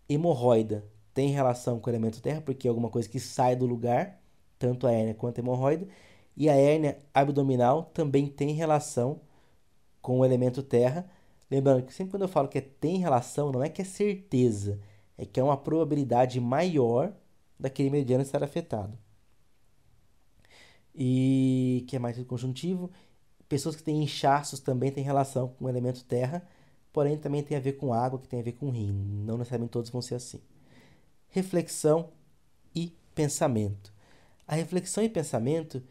Hemorroida 0.08 0.86
tem 1.12 1.30
relação 1.30 1.80
com 1.80 1.90
o 1.90 1.92
elemento 1.92 2.22
terra, 2.22 2.40
porque 2.40 2.68
é 2.68 2.70
alguma 2.70 2.92
coisa 2.92 3.10
que 3.10 3.20
sai 3.20 3.56
do 3.56 3.66
lugar, 3.66 4.22
tanto 4.64 4.88
a 4.88 4.94
hérnia 4.94 5.14
quanto 5.14 5.40
a 5.40 5.42
hemorroida. 5.42 5.86
E 6.38 6.50
a 6.50 6.56
hérnia 6.56 6.98
abdominal 7.14 7.84
também 7.94 8.28
tem 8.28 8.54
relação 8.54 9.20
com 10.02 10.20
o 10.20 10.26
elemento 10.26 10.64
terra. 10.64 11.06
Lembrando 11.52 11.84
que 11.84 11.94
sempre 11.94 12.12
quando 12.12 12.22
eu 12.22 12.30
falo 12.30 12.48
que 12.48 12.60
é 12.60 12.62
tem 12.62 12.98
relação, 12.98 13.52
não 13.52 13.62
é 13.62 13.68
que 13.68 13.82
é 13.82 13.86
certeza, 13.86 14.80
é 15.18 15.26
que 15.26 15.38
é 15.38 15.44
uma 15.44 15.58
probabilidade 15.58 16.40
maior 16.40 17.14
daquele 17.60 17.90
meridiano 17.90 18.24
estar 18.24 18.42
afetado. 18.42 18.98
E 20.96 21.84
que 21.90 21.98
é 21.98 22.00
mais 22.00 22.18
conjuntivo. 22.24 22.90
Pessoas 23.50 23.76
que 23.76 23.84
têm 23.84 24.02
inchaços 24.02 24.62
também 24.62 24.92
têm 24.94 25.04
relação 25.04 25.50
com 25.50 25.66
o 25.66 25.70
elemento 25.70 26.06
terra, 26.06 26.48
porém 26.94 27.18
também 27.18 27.44
tem 27.44 27.58
a 27.58 27.60
ver 27.60 27.74
com 27.74 27.94
água, 27.94 28.18
que 28.18 28.30
tem 28.30 28.40
a 28.40 28.44
ver 28.44 28.54
com 28.54 28.70
rim. 28.70 28.94
Não 29.26 29.38
necessariamente 29.38 29.72
todos 29.74 29.90
vão 29.90 30.02
ser 30.02 30.16
assim. 30.16 30.42
Reflexão 31.28 32.12
e 32.74 32.96
pensamento. 33.14 33.93
A 34.48 34.56
reflexão 34.56 35.04
e 35.04 35.10
pensamento 35.10 35.84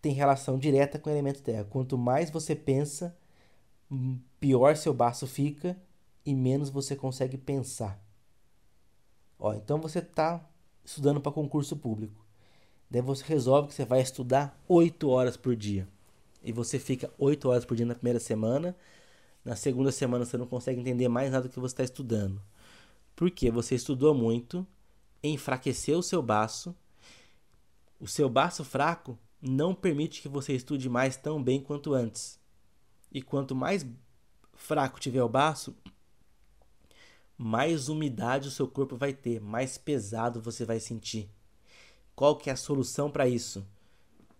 tem 0.00 0.12
relação 0.12 0.58
direta 0.58 0.98
com 0.98 1.08
o 1.08 1.12
elemento 1.12 1.42
terra. 1.42 1.64
Quanto 1.64 1.96
mais 1.98 2.30
você 2.30 2.54
pensa, 2.54 3.16
pior 4.40 4.76
seu 4.76 4.92
baço 4.92 5.26
fica 5.26 5.76
e 6.24 6.34
menos 6.34 6.70
você 6.70 6.96
consegue 6.96 7.36
pensar. 7.36 8.00
Ó, 9.38 9.54
então 9.54 9.80
você 9.80 9.98
está 9.98 10.48
estudando 10.84 11.20
para 11.20 11.32
concurso 11.32 11.76
público. 11.76 12.24
Daí 12.90 13.00
você 13.00 13.24
resolve 13.24 13.68
que 13.68 13.74
você 13.74 13.84
vai 13.84 14.00
estudar 14.00 14.60
8 14.68 15.08
horas 15.08 15.36
por 15.36 15.56
dia. 15.56 15.88
E 16.42 16.52
você 16.52 16.78
fica 16.78 17.10
8 17.18 17.48
horas 17.48 17.64
por 17.64 17.76
dia 17.76 17.86
na 17.86 17.94
primeira 17.94 18.20
semana. 18.20 18.76
Na 19.44 19.56
segunda 19.56 19.90
semana 19.90 20.24
você 20.24 20.36
não 20.36 20.46
consegue 20.46 20.80
entender 20.80 21.08
mais 21.08 21.30
nada 21.30 21.48
do 21.48 21.52
que 21.52 21.58
você 21.58 21.72
está 21.72 21.84
estudando. 21.84 22.40
Porque 23.16 23.50
você 23.50 23.74
estudou 23.74 24.14
muito, 24.14 24.66
enfraqueceu 25.22 25.98
o 25.98 26.02
seu 26.02 26.22
baço. 26.22 26.74
O 28.02 28.08
seu 28.08 28.28
baço 28.28 28.64
fraco 28.64 29.16
não 29.40 29.72
permite 29.72 30.20
que 30.20 30.28
você 30.28 30.52
estude 30.54 30.88
mais 30.88 31.16
tão 31.16 31.40
bem 31.40 31.62
quanto 31.62 31.94
antes. 31.94 32.36
E 33.12 33.22
quanto 33.22 33.54
mais 33.54 33.86
fraco 34.54 34.98
tiver 34.98 35.22
o 35.22 35.28
baço, 35.28 35.72
mais 37.38 37.88
umidade 37.88 38.48
o 38.48 38.50
seu 38.50 38.66
corpo 38.66 38.96
vai 38.96 39.12
ter, 39.12 39.40
mais 39.40 39.78
pesado 39.78 40.42
você 40.42 40.64
vai 40.64 40.80
sentir. 40.80 41.30
Qual 42.16 42.34
que 42.34 42.50
é 42.50 42.54
a 42.54 42.56
solução 42.56 43.08
para 43.08 43.28
isso? 43.28 43.64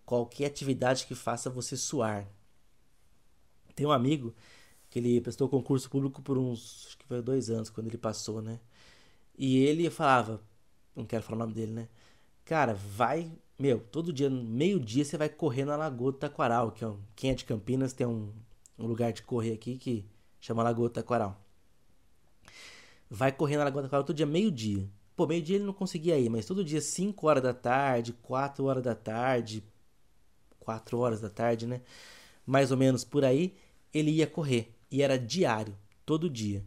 Qualquer 0.04 0.46
atividade 0.46 1.06
que 1.06 1.14
faça 1.14 1.48
você 1.48 1.76
suar. 1.76 2.26
Tem 3.76 3.86
um 3.86 3.92
amigo 3.92 4.34
que 4.90 4.98
ele 4.98 5.20
prestou 5.20 5.48
concurso 5.48 5.88
público 5.88 6.20
por 6.20 6.36
uns, 6.36 6.86
acho 6.88 6.98
que 6.98 7.06
foi 7.06 7.22
dois 7.22 7.48
anos 7.48 7.70
quando 7.70 7.86
ele 7.86 7.96
passou, 7.96 8.42
né? 8.42 8.58
E 9.38 9.58
ele 9.58 9.88
falava, 9.88 10.42
não 10.96 11.06
quero 11.06 11.22
falar 11.22 11.36
o 11.36 11.38
nome 11.38 11.54
dele, 11.54 11.70
né? 11.70 11.88
Cara, 12.44 12.74
vai 12.74 13.32
meu, 13.62 13.78
todo 13.78 14.12
dia, 14.12 14.28
meio-dia, 14.28 15.04
você 15.04 15.16
vai 15.16 15.28
correr 15.28 15.64
na 15.64 15.76
Lagoa 15.76 16.10
do 16.10 16.18
Taquaral, 16.18 16.72
que 16.72 16.82
é 16.82 16.88
um, 16.88 16.98
quem 17.14 17.30
é 17.30 17.34
de 17.34 17.44
Campinas 17.44 17.92
tem 17.92 18.04
um, 18.04 18.32
um 18.76 18.86
lugar 18.88 19.12
de 19.12 19.22
correr 19.22 19.52
aqui 19.52 19.78
que 19.78 20.04
chama 20.40 20.64
Lagoa 20.64 20.88
do 20.88 20.92
Taquaral. 20.92 21.40
Vai 23.08 23.30
correr 23.30 23.56
na 23.58 23.62
Lagoa 23.62 23.82
do 23.82 23.84
Taquaral 23.84 24.04
todo 24.04 24.16
dia, 24.16 24.26
meio-dia. 24.26 24.90
Pô, 25.14 25.28
meio-dia 25.28 25.54
ele 25.54 25.64
não 25.64 25.72
conseguia 25.72 26.18
ir, 26.18 26.28
mas 26.28 26.44
todo 26.44 26.64
dia, 26.64 26.80
5 26.80 27.24
horas 27.24 27.40
da 27.40 27.54
tarde, 27.54 28.12
4 28.14 28.64
horas 28.64 28.82
da 28.82 28.96
tarde, 28.96 29.62
4 30.58 30.98
horas 30.98 31.20
da 31.20 31.30
tarde, 31.30 31.64
né? 31.64 31.82
Mais 32.44 32.72
ou 32.72 32.76
menos 32.76 33.04
por 33.04 33.24
aí, 33.24 33.54
ele 33.94 34.10
ia 34.10 34.26
correr. 34.26 34.74
E 34.90 35.02
era 35.02 35.16
diário, 35.16 35.78
todo 36.04 36.28
dia. 36.28 36.66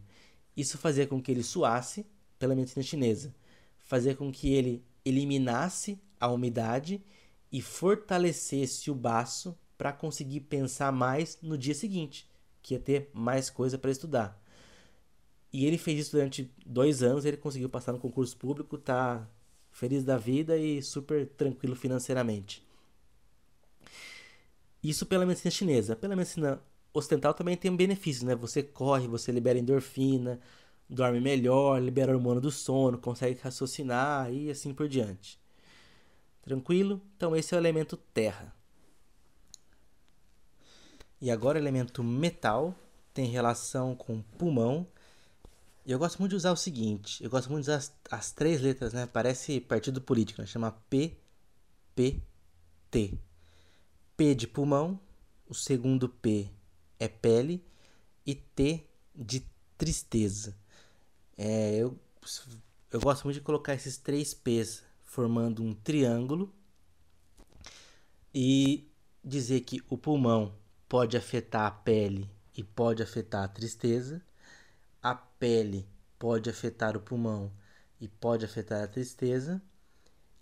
Isso 0.56 0.78
fazia 0.78 1.06
com 1.06 1.20
que 1.20 1.30
ele 1.30 1.42
suasse 1.42 2.06
pela 2.38 2.54
medicina 2.54 2.82
chinesa. 2.82 3.34
Fazia 3.76 4.14
com 4.14 4.32
que 4.32 4.54
ele 4.54 4.82
eliminasse 5.04 6.00
a 6.26 6.32
umidade 6.32 7.02
e 7.50 7.60
fortalecesse 7.62 8.90
o 8.90 8.94
baço 8.94 9.56
para 9.78 9.92
conseguir 9.92 10.40
pensar 10.40 10.92
mais 10.92 11.38
no 11.42 11.56
dia 11.56 11.74
seguinte, 11.74 12.28
que 12.62 12.74
ia 12.74 12.80
ter 12.80 13.10
mais 13.12 13.50
coisa 13.50 13.78
para 13.78 13.90
estudar. 13.90 14.42
E 15.52 15.64
ele 15.64 15.78
fez 15.78 16.00
isso 16.00 16.12
durante 16.12 16.50
dois 16.64 17.02
anos, 17.02 17.24
ele 17.24 17.36
conseguiu 17.36 17.68
passar 17.68 17.92
no 17.92 17.98
concurso 17.98 18.36
público, 18.36 18.76
tá 18.76 19.26
feliz 19.70 20.04
da 20.04 20.16
vida 20.16 20.56
e 20.56 20.82
super 20.82 21.26
tranquilo 21.26 21.76
financeiramente. 21.76 22.66
Isso 24.82 25.06
pela 25.06 25.26
medicina 25.26 25.50
chinesa. 25.50 25.96
Pela 25.96 26.16
medicina 26.16 26.60
ocidental 26.92 27.34
também 27.34 27.56
tem 27.56 27.70
um 27.70 27.76
benefício, 27.76 28.26
né? 28.26 28.34
Você 28.34 28.62
corre, 28.62 29.06
você 29.06 29.32
libera 29.32 29.58
endorfina, 29.58 30.40
dorme 30.88 31.20
melhor, 31.20 31.80
libera 31.82 32.14
hormônio 32.14 32.40
do 32.40 32.50
sono, 32.50 32.98
consegue 32.98 33.40
raciocinar 33.40 34.32
e 34.32 34.50
assim 34.50 34.72
por 34.72 34.88
diante. 34.88 35.38
Tranquilo? 36.46 37.02
Então 37.16 37.34
esse 37.34 37.52
é 37.52 37.58
o 37.58 37.60
elemento 37.60 37.96
terra. 37.96 38.54
E 41.20 41.28
agora 41.28 41.58
o 41.58 41.60
elemento 41.60 42.04
metal 42.04 42.72
tem 43.12 43.26
relação 43.26 43.96
com 43.96 44.22
pulmão. 44.22 44.86
E 45.84 45.90
eu 45.90 45.98
gosto 45.98 46.20
muito 46.20 46.30
de 46.30 46.36
usar 46.36 46.52
o 46.52 46.56
seguinte, 46.56 47.22
eu 47.22 47.28
gosto 47.28 47.50
muito 47.50 47.64
de 47.64 47.70
usar 47.70 47.78
as, 47.78 47.92
as 48.10 48.30
três 48.30 48.60
letras, 48.60 48.92
né? 48.92 49.06
Parece 49.06 49.60
partido 49.60 50.00
político, 50.00 50.40
né? 50.40 50.46
chama 50.46 50.70
P, 50.88 51.16
P, 51.96 52.22
T. 52.92 53.18
P 54.16 54.34
de 54.34 54.46
pulmão, 54.46 55.00
o 55.48 55.54
segundo 55.54 56.08
P 56.08 56.48
é 56.98 57.08
pele 57.08 57.64
e 58.24 58.36
T 58.36 58.86
de 59.14 59.44
tristeza. 59.76 60.56
É, 61.36 61.76
eu, 61.76 61.98
eu 62.92 63.00
gosto 63.00 63.24
muito 63.24 63.36
de 63.36 63.42
colocar 63.42 63.74
esses 63.74 63.96
três 63.96 64.32
P's 64.32 64.85
formando 65.06 65.62
um 65.62 65.72
triângulo 65.72 66.52
e 68.34 68.90
dizer 69.24 69.60
que 69.60 69.82
o 69.88 69.96
pulmão 69.96 70.52
pode 70.88 71.16
afetar 71.16 71.66
a 71.66 71.70
pele 71.70 72.28
e 72.54 72.62
pode 72.62 73.02
afetar 73.02 73.44
a 73.44 73.48
tristeza, 73.48 74.22
a 75.02 75.14
pele 75.14 75.88
pode 76.18 76.50
afetar 76.50 76.96
o 76.96 77.00
pulmão 77.00 77.50
e 78.00 78.08
pode 78.08 78.44
afetar 78.44 78.82
a 78.82 78.88
tristeza, 78.88 79.62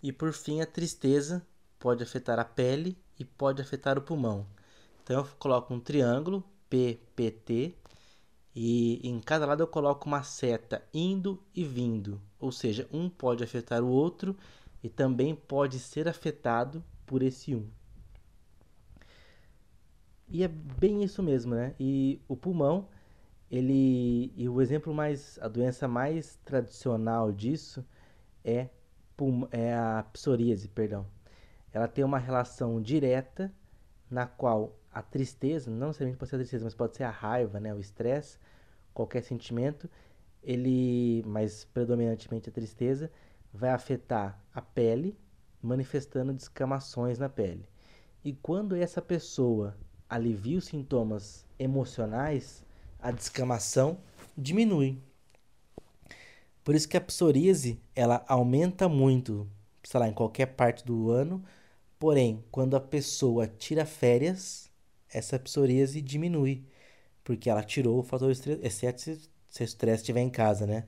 e 0.03 0.11
por 0.11 0.33
fim 0.33 0.59
a 0.59 0.65
tristeza 0.65 1.45
pode 1.79 2.03
afetar 2.03 2.39
a 2.39 2.45
pele 2.45 2.97
e 3.17 3.23
pode 3.23 3.61
afetar 3.61 3.97
o 3.97 4.01
pulmão. 4.01 4.45
Então 5.03 5.17
eu 5.17 5.27
coloco 5.39 5.73
um 5.73 5.79
triângulo 5.79 6.43
PPT 6.69 7.75
e 8.55 9.01
em 9.03 9.19
cada 9.19 9.45
lado 9.45 9.61
eu 9.61 9.67
coloco 9.67 10.07
uma 10.07 10.23
seta 10.23 10.81
indo 10.93 11.43
e 11.53 11.65
vindo, 11.65 12.21
ou 12.39 12.51
seja, 12.51 12.87
um 12.91 13.09
pode 13.09 13.43
afetar 13.43 13.83
o 13.83 13.89
outro 13.89 14.35
e 14.81 14.87
também 14.87 15.35
pode 15.35 15.77
ser 15.77 16.07
afetado 16.07 16.81
por 17.05 17.21
esse 17.21 17.53
um. 17.53 17.67
E 20.27 20.43
é 20.43 20.47
bem 20.47 21.03
isso 21.03 21.21
mesmo, 21.21 21.53
né? 21.53 21.75
E 21.79 22.21
o 22.27 22.35
pulmão, 22.35 22.87
ele 23.51 24.33
e 24.35 24.47
o 24.47 24.61
exemplo 24.61 24.93
mais 24.93 25.37
a 25.41 25.47
doença 25.47 25.87
mais 25.87 26.39
tradicional 26.45 27.31
disso 27.31 27.85
é 28.43 28.69
é 29.51 29.73
a 29.73 30.05
psoríase, 30.11 30.67
perdão. 30.67 31.05
Ela 31.71 31.87
tem 31.87 32.03
uma 32.03 32.17
relação 32.17 32.81
direta 32.81 33.53
na 34.09 34.25
qual 34.25 34.77
a 34.95 35.01
tristeza, 35.01 35.69
não 35.69 35.87
necessariamente 35.87 36.17
pode 36.17 36.29
ser 36.29 36.37
a 36.37 36.39
tristeza, 36.39 36.63
mas 36.63 36.73
pode 36.73 36.95
ser 36.95 37.03
a 37.03 37.09
raiva, 37.09 37.59
né, 37.59 37.73
o 37.73 37.79
estresse, 37.81 38.39
qualquer 38.93 39.21
sentimento, 39.21 39.89
ele, 40.41 41.21
mas 41.27 41.65
predominantemente 41.65 42.47
a 42.47 42.51
tristeza, 42.53 43.11
vai 43.53 43.71
afetar 43.71 44.41
a 44.53 44.61
pele, 44.61 45.17
manifestando 45.61 46.31
descamações 46.31 47.19
na 47.19 47.27
pele. 47.27 47.67
E 48.23 48.31
quando 48.31 48.73
essa 48.73 49.01
pessoa 49.01 49.75
alivia 50.09 50.57
os 50.57 50.65
sintomas 50.65 51.45
emocionais, 51.59 52.63
a 53.01 53.11
descamação 53.11 53.97
diminui. 54.37 54.97
Por 56.63 56.73
isso 56.73 56.87
que 56.87 56.95
a 56.95 57.01
psoríase, 57.01 57.77
ela 57.93 58.23
aumenta 58.29 58.87
muito, 58.87 59.45
sei 59.83 59.99
lá, 59.99 60.07
em 60.07 60.13
qualquer 60.13 60.45
parte 60.45 60.85
do 60.85 61.11
ano, 61.11 61.43
porém, 61.99 62.45
quando 62.49 62.77
a 62.77 62.79
pessoa 62.79 63.45
tira 63.45 63.85
férias, 63.85 64.73
essa 65.09 65.39
psoríase 65.39 66.01
diminui, 66.01 66.65
porque 67.23 67.49
ela 67.49 67.63
tirou 67.63 67.99
o 67.99 68.03
fator 68.03 68.31
estresse, 68.31 68.61
exceto 68.63 69.01
se, 69.01 69.29
se 69.47 69.63
o 69.63 69.65
estresse 69.65 70.03
estiver 70.03 70.21
em 70.21 70.29
casa, 70.29 70.65
né? 70.67 70.85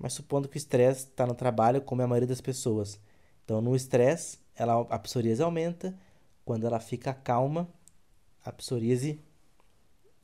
mas 0.00 0.14
supondo 0.14 0.48
que 0.48 0.56
o 0.56 0.58
estresse 0.58 1.04
está 1.04 1.26
no 1.26 1.34
trabalho, 1.34 1.82
como 1.82 2.00
é 2.00 2.06
a 2.06 2.08
maioria 2.08 2.26
das 2.26 2.40
pessoas. 2.40 2.98
Então, 3.44 3.60
no 3.60 3.76
estresse, 3.76 4.38
ela, 4.56 4.80
a 4.88 4.98
psoríase 4.98 5.42
aumenta. 5.42 5.94
Quando 6.42 6.66
ela 6.66 6.80
fica 6.80 7.12
calma, 7.12 7.68
a 8.42 8.50
psoríase 8.50 9.20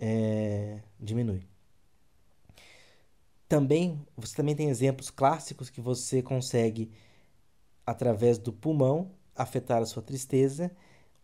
é, 0.01 0.81
diminui. 0.99 1.47
Também, 3.47 4.05
você 4.17 4.35
também 4.35 4.57
tem 4.57 4.71
exemplos 4.71 5.11
clássicos 5.11 5.69
que 5.69 5.81
você 5.81 6.23
consegue, 6.23 6.91
através 7.85 8.39
do 8.39 8.55
pulmão, 8.55 9.11
afetar 9.35 9.83
a 9.83 9.87
sua 9.87 10.03
tristeza, 10.03 10.75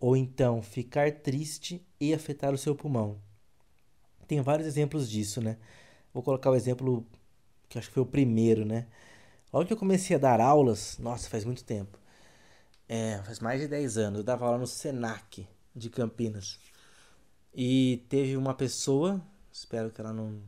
ou 0.03 0.17
então 0.17 0.61
ficar 0.61 1.13
triste 1.13 1.81
e 2.01 2.13
afetar 2.13 2.53
o 2.53 2.59
seu 2.59 2.75
pulmão. 2.75 3.23
Tem 4.27 4.41
vários 4.41 4.67
exemplos 4.67 5.09
disso, 5.09 5.41
né? 5.41 5.57
Vou 6.13 6.25
colocar 6.25 6.51
o 6.51 6.57
exemplo 6.57 7.07
que 7.69 7.79
acho 7.79 7.87
que 7.87 7.95
foi 7.95 8.03
o 8.03 8.07
primeiro, 8.07 8.65
né? 8.65 8.89
Logo 9.53 9.65
que 9.65 9.73
eu 9.73 9.77
comecei 9.77 10.17
a 10.17 10.19
dar 10.19 10.41
aulas, 10.41 10.99
nossa, 10.99 11.31
faz 11.31 11.45
muito 11.45 11.63
tempo. 11.63 12.01
É, 12.89 13.23
faz 13.25 13.39
mais 13.39 13.61
de 13.61 13.69
10 13.69 13.97
anos. 13.97 14.19
Eu 14.19 14.25
dava 14.25 14.45
aula 14.45 14.59
no 14.59 14.67
Senac 14.67 15.47
de 15.73 15.89
Campinas. 15.89 16.59
E 17.55 18.05
teve 18.09 18.37
uma 18.37 18.55
pessoa, 18.55 19.23
espero 19.53 19.93
que 19.93 20.01
ela 20.01 20.13
não. 20.13 20.43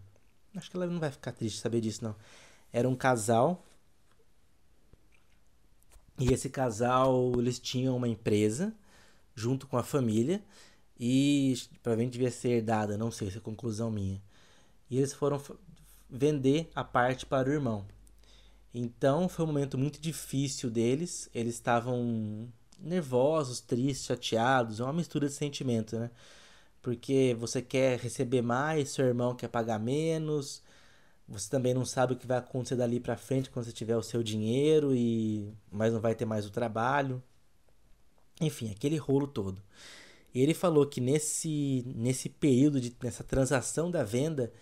Acho 0.57 0.69
que 0.69 0.77
ela 0.77 0.89
não 0.89 0.99
vai 0.99 1.13
ficar 1.13 1.31
triste 1.31 1.61
saber 1.61 1.81
disso, 1.81 2.03
não. 2.03 2.17
Era 2.73 2.89
um 2.89 2.97
casal. 2.97 3.65
E 6.19 6.33
esse 6.33 6.51
casal, 6.51 7.33
eles 7.39 7.61
tinham 7.61 7.97
uma 7.97 8.09
empresa 8.09 8.75
junto 9.35 9.67
com 9.67 9.77
a 9.77 9.83
família. 9.83 10.43
E 10.99 11.55
provavelmente 11.83 12.13
devia 12.13 12.31
ser 12.31 12.51
herdada, 12.51 12.97
não 12.97 13.11
sei 13.11 13.31
se 13.31 13.39
é 13.39 13.41
conclusão 13.41 13.91
minha. 13.91 14.23
E 14.89 14.99
eles 14.99 15.13
foram 15.13 15.41
vender 16.09 16.71
a 16.75 16.85
parte 16.85 17.27
para 17.27 17.49
o 17.49 17.53
irmão. 17.53 17.85
Então 18.73 19.29
foi 19.29 19.45
um 19.45 19.49
momento 19.49 19.79
muito 19.79 20.01
difícil 20.01 20.71
deles. 20.71 21.29
Eles 21.35 21.55
estavam 21.55 22.49
nervosos, 22.79 23.61
tristes, 23.61 24.07
chateados. 24.07 24.81
É 24.81 24.85
uma 24.85 24.93
mistura 24.93 25.29
de 25.29 25.35
sentimento, 25.35 25.99
né? 25.99 26.11
Porque 26.83 27.37
você 27.39 27.63
quer 27.63 27.99
receber 27.99 28.43
mais, 28.43 28.91
seu 28.91 29.07
irmão 29.07 29.35
quer 29.35 29.49
pagar 29.49 29.79
menos. 29.79 30.63
Você 31.29 31.49
também 31.51 31.75
não 31.75 31.85
sabe 31.85 32.15
o 32.15 32.17
que 32.17 32.27
vai 32.27 32.39
acontecer 32.39 32.77
dali 32.77 33.01
para 33.01 33.17
frente 33.17 33.51
quando 33.51 33.67
você 33.67 33.73
tiver 33.73 33.97
o 33.97 34.03
seu 34.03 34.23
dinheiro 34.23 34.95
e 34.95 35.53
mas 35.73 35.93
não 35.93 36.01
vai 36.01 36.15
ter 36.15 36.27
mais 36.27 36.47
o 36.47 36.51
trabalho. 36.51 37.23
Enfim, 38.41 38.71
aquele 38.71 38.97
rolo 38.97 39.27
todo. 39.27 39.63
Ele 40.35 40.53
falou 40.55 40.87
que 40.87 41.01
nesse 41.01 41.85
nesse 41.95 42.29
período 42.29 42.81
de 42.81 42.95
nessa 43.03 43.23
transação 43.23 43.91
da 43.91 44.03
venda, 44.03 44.53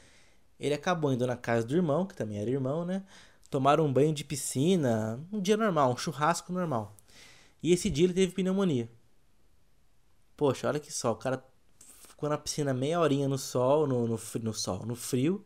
ele 0.60 0.74
acabou 0.74 1.12
indo 1.12 1.26
na 1.26 1.36
casa 1.36 1.66
do 1.66 1.74
irmão, 1.74 2.06
que 2.06 2.14
também 2.14 2.38
era 2.38 2.50
irmão, 2.50 2.84
né? 2.84 3.04
Tomaram 3.50 3.86
um 3.86 3.92
banho 3.92 4.12
de 4.14 4.24
piscina, 4.24 5.20
um 5.32 5.40
dia 5.40 5.56
normal, 5.56 5.92
um 5.92 5.96
churrasco 5.96 6.52
normal. 6.52 6.94
E 7.62 7.72
esse 7.72 7.88
dia 7.88 8.04
ele 8.04 8.14
teve 8.14 8.32
pneumonia. 8.32 8.90
Poxa, 10.36 10.68
olha 10.68 10.80
que 10.80 10.92
só, 10.92 11.12
o 11.12 11.16
cara 11.16 11.44
ficou 12.08 12.28
na 12.28 12.38
piscina 12.38 12.74
meia 12.74 13.00
horinha 13.00 13.28
no 13.28 13.38
sol, 13.38 13.86
no, 13.86 14.06
no, 14.06 14.18
no 14.42 14.54
sol, 14.54 14.86
no 14.86 14.94
frio, 14.94 15.44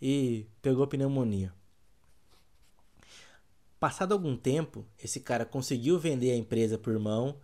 e 0.00 0.46
pegou 0.62 0.86
pneumonia. 0.86 1.52
Passado 3.78 4.12
algum 4.12 4.36
tempo, 4.36 4.86
esse 5.02 5.20
cara 5.20 5.44
conseguiu 5.44 5.98
vender 5.98 6.32
a 6.32 6.36
empresa 6.36 6.78
por 6.78 6.92
irmão, 6.92 7.36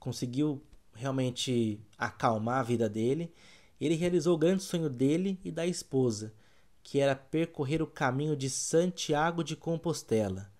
conseguiu 0.00 0.60
realmente 0.94 1.78
acalmar 1.96 2.58
a 2.58 2.64
vida 2.64 2.88
dele. 2.88 3.32
Ele 3.80 3.94
realizou 3.94 4.34
o 4.34 4.38
grande 4.38 4.62
sonho 4.62 4.90
dele 4.90 5.38
e 5.44 5.52
da 5.52 5.66
esposa, 5.66 6.34
que 6.82 6.98
era 6.98 7.14
percorrer 7.14 7.80
o 7.80 7.86
caminho 7.86 8.34
de 8.34 8.50
Santiago 8.50 9.44
de 9.44 9.54
Compostela. 9.54 10.50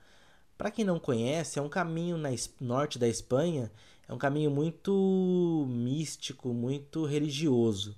Para 0.56 0.70
quem 0.70 0.84
não 0.84 1.00
conhece, 1.00 1.58
é 1.58 1.62
um 1.62 1.68
caminho 1.68 2.16
na 2.16 2.28
norte 2.60 2.98
da 2.98 3.08
Espanha, 3.08 3.72
é 4.06 4.12
um 4.12 4.18
caminho 4.18 4.50
muito 4.50 5.66
místico, 5.68 6.52
muito 6.52 7.04
religioso. 7.04 7.96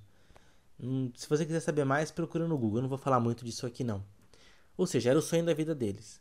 Hum, 0.80 1.10
se 1.16 1.28
você 1.28 1.44
quiser 1.44 1.60
saber 1.60 1.84
mais, 1.84 2.10
procura 2.10 2.46
no 2.46 2.56
Google, 2.56 2.78
eu 2.78 2.82
não 2.82 2.88
vou 2.88 2.98
falar 2.98 3.20
muito 3.20 3.44
disso 3.44 3.66
aqui 3.66 3.82
não. 3.84 4.04
Ou 4.76 4.86
seja, 4.86 5.10
era 5.10 5.18
o 5.18 5.22
sonho 5.22 5.44
da 5.44 5.54
vida 5.54 5.74
deles. 5.74 6.20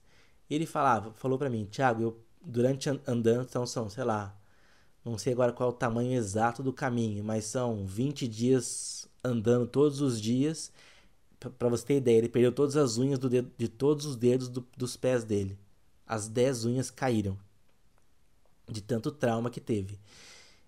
Ele 0.49 0.65
falava, 0.65 1.13
falou 1.13 1.37
para 1.37 1.49
mim, 1.49 1.65
Tiago, 1.65 2.01
eu 2.01 2.23
durante 2.43 2.89
andando, 2.89 3.43
então 3.43 3.65
são, 3.65 3.89
sei 3.89 4.03
lá, 4.03 4.35
não 5.03 5.17
sei 5.17 5.33
agora 5.33 5.51
qual 5.51 5.69
é 5.69 5.73
o 5.73 5.75
tamanho 5.75 6.13
exato 6.13 6.61
do 6.61 6.73
caminho, 6.73 7.23
mas 7.23 7.45
são 7.45 7.85
20 7.85 8.27
dias 8.27 9.07
andando 9.23 9.67
todos 9.67 10.01
os 10.01 10.21
dias 10.21 10.71
para 11.49 11.69
você 11.69 11.85
ter 11.85 11.97
ideia, 11.97 12.17
ele 12.19 12.29
perdeu 12.29 12.51
todas 12.51 12.77
as 12.77 12.97
unhas 12.97 13.17
do 13.17 13.29
dedo, 13.29 13.51
de 13.57 13.67
todos 13.67 14.05
os 14.05 14.15
dedos 14.15 14.47
do, 14.47 14.65
dos 14.77 14.95
pés 14.95 15.23
dele. 15.23 15.57
As 16.05 16.27
10 16.27 16.65
unhas 16.65 16.91
caíram. 16.91 17.37
De 18.69 18.81
tanto 18.81 19.11
trauma 19.11 19.49
que 19.49 19.59
teve. 19.59 19.99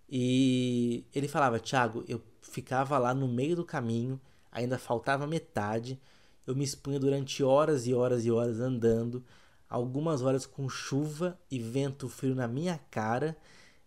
E 0.09 1.05
ele 1.13 1.27
falava: 1.27 1.59
Thiago, 1.59 2.03
eu 2.07 2.21
ficava 2.41 2.97
lá 2.97 3.13
no 3.13 3.27
meio 3.27 3.55
do 3.55 3.63
caminho, 3.63 4.19
ainda 4.51 4.79
faltava 4.79 5.27
metade. 5.27 5.99
Eu 6.45 6.55
me 6.55 6.63
expunha 6.63 6.99
durante 6.99 7.43
horas 7.43 7.85
e 7.85 7.93
horas 7.93 8.25
e 8.25 8.31
horas 8.31 8.59
andando, 8.59 9.23
algumas 9.69 10.21
horas 10.21 10.45
com 10.45 10.67
chuva 10.67 11.39
e 11.49 11.57
vento 11.57 12.09
frio 12.09 12.35
na 12.35 12.47
minha 12.47 12.77
cara, 12.91 13.37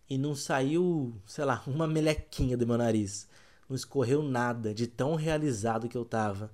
e 0.09 0.17
não 0.17 0.35
saiu, 0.35 1.13
sei 1.25 1.45
lá, 1.45 1.63
uma 1.67 1.87
melequinha 1.87 2.57
do 2.57 2.65
meu 2.65 2.77
nariz. 2.77 3.27
Não 3.69 3.75
escorreu 3.75 4.23
nada 4.23 4.73
de 4.73 4.87
tão 4.87 5.15
realizado 5.15 5.89
que 5.89 5.97
eu 5.97 6.05
tava. 6.05 6.51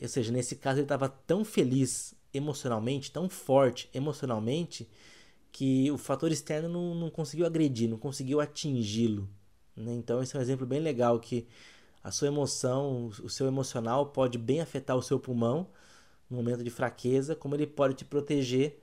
Ou 0.00 0.08
seja, 0.08 0.32
nesse 0.32 0.56
caso 0.56 0.78
ele 0.78 0.84
estava 0.84 1.08
tão 1.08 1.44
feliz 1.44 2.14
emocionalmente, 2.32 3.12
tão 3.12 3.28
forte 3.28 3.90
emocionalmente, 3.92 4.88
que 5.52 5.90
o 5.90 5.98
fator 5.98 6.30
externo 6.32 6.68
não, 6.68 6.94
não 6.94 7.10
conseguiu 7.10 7.44
agredir, 7.44 7.88
não 7.88 7.98
conseguiu 7.98 8.40
atingi-lo. 8.40 9.28
Né? 9.76 9.92
Então, 9.94 10.22
esse 10.22 10.34
é 10.34 10.38
um 10.38 10.42
exemplo 10.42 10.66
bem 10.66 10.80
legal 10.80 11.18
que 11.18 11.46
a 12.02 12.10
sua 12.10 12.28
emoção, 12.28 13.08
o 13.22 13.28
seu 13.28 13.46
emocional 13.46 14.06
pode 14.06 14.38
bem 14.38 14.60
afetar 14.60 14.96
o 14.96 15.02
seu 15.02 15.18
pulmão 15.18 15.68
no 16.30 16.36
momento 16.36 16.64
de 16.64 16.70
fraqueza, 16.70 17.34
como 17.34 17.54
ele 17.54 17.66
pode 17.66 17.94
te 17.94 18.04
proteger 18.04 18.80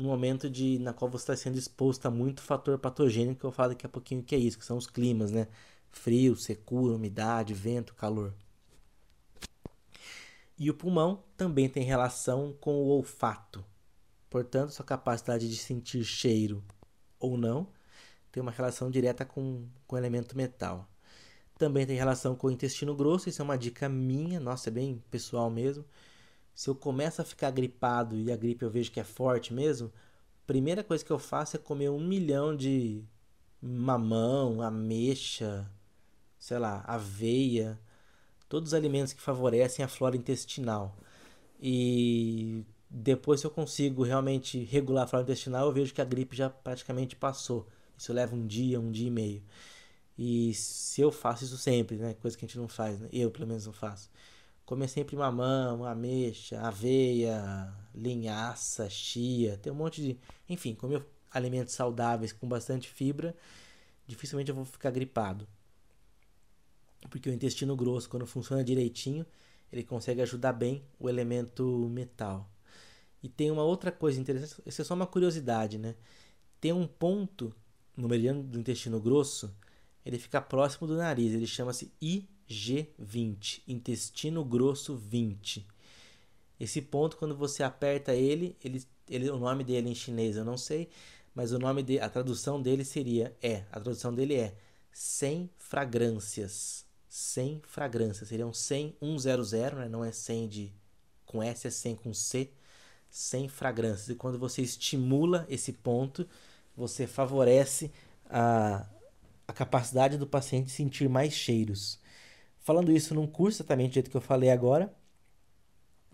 no 0.00 0.08
momento 0.08 0.48
de 0.48 0.78
na 0.78 0.92
qual 0.92 1.10
você 1.10 1.24
está 1.24 1.36
sendo 1.36 1.58
exposto 1.58 2.06
a 2.06 2.10
muito 2.10 2.42
fator 2.42 2.78
patogênico, 2.78 3.40
que 3.40 3.46
eu 3.46 3.52
falo 3.52 3.70
daqui 3.70 3.86
a 3.86 3.88
pouquinho 3.88 4.22
que 4.22 4.34
é 4.34 4.38
isso, 4.38 4.58
que 4.58 4.64
são 4.64 4.76
os 4.76 4.86
climas, 4.86 5.30
né? 5.30 5.46
Frio, 5.90 6.36
secura, 6.36 6.94
umidade, 6.94 7.54
vento, 7.54 7.94
calor. 7.94 8.34
E 10.58 10.70
o 10.70 10.74
pulmão 10.74 11.22
também 11.36 11.68
tem 11.68 11.82
relação 11.82 12.54
com 12.60 12.74
o 12.74 12.88
olfato. 12.88 13.64
Portanto, 14.28 14.72
sua 14.72 14.84
capacidade 14.84 15.48
de 15.48 15.56
sentir 15.56 16.04
cheiro 16.04 16.62
ou 17.18 17.36
não 17.36 17.68
tem 18.30 18.40
uma 18.40 18.52
relação 18.52 18.90
direta 18.90 19.24
com, 19.24 19.66
com 19.86 19.96
o 19.96 19.98
elemento 19.98 20.36
metal. 20.36 20.88
Também 21.58 21.86
tem 21.86 21.96
relação 21.96 22.34
com 22.34 22.46
o 22.46 22.50
intestino 22.50 22.94
grosso, 22.94 23.28
isso 23.28 23.42
é 23.42 23.44
uma 23.44 23.58
dica 23.58 23.88
minha, 23.88 24.40
nossa, 24.40 24.70
é 24.70 24.72
bem 24.72 25.02
pessoal 25.10 25.50
mesmo. 25.50 25.84
Se 26.60 26.68
eu 26.68 26.74
começo 26.74 27.22
a 27.22 27.24
ficar 27.24 27.50
gripado 27.50 28.14
e 28.14 28.30
a 28.30 28.36
gripe 28.36 28.62
eu 28.62 28.70
vejo 28.70 28.92
que 28.92 29.00
é 29.00 29.02
forte 29.02 29.54
mesmo, 29.54 29.90
primeira 30.46 30.84
coisa 30.84 31.02
que 31.02 31.10
eu 31.10 31.18
faço 31.18 31.56
é 31.56 31.58
comer 31.58 31.88
um 31.88 32.06
milhão 32.06 32.54
de 32.54 33.02
mamão, 33.62 34.60
ameixa, 34.60 35.66
sei 36.38 36.58
lá, 36.58 36.84
aveia, 36.86 37.80
todos 38.46 38.72
os 38.72 38.74
alimentos 38.74 39.14
que 39.14 39.22
favorecem 39.22 39.82
a 39.82 39.88
flora 39.88 40.18
intestinal. 40.18 40.94
E 41.58 42.62
depois, 42.90 43.40
se 43.40 43.46
eu 43.46 43.50
consigo 43.50 44.02
realmente 44.02 44.62
regular 44.62 45.04
a 45.04 45.06
flora 45.06 45.22
intestinal, 45.22 45.64
eu 45.64 45.72
vejo 45.72 45.94
que 45.94 46.02
a 46.02 46.04
gripe 46.04 46.36
já 46.36 46.50
praticamente 46.50 47.16
passou. 47.16 47.66
Isso 47.96 48.12
leva 48.12 48.36
um 48.36 48.46
dia, 48.46 48.78
um 48.78 48.90
dia 48.90 49.06
e 49.08 49.10
meio. 49.10 49.42
E 50.18 50.52
se 50.52 51.00
eu 51.00 51.10
faço 51.10 51.42
isso 51.44 51.56
sempre, 51.56 51.96
né? 51.96 52.12
Coisa 52.20 52.36
que 52.36 52.44
a 52.44 52.48
gente 52.48 52.58
não 52.58 52.68
faz, 52.68 53.00
né? 53.00 53.08
Eu, 53.10 53.30
pelo 53.30 53.46
menos, 53.46 53.64
não 53.64 53.72
faço. 53.72 54.10
Comer 54.70 54.86
sempre 54.86 55.16
mamão, 55.16 55.84
ameixa, 55.84 56.60
aveia, 56.60 57.74
linhaça, 57.92 58.88
chia, 58.88 59.58
tem 59.58 59.72
um 59.72 59.74
monte 59.74 60.00
de. 60.00 60.16
Enfim, 60.48 60.76
comer 60.76 61.04
alimentos 61.28 61.74
saudáveis 61.74 62.32
com 62.32 62.46
bastante 62.46 62.88
fibra, 62.88 63.34
dificilmente 64.06 64.48
eu 64.48 64.54
vou 64.54 64.64
ficar 64.64 64.92
gripado. 64.92 65.44
Porque 67.10 67.28
o 67.28 67.32
intestino 67.32 67.74
grosso, 67.74 68.08
quando 68.08 68.24
funciona 68.28 68.62
direitinho, 68.62 69.26
ele 69.72 69.82
consegue 69.82 70.22
ajudar 70.22 70.52
bem 70.52 70.84
o 71.00 71.08
elemento 71.08 71.88
metal. 71.88 72.48
E 73.24 73.28
tem 73.28 73.50
uma 73.50 73.64
outra 73.64 73.90
coisa 73.90 74.20
interessante, 74.20 74.62
isso 74.64 74.82
é 74.82 74.84
só 74.84 74.94
uma 74.94 75.04
curiosidade, 75.04 75.78
né? 75.78 75.96
Tem 76.60 76.72
um 76.72 76.86
ponto 76.86 77.52
no 77.96 78.06
meridiano 78.06 78.40
do 78.40 78.60
intestino 78.60 79.00
grosso, 79.00 79.52
ele 80.06 80.16
fica 80.16 80.40
próximo 80.40 80.86
do 80.86 80.96
nariz, 80.96 81.34
ele 81.34 81.48
chama-se 81.48 81.92
IG20, 82.50 83.62
intestino 83.66 84.44
grosso 84.44 84.96
20. 84.96 85.66
Esse 86.58 86.82
ponto, 86.82 87.16
quando 87.16 87.36
você 87.36 87.62
aperta 87.62 88.14
ele, 88.14 88.56
ele, 88.62 88.84
ele, 89.08 89.30
o 89.30 89.38
nome 89.38 89.64
dele 89.64 89.88
em 89.88 89.94
chinês 89.94 90.36
eu 90.36 90.44
não 90.44 90.58
sei, 90.58 90.88
mas 91.34 91.52
o 91.52 91.58
nome 91.58 91.82
de, 91.82 92.00
a 92.00 92.08
tradução 92.08 92.60
dele 92.60 92.84
seria 92.84 93.34
é, 93.40 93.64
a 93.70 93.80
tradução 93.80 94.12
dele 94.14 94.34
é 94.34 94.54
sem 94.92 95.48
fragrâncias 95.56 96.84
sem 97.10 97.60
fragrância. 97.66 98.24
Seriam 98.24 98.54
100, 98.54 98.96
100, 99.18 99.60
né? 99.74 99.88
não 99.88 100.04
é 100.04 100.12
100 100.12 100.48
de, 100.48 100.72
com 101.26 101.42
S, 101.42 101.66
é 101.66 101.70
100 101.70 101.96
com 101.96 102.14
C, 102.14 102.48
sem 103.10 103.48
fragrâncias. 103.48 104.08
E 104.08 104.14
quando 104.14 104.38
você 104.38 104.62
estimula 104.62 105.44
esse 105.50 105.72
ponto, 105.72 106.26
você 106.76 107.08
favorece 107.08 107.90
a, 108.26 108.86
a 109.46 109.52
capacidade 109.52 110.16
do 110.16 110.26
paciente 110.26 110.70
sentir 110.70 111.08
mais 111.08 111.34
cheiros. 111.34 111.98
Falando 112.60 112.92
isso 112.92 113.14
num 113.14 113.26
curso, 113.26 113.62
exatamente 113.62 113.90
do 113.90 113.94
jeito 113.94 114.10
que 114.10 114.16
eu 114.16 114.20
falei 114.20 114.50
agora, 114.50 114.94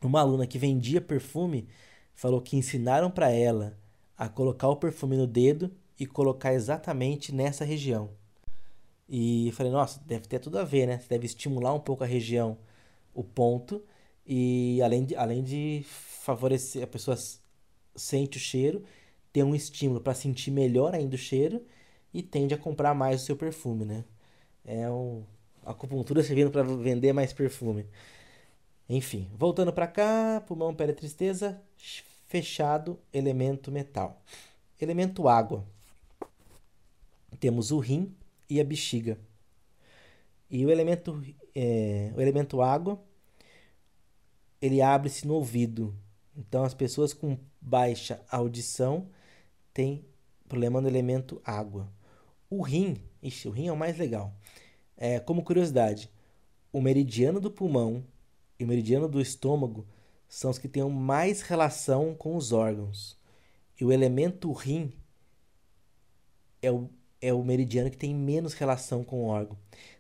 uma 0.03 0.21
aluna 0.21 0.47
que 0.47 0.59
vendia 0.59 1.01
perfume 1.01 1.69
falou 2.15 2.41
que 2.41 2.57
ensinaram 2.57 3.11
para 3.11 3.31
ela 3.31 3.79
a 4.17 4.29
colocar 4.29 4.69
o 4.69 4.77
perfume 4.77 5.17
no 5.17 5.27
dedo 5.27 5.71
e 5.99 6.07
colocar 6.07 6.55
exatamente 6.55 7.35
nessa 7.35 7.65
região. 7.65 8.11
E 9.09 9.53
falei, 9.53 9.71
nossa, 9.73 10.01
deve 10.07 10.27
ter 10.27 10.39
tudo 10.39 10.59
a 10.59 10.65
ver, 10.65 10.87
né? 10.87 10.99
Você 10.99 11.09
deve 11.09 11.27
estimular 11.27 11.73
um 11.73 11.81
pouco 11.81 12.03
a 12.05 12.07
região, 12.07 12.59
o 13.15 13.23
ponto, 13.23 13.85
e 14.27 14.81
além 14.83 15.05
de, 15.05 15.15
além 15.17 15.43
de 15.43 15.85
favorecer, 15.87 16.83
a 16.83 16.87
pessoa 16.87 17.17
sente 17.95 18.37
o 18.37 18.41
cheiro, 18.41 18.85
tem 19.33 19.43
um 19.43 19.55
estímulo 19.55 20.01
para 20.01 20.15
sentir 20.15 20.51
melhor 20.51 20.95
ainda 20.95 21.15
o 21.15 21.19
cheiro 21.19 21.65
e 22.13 22.23
tende 22.23 22.55
a 22.55 22.59
comprar 22.59 22.95
mais 22.95 23.23
o 23.23 23.25
seu 23.25 23.37
perfume, 23.37 23.85
né? 23.85 24.05
É 24.65 24.91
um 24.91 25.25
acupuntura 25.67 26.23
servindo 26.23 26.51
para 26.51 26.63
vender 26.63 27.13
mais 27.13 27.33
perfume. 27.33 27.87
Enfim, 28.89 29.29
voltando 29.37 29.73
para 29.73 29.87
cá, 29.87 30.43
pulmão, 30.47 30.75
pele, 30.75 30.93
tristeza, 30.93 31.61
fechado, 32.27 32.99
elemento 33.13 33.73
metal. 33.73 34.23
Elemento 34.81 35.29
água. 35.29 35.67
Temos 37.41 37.73
o 37.73 37.79
rim 37.79 38.15
e 38.49 38.61
a 38.61 38.65
bexiga. 38.65 39.19
E 40.49 40.65
o 40.65 40.71
elemento, 40.71 41.21
é, 41.55 42.13
o 42.17 42.21
elemento 42.21 42.63
água, 42.63 43.03
ele 44.63 44.81
abre-se 44.81 45.27
no 45.27 45.35
ouvido. 45.35 45.95
Então, 46.37 46.63
as 46.63 46.75
pessoas 46.75 47.13
com 47.13 47.37
baixa 47.61 48.23
audição 48.31 49.09
têm 49.75 50.05
problema 50.49 50.81
no 50.81 50.89
elemento 50.89 51.41
água. 51.45 51.91
O 52.49 52.63
rim, 52.63 52.97
ixi, 53.21 53.49
o 53.49 53.51
rim 53.51 53.67
é 53.67 53.73
o 53.73 53.77
mais 53.77 53.99
legal. 53.99 54.33
É, 54.97 55.21
como 55.21 55.45
curiosidade, 55.45 56.11
o 56.73 56.81
meridiano 56.81 57.41
do 57.41 57.51
pulmão 57.51 58.05
e 58.59 58.65
o 58.65 58.67
meridiano 58.67 59.09
do 59.09 59.21
estômago 59.21 59.87
são 60.29 60.51
os 60.51 60.59
que 60.59 60.69
têm 60.69 60.89
mais 60.89 61.43
relação 61.43 62.15
com 62.15 62.37
os 62.37 62.53
órgãos. 62.53 63.19
E 63.81 63.85
o 63.85 63.93
elemento 63.93 64.53
rim 64.53 64.93
é 66.63 66.71
o, 66.71 66.89
é 67.21 67.33
o 67.33 67.43
meridiano 67.45 67.91
que 67.91 67.97
tem 67.97 68.15
menos 68.15 68.55
relação 68.55 69.05
com 69.05 69.25
o 69.25 69.27
órgão. 69.27 69.57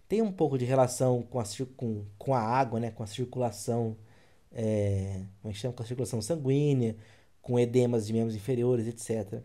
Tem 0.09 0.22
um 0.22 0.32
pouco 0.32 0.57
de 0.57 0.64
relação 0.64 1.22
com 1.22 1.38
a, 1.40 1.44
com, 1.76 2.05
com 2.18 2.34
a 2.34 2.40
água, 2.40 2.80
né? 2.80 2.90
com 2.90 3.03
a 3.03 3.07
circulação, 3.07 3.97
é, 4.53 5.24
como 5.40 5.51
é 5.51 5.55
que 5.55 5.59
chama? 5.61 5.74
Com 5.74 5.82
a 5.82 5.86
circulação 5.86 6.22
sanguínea, 6.22 6.97
com 7.42 7.59
edemas 7.59 8.07
de 8.07 8.12
membros 8.12 8.34
inferiores, 8.34 8.86
etc. 8.86 9.42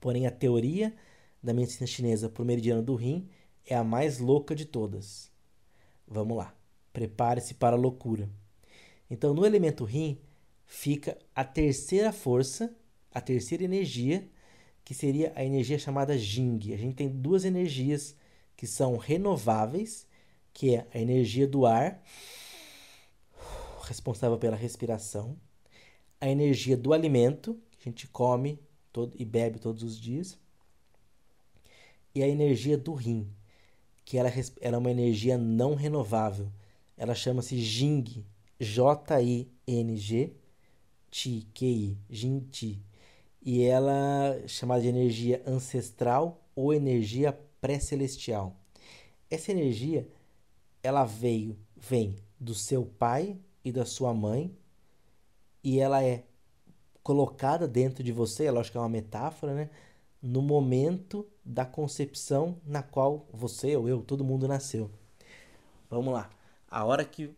Porém, 0.00 0.26
a 0.26 0.30
teoria 0.30 0.94
da 1.42 1.52
medicina 1.52 1.86
chinesa 1.86 2.28
para 2.28 2.42
o 2.42 2.46
meridiano 2.46 2.82
do 2.82 2.94
rim 2.94 3.28
é 3.66 3.74
a 3.74 3.84
mais 3.84 4.18
louca 4.18 4.54
de 4.54 4.64
todas. 4.64 5.30
Vamos 6.06 6.36
lá. 6.36 6.54
Prepare-se 6.92 7.54
para 7.54 7.76
a 7.76 7.78
loucura. 7.78 8.28
Então, 9.08 9.32
no 9.32 9.46
elemento 9.46 9.84
rim 9.84 10.20
fica 10.66 11.18
a 11.34 11.44
terceira 11.44 12.12
força, 12.12 12.74
a 13.12 13.20
terceira 13.20 13.64
energia, 13.64 14.28
que 14.84 14.94
seria 14.94 15.32
a 15.36 15.44
energia 15.44 15.78
chamada 15.78 16.18
Jing. 16.18 16.72
A 16.72 16.76
gente 16.76 16.94
tem 16.94 17.08
duas 17.08 17.44
energias 17.44 18.16
que 18.56 18.66
são 18.66 18.96
renováveis, 18.96 20.06
que 20.52 20.74
é 20.74 20.86
a 20.92 20.98
energia 20.98 21.46
do 21.46 21.64
ar, 21.64 22.02
responsável 23.82 24.38
pela 24.38 24.56
respiração, 24.56 25.36
a 26.20 26.28
energia 26.28 26.76
do 26.76 26.92
alimento, 26.92 27.58
que 27.78 27.88
a 27.88 27.90
gente 27.90 28.06
come 28.06 28.60
todo, 28.92 29.14
e 29.18 29.24
bebe 29.24 29.58
todos 29.58 29.82
os 29.82 29.98
dias, 29.98 30.38
e 32.14 32.22
a 32.22 32.28
energia 32.28 32.76
do 32.76 32.92
rim, 32.92 33.32
que 34.04 34.18
ela, 34.18 34.30
ela 34.60 34.76
é 34.76 34.78
uma 34.78 34.90
energia 34.90 35.38
não 35.38 35.74
renovável. 35.74 36.50
Ela 36.96 37.14
chama-se 37.14 37.58
Jing, 37.60 38.24
J-I-N-G, 38.58 40.34
Ti, 41.10 41.48
Q-I, 41.54 41.98
Jing-Ti. 42.08 42.82
E 43.42 43.62
ela 43.62 44.34
é 44.34 44.48
chamada 44.48 44.82
de 44.82 44.88
energia 44.88 45.42
ancestral 45.46 46.46
ou 46.54 46.74
energia 46.74 47.38
pré-celestial. 47.60 48.56
Essa 49.30 49.52
energia, 49.52 50.08
ela 50.82 51.04
veio, 51.04 51.56
vem 51.76 52.16
do 52.38 52.54
seu 52.54 52.84
pai 52.84 53.38
e 53.64 53.72
da 53.72 53.86
sua 53.86 54.12
mãe, 54.12 54.54
e 55.62 55.78
ela 55.78 56.02
é 56.02 56.24
colocada 57.02 57.66
dentro 57.66 58.02
de 58.02 58.12
você, 58.12 58.44
é 58.46 58.50
lógico 58.50 58.72
que 58.72 58.78
é 58.78 58.80
uma 58.80 58.88
metáfora, 58.88 59.54
né? 59.54 59.70
No 60.22 60.42
momento 60.42 61.26
da 61.44 61.64
concepção 61.64 62.60
na 62.66 62.82
qual 62.82 63.26
você 63.32 63.76
ou 63.76 63.88
eu, 63.88 64.02
todo 64.02 64.24
mundo 64.24 64.46
nasceu. 64.46 64.90
Vamos 65.88 66.12
lá. 66.12 66.30
A 66.70 66.84
hora 66.84 67.04
que 67.04 67.34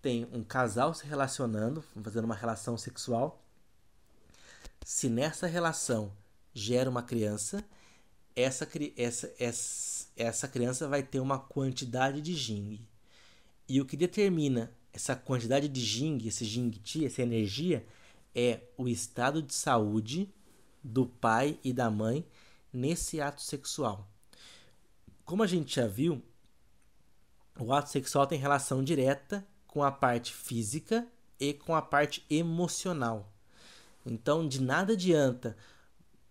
tem 0.00 0.26
um 0.32 0.42
casal 0.42 0.94
se 0.94 1.06
relacionando, 1.06 1.82
fazendo 2.02 2.24
uma 2.24 2.34
relação 2.34 2.76
sexual, 2.76 3.42
se 4.84 5.08
nessa 5.08 5.46
relação 5.46 6.12
gera 6.54 6.90
uma 6.90 7.02
criança, 7.02 7.64
essa, 8.34 8.68
essa, 8.96 9.34
essa, 9.38 10.06
essa 10.16 10.48
criança 10.48 10.88
vai 10.88 11.02
ter 11.02 11.20
uma 11.20 11.38
quantidade 11.38 12.20
de 12.20 12.34
Jing. 12.34 12.80
E 13.68 13.80
o 13.80 13.86
que 13.86 13.96
determina 13.96 14.72
essa 14.92 15.14
quantidade 15.14 15.68
de 15.68 15.80
Jing, 15.80 16.26
esse 16.26 16.44
Jing 16.44 16.70
Ti, 16.70 17.06
essa 17.06 17.22
energia, 17.22 17.86
é 18.34 18.60
o 18.76 18.88
estado 18.88 19.42
de 19.42 19.54
saúde 19.54 20.32
do 20.82 21.06
pai 21.06 21.58
e 21.62 21.72
da 21.72 21.90
mãe 21.90 22.26
nesse 22.72 23.20
ato 23.20 23.42
sexual. 23.42 24.08
Como 25.24 25.42
a 25.42 25.46
gente 25.46 25.76
já 25.76 25.86
viu, 25.86 26.22
o 27.58 27.72
ato 27.72 27.90
sexual 27.90 28.26
tem 28.26 28.38
relação 28.38 28.82
direta 28.82 29.46
com 29.66 29.82
a 29.82 29.90
parte 29.90 30.32
física 30.32 31.06
e 31.38 31.52
com 31.52 31.74
a 31.74 31.82
parte 31.82 32.24
emocional. 32.28 33.32
Então, 34.04 34.46
de 34.46 34.60
nada 34.60 34.94
adianta 34.94 35.56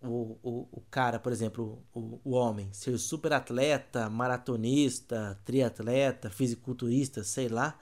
o, 0.02 0.38
o, 0.42 0.68
o 0.72 0.80
cara, 0.90 1.18
por 1.18 1.32
exemplo, 1.32 1.82
o, 1.94 2.20
o 2.24 2.30
homem, 2.32 2.72
ser 2.72 2.98
super 2.98 3.32
atleta, 3.32 4.10
maratonista, 4.10 5.38
triatleta, 5.44 6.28
fisiculturista, 6.28 7.22
sei 7.22 7.48
lá, 7.48 7.78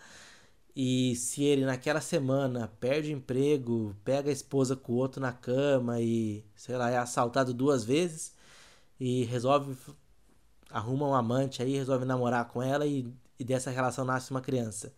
e 0.83 1.15
se 1.15 1.45
ele 1.45 1.67
naquela 1.67 2.01
semana 2.01 2.67
perde 2.81 3.13
o 3.13 3.13
emprego, 3.13 3.95
pega 4.03 4.31
a 4.31 4.33
esposa 4.33 4.75
com 4.75 4.95
o 4.95 4.97
outro 4.97 5.21
na 5.21 5.31
cama 5.31 6.01
e, 6.01 6.43
sei 6.57 6.75
lá, 6.75 6.89
é 6.89 6.97
assaltado 6.97 7.53
duas 7.53 7.85
vezes 7.85 8.33
e 8.99 9.25
resolve 9.25 9.77
arruma 10.71 11.07
um 11.07 11.15
amante 11.15 11.63
aí, 11.63 11.77
resolve 11.77 12.07
namorar 12.07 12.49
com 12.49 12.63
ela 12.63 12.87
e, 12.87 13.07
e 13.39 13.45
dessa 13.45 13.71
relação 13.71 14.07
nasce 14.07 14.31
uma 14.31 14.41
criança. 14.41 14.91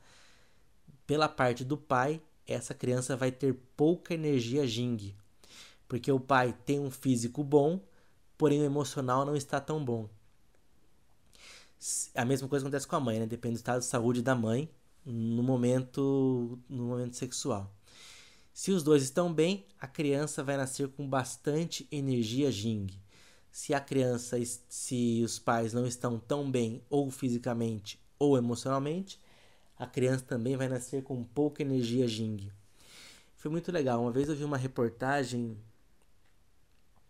Pela 1.04 1.28
parte 1.28 1.64
do 1.64 1.76
pai, 1.76 2.22
essa 2.46 2.74
criança 2.74 3.16
vai 3.16 3.32
ter 3.32 3.52
pouca 3.76 4.14
energia 4.14 4.64
Jing, 4.64 5.16
porque 5.88 6.12
o 6.12 6.20
pai 6.20 6.56
tem 6.64 6.78
um 6.78 6.92
físico 6.92 7.42
bom, 7.42 7.80
porém 8.38 8.60
o 8.60 8.64
emocional 8.64 9.24
não 9.24 9.34
está 9.34 9.60
tão 9.60 9.84
bom. 9.84 10.08
A 12.14 12.24
mesma 12.24 12.46
coisa 12.46 12.64
acontece 12.64 12.86
com 12.86 12.94
a 12.94 13.00
mãe, 13.00 13.18
né? 13.18 13.26
Depende 13.26 13.54
do 13.54 13.58
estado 13.58 13.80
de 13.80 13.86
saúde 13.86 14.22
da 14.22 14.36
mãe 14.36 14.70
no 15.04 15.42
momento 15.42 16.58
no 16.68 16.84
momento 16.84 17.16
sexual. 17.16 17.72
Se 18.52 18.70
os 18.70 18.82
dois 18.82 19.02
estão 19.02 19.32
bem, 19.32 19.66
a 19.80 19.86
criança 19.86 20.44
vai 20.44 20.56
nascer 20.56 20.88
com 20.88 21.08
bastante 21.08 21.86
energia 21.90 22.50
Jing. 22.50 22.86
Se 23.50 23.72
a 23.72 23.80
criança, 23.80 24.38
se 24.68 25.22
os 25.24 25.38
pais 25.38 25.72
não 25.72 25.86
estão 25.86 26.18
tão 26.18 26.50
bem 26.50 26.82
ou 26.90 27.10
fisicamente 27.10 27.98
ou 28.18 28.36
emocionalmente, 28.36 29.18
a 29.78 29.86
criança 29.86 30.24
também 30.24 30.56
vai 30.56 30.68
nascer 30.68 31.02
com 31.02 31.24
pouca 31.24 31.62
energia 31.62 32.06
Jing. 32.06 32.52
Foi 33.36 33.50
muito 33.50 33.72
legal. 33.72 34.00
Uma 34.00 34.12
vez 34.12 34.28
eu 34.28 34.36
vi 34.36 34.44
uma 34.44 34.56
reportagem 34.56 35.56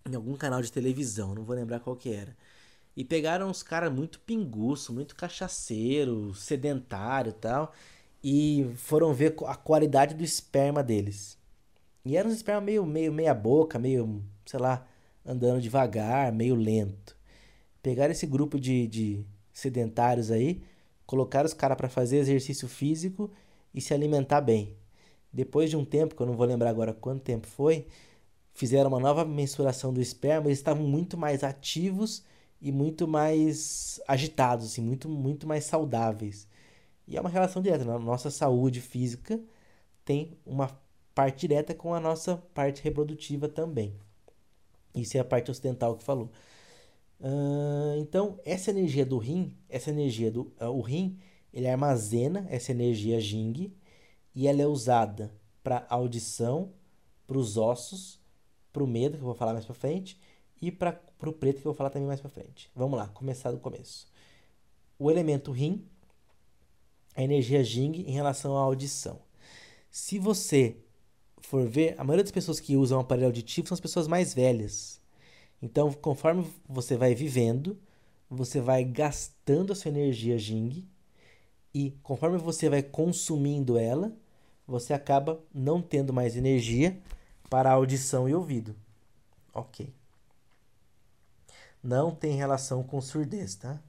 em 0.08 0.14
algum 0.14 0.36
canal 0.36 0.62
de 0.62 0.72
televisão, 0.72 1.34
não 1.34 1.44
vou 1.44 1.54
lembrar 1.54 1.80
qual 1.80 1.96
que 1.96 2.10
era. 2.10 2.36
E 2.96 3.04
pegaram 3.04 3.48
uns 3.48 3.62
caras 3.62 3.92
muito 3.92 4.20
pinguço, 4.20 4.92
muito 4.92 5.16
cachaceiro, 5.16 6.34
sedentário 6.34 7.30
e 7.30 7.34
tal. 7.34 7.72
E 8.22 8.70
foram 8.76 9.14
ver 9.14 9.34
a 9.46 9.54
qualidade 9.54 10.14
do 10.14 10.22
esperma 10.22 10.82
deles. 10.82 11.38
E 12.04 12.16
era 12.16 12.28
um 12.28 12.32
esperma 12.32 12.60
meio, 12.60 12.84
meio 12.84 13.12
meia 13.12 13.34
boca, 13.34 13.78
meio, 13.78 14.22
sei 14.44 14.60
lá, 14.60 14.86
andando 15.24 15.60
devagar, 15.60 16.32
meio 16.32 16.54
lento. 16.54 17.16
Pegaram 17.82 18.12
esse 18.12 18.26
grupo 18.26 18.60
de, 18.60 18.86
de 18.86 19.26
sedentários 19.52 20.30
aí, 20.30 20.62
colocaram 21.06 21.46
os 21.46 21.54
caras 21.54 21.76
para 21.76 21.88
fazer 21.88 22.18
exercício 22.18 22.68
físico 22.68 23.30
e 23.74 23.80
se 23.80 23.94
alimentar 23.94 24.40
bem. 24.40 24.76
Depois 25.32 25.70
de 25.70 25.76
um 25.76 25.84
tempo, 25.84 26.14
que 26.14 26.22
eu 26.22 26.26
não 26.26 26.34
vou 26.36 26.46
lembrar 26.46 26.70
agora 26.70 26.92
quanto 26.92 27.22
tempo 27.22 27.46
foi, 27.46 27.86
fizeram 28.52 28.88
uma 28.88 29.00
nova 29.00 29.24
mensuração 29.24 29.92
do 29.92 30.00
esperma, 30.00 30.46
eles 30.48 30.58
estavam 30.58 30.86
muito 30.86 31.16
mais 31.16 31.42
ativos 31.42 32.24
e 32.62 32.70
muito 32.70 33.08
mais 33.08 34.00
agitados, 34.06 34.66
assim, 34.66 34.80
muito, 34.80 35.08
muito 35.08 35.48
mais 35.48 35.64
saudáveis. 35.64 36.46
E 37.08 37.16
é 37.16 37.20
uma 37.20 37.28
relação 37.28 37.60
direta. 37.60 37.84
Né? 37.84 37.98
Nossa 37.98 38.30
saúde 38.30 38.80
física 38.80 39.40
tem 40.04 40.38
uma 40.46 40.70
parte 41.12 41.40
direta 41.40 41.74
com 41.74 41.92
a 41.92 41.98
nossa 41.98 42.36
parte 42.54 42.80
reprodutiva 42.80 43.48
também. 43.48 43.92
Isso 44.94 45.16
é 45.16 45.20
a 45.20 45.24
parte 45.24 45.50
ocidental 45.50 45.96
que 45.96 46.04
falou. 46.04 46.30
Uh, 47.20 47.98
então, 47.98 48.38
essa 48.44 48.70
energia 48.70 49.04
do 49.04 49.18
rim, 49.18 49.56
essa 49.68 49.90
energia 49.90 50.30
do 50.30 50.52
uh, 50.60 50.66
o 50.66 50.80
rim, 50.80 51.18
ele 51.52 51.68
armazena 51.68 52.46
essa 52.48 52.70
energia 52.70 53.20
Jing 53.20 53.72
e 54.34 54.46
ela 54.46 54.62
é 54.62 54.66
usada 54.66 55.34
para 55.64 55.84
audição, 55.88 56.70
para 57.26 57.38
os 57.38 57.56
ossos, 57.56 58.20
para 58.72 58.82
o 58.82 58.86
medo, 58.86 59.16
que 59.16 59.22
eu 59.22 59.26
vou 59.26 59.34
falar 59.34 59.52
mais 59.52 59.64
para 59.64 59.74
frente, 59.74 60.18
e 60.62 60.70
para 60.70 60.96
o 61.26 61.32
preto, 61.32 61.60
que 61.60 61.66
eu 61.66 61.72
vou 61.72 61.74
falar 61.74 61.90
também 61.90 62.06
mais 62.06 62.20
para 62.20 62.30
frente. 62.30 62.70
Vamos 62.74 62.96
lá, 62.96 63.08
começar 63.08 63.50
do 63.50 63.58
começo. 63.58 64.06
O 64.96 65.10
elemento 65.10 65.50
rim, 65.50 65.84
a 67.16 67.22
energia 67.22 67.64
Jing 67.64 68.04
em 68.06 68.12
relação 68.12 68.56
à 68.56 68.60
audição. 68.60 69.20
Se 69.90 70.20
você 70.20 70.76
for 71.40 71.68
ver, 71.68 71.96
a 71.98 72.04
maioria 72.04 72.22
das 72.22 72.30
pessoas 72.30 72.60
que 72.60 72.76
usam 72.76 73.00
aparelho 73.00 73.26
auditivo 73.26 73.66
são 73.66 73.74
as 73.74 73.80
pessoas 73.80 74.06
mais 74.06 74.32
velhas. 74.32 75.00
Então, 75.60 75.92
conforme 75.92 76.46
você 76.68 76.96
vai 76.96 77.12
vivendo, 77.12 77.76
você 78.30 78.60
vai 78.60 78.84
gastando 78.84 79.72
a 79.72 79.76
sua 79.76 79.90
energia 79.90 80.38
Jing 80.38 80.88
e 81.74 81.90
conforme 82.04 82.38
você 82.38 82.68
vai 82.68 82.84
consumindo 82.84 83.76
ela, 83.76 84.16
você 84.64 84.94
acaba 84.94 85.42
não 85.52 85.82
tendo 85.82 86.12
mais 86.12 86.36
energia 86.36 86.96
para 87.50 87.72
audição 87.72 88.28
e 88.28 88.34
ouvido. 88.34 88.76
Ok. 89.52 89.92
Não 91.82 92.14
tem 92.14 92.36
relação 92.36 92.82
com 92.82 93.00
surdez, 93.00 93.56
tá? 93.56 93.82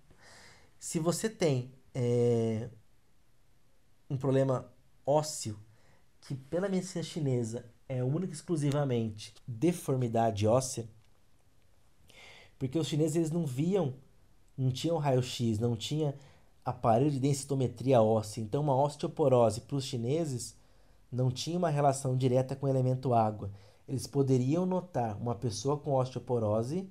Se 0.79 0.99
você 0.99 1.29
tem 1.29 1.71
é, 1.93 2.69
um 4.09 4.17
problema 4.17 4.71
ósseo, 5.05 5.59
que 6.21 6.35
pela 6.35 6.69
medicina 6.69 7.03
chinesa 7.03 7.65
é 7.87 8.03
única 8.03 8.33
e 8.33 8.35
exclusivamente 8.35 9.33
deformidade 9.47 10.47
óssea, 10.47 10.87
porque 12.57 12.79
os 12.79 12.87
chineses 12.87 13.15
eles 13.15 13.31
não 13.31 13.45
viam, 13.45 13.93
não 14.57 14.71
tinham 14.71 14.97
raio-x, 14.97 15.59
não 15.59 15.75
tinha 15.75 16.15
aparelho 16.63 17.11
de 17.11 17.19
densitometria 17.19 18.01
óssea. 18.01 18.41
Então, 18.41 18.61
uma 18.61 18.75
osteoporose 18.75 19.61
para 19.61 19.75
os 19.75 19.83
chineses 19.83 20.55
não 21.11 21.29
tinha 21.29 21.57
uma 21.57 21.69
relação 21.69 22.15
direta 22.15 22.55
com 22.55 22.65
o 22.65 22.69
elemento 22.69 23.13
água. 23.13 23.51
Eles 23.87 24.07
poderiam 24.07 24.65
notar 24.65 25.17
uma 25.21 25.35
pessoa 25.35 25.77
com 25.77 25.93
osteoporose 25.93 26.89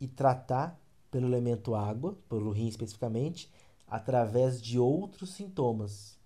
e 0.00 0.08
tratar 0.08 0.80
pelo 1.10 1.26
elemento 1.26 1.74
água, 1.74 2.16
pelo 2.28 2.52
rim 2.52 2.68
especificamente, 2.68 3.52
através 3.86 4.62
de 4.62 4.78
outros 4.78 5.34
sintomas. 5.34 6.18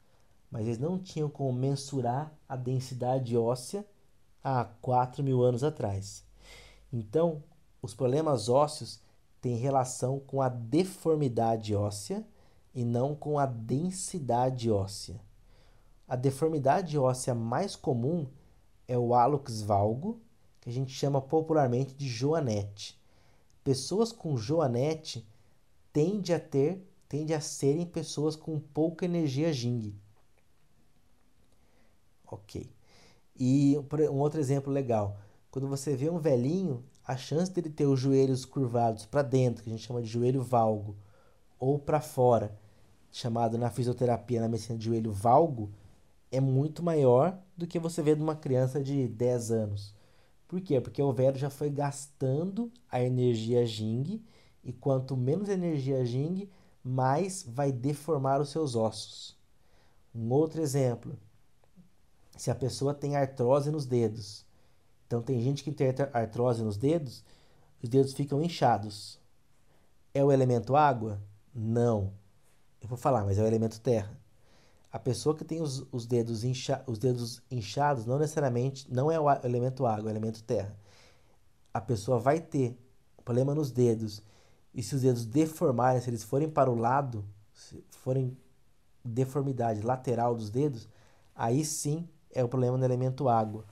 Mas 0.50 0.66
eles 0.66 0.78
não 0.78 0.98
tinham 0.98 1.28
como 1.28 1.52
mensurar 1.52 2.32
a 2.48 2.54
densidade 2.54 3.36
óssea 3.36 3.84
há 4.42 4.64
4 4.64 5.24
mil 5.24 5.42
anos 5.42 5.64
atrás. 5.64 6.24
Então, 6.92 7.42
os 7.82 7.94
problemas 7.94 8.48
ósseos 8.48 9.00
têm 9.40 9.56
relação 9.56 10.20
com 10.20 10.40
a 10.40 10.48
deformidade 10.48 11.74
óssea 11.74 12.24
e 12.74 12.84
não 12.84 13.14
com 13.14 13.38
a 13.38 13.46
densidade 13.46 14.70
óssea. 14.70 15.20
A 16.06 16.16
deformidade 16.16 16.98
óssea 16.98 17.34
mais 17.34 17.74
comum 17.74 18.26
é 18.86 18.96
o 18.98 19.14
hálux 19.14 19.62
valgo, 19.62 20.20
que 20.60 20.68
a 20.68 20.72
gente 20.72 20.92
chama 20.92 21.20
popularmente 21.20 21.94
de 21.94 22.06
joanete. 22.08 22.98
Pessoas 23.64 24.12
com 24.12 24.36
joanete 24.36 25.26
tendem 25.92 26.36
a 26.36 26.38
ter, 26.38 26.86
tendem 27.08 27.34
a 27.34 27.40
serem 27.40 27.86
pessoas 27.86 28.36
com 28.36 28.60
pouca 28.60 29.06
energia 29.06 29.52
Jing. 29.52 29.94
Ok. 32.30 32.70
E 33.36 33.76
um 34.10 34.18
outro 34.18 34.38
exemplo 34.38 34.72
legal. 34.72 35.18
Quando 35.50 35.66
você 35.66 35.96
vê 35.96 36.10
um 36.10 36.18
velhinho 36.18 36.84
a 37.06 37.16
chance 37.16 37.50
dele 37.50 37.70
ter 37.70 37.86
os 37.86 37.98
joelhos 37.98 38.44
curvados 38.44 39.06
para 39.06 39.22
dentro, 39.22 39.62
que 39.62 39.70
a 39.70 39.72
gente 39.72 39.86
chama 39.86 40.02
de 40.02 40.08
joelho 40.08 40.42
valgo, 40.42 40.96
ou 41.58 41.78
para 41.78 42.00
fora, 42.00 42.58
chamado 43.10 43.56
na 43.56 43.70
fisioterapia, 43.70 44.40
na 44.40 44.48
medicina 44.48 44.78
de 44.78 44.84
joelho 44.84 45.12
valgo, 45.12 45.72
é 46.30 46.40
muito 46.40 46.82
maior 46.82 47.38
do 47.56 47.66
que 47.66 47.78
você 47.78 48.02
vê 48.02 48.14
de 48.14 48.22
uma 48.22 48.34
criança 48.34 48.82
de 48.82 49.06
10 49.06 49.50
anos. 49.52 49.94
Por 50.54 50.60
quê? 50.60 50.80
Porque 50.80 51.02
o 51.02 51.12
velho 51.12 51.36
já 51.36 51.50
foi 51.50 51.68
gastando 51.68 52.70
a 52.88 53.02
energia 53.02 53.66
Jing, 53.66 54.22
e 54.62 54.72
quanto 54.72 55.16
menos 55.16 55.48
energia 55.48 56.06
Jing, 56.06 56.48
mais 56.80 57.42
vai 57.42 57.72
deformar 57.72 58.40
os 58.40 58.50
seus 58.50 58.76
ossos. 58.76 59.36
Um 60.14 60.30
outro 60.30 60.62
exemplo: 60.62 61.18
se 62.36 62.52
a 62.52 62.54
pessoa 62.54 62.94
tem 62.94 63.16
artrose 63.16 63.68
nos 63.68 63.84
dedos, 63.84 64.46
então 65.08 65.20
tem 65.20 65.40
gente 65.40 65.64
que 65.64 65.72
tem 65.72 65.88
artrose 66.12 66.62
nos 66.62 66.76
dedos, 66.76 67.24
os 67.82 67.88
dedos 67.88 68.14
ficam 68.14 68.40
inchados. 68.40 69.18
É 70.14 70.22
o 70.22 70.30
elemento 70.30 70.76
água? 70.76 71.20
Não. 71.52 72.12
Eu 72.80 72.86
vou 72.86 72.96
falar, 72.96 73.24
mas 73.24 73.40
é 73.40 73.42
o 73.42 73.46
elemento 73.48 73.80
terra. 73.80 74.16
A 74.94 74.98
pessoa 75.00 75.34
que 75.34 75.44
tem 75.44 75.60
os, 75.60 75.84
os, 75.90 76.06
dedos, 76.06 76.44
incha, 76.44 76.84
os 76.86 77.00
dedos 77.00 77.42
inchados 77.50 78.06
não 78.06 78.16
necessariamente 78.16 78.86
não 78.88 79.10
é 79.10 79.18
o 79.18 79.28
elemento 79.44 79.84
água, 79.84 80.08
é 80.08 80.12
o 80.12 80.16
elemento 80.16 80.40
terra. 80.44 80.72
A 81.72 81.80
pessoa 81.80 82.20
vai 82.20 82.40
ter 82.40 82.78
problema 83.24 83.56
nos 83.56 83.72
dedos. 83.72 84.22
E 84.72 84.84
se 84.84 84.94
os 84.94 85.02
dedos 85.02 85.26
deformarem, 85.26 86.00
se 86.00 86.08
eles 86.08 86.22
forem 86.22 86.48
para 86.48 86.70
o 86.70 86.76
lado, 86.76 87.24
se 87.52 87.84
forem 87.90 88.38
deformidade 89.04 89.82
lateral 89.82 90.32
dos 90.32 90.48
dedos, 90.48 90.88
aí 91.34 91.64
sim 91.64 92.08
é 92.30 92.44
o 92.44 92.48
problema 92.48 92.78
no 92.78 92.84
elemento 92.84 93.28
água 93.28 93.64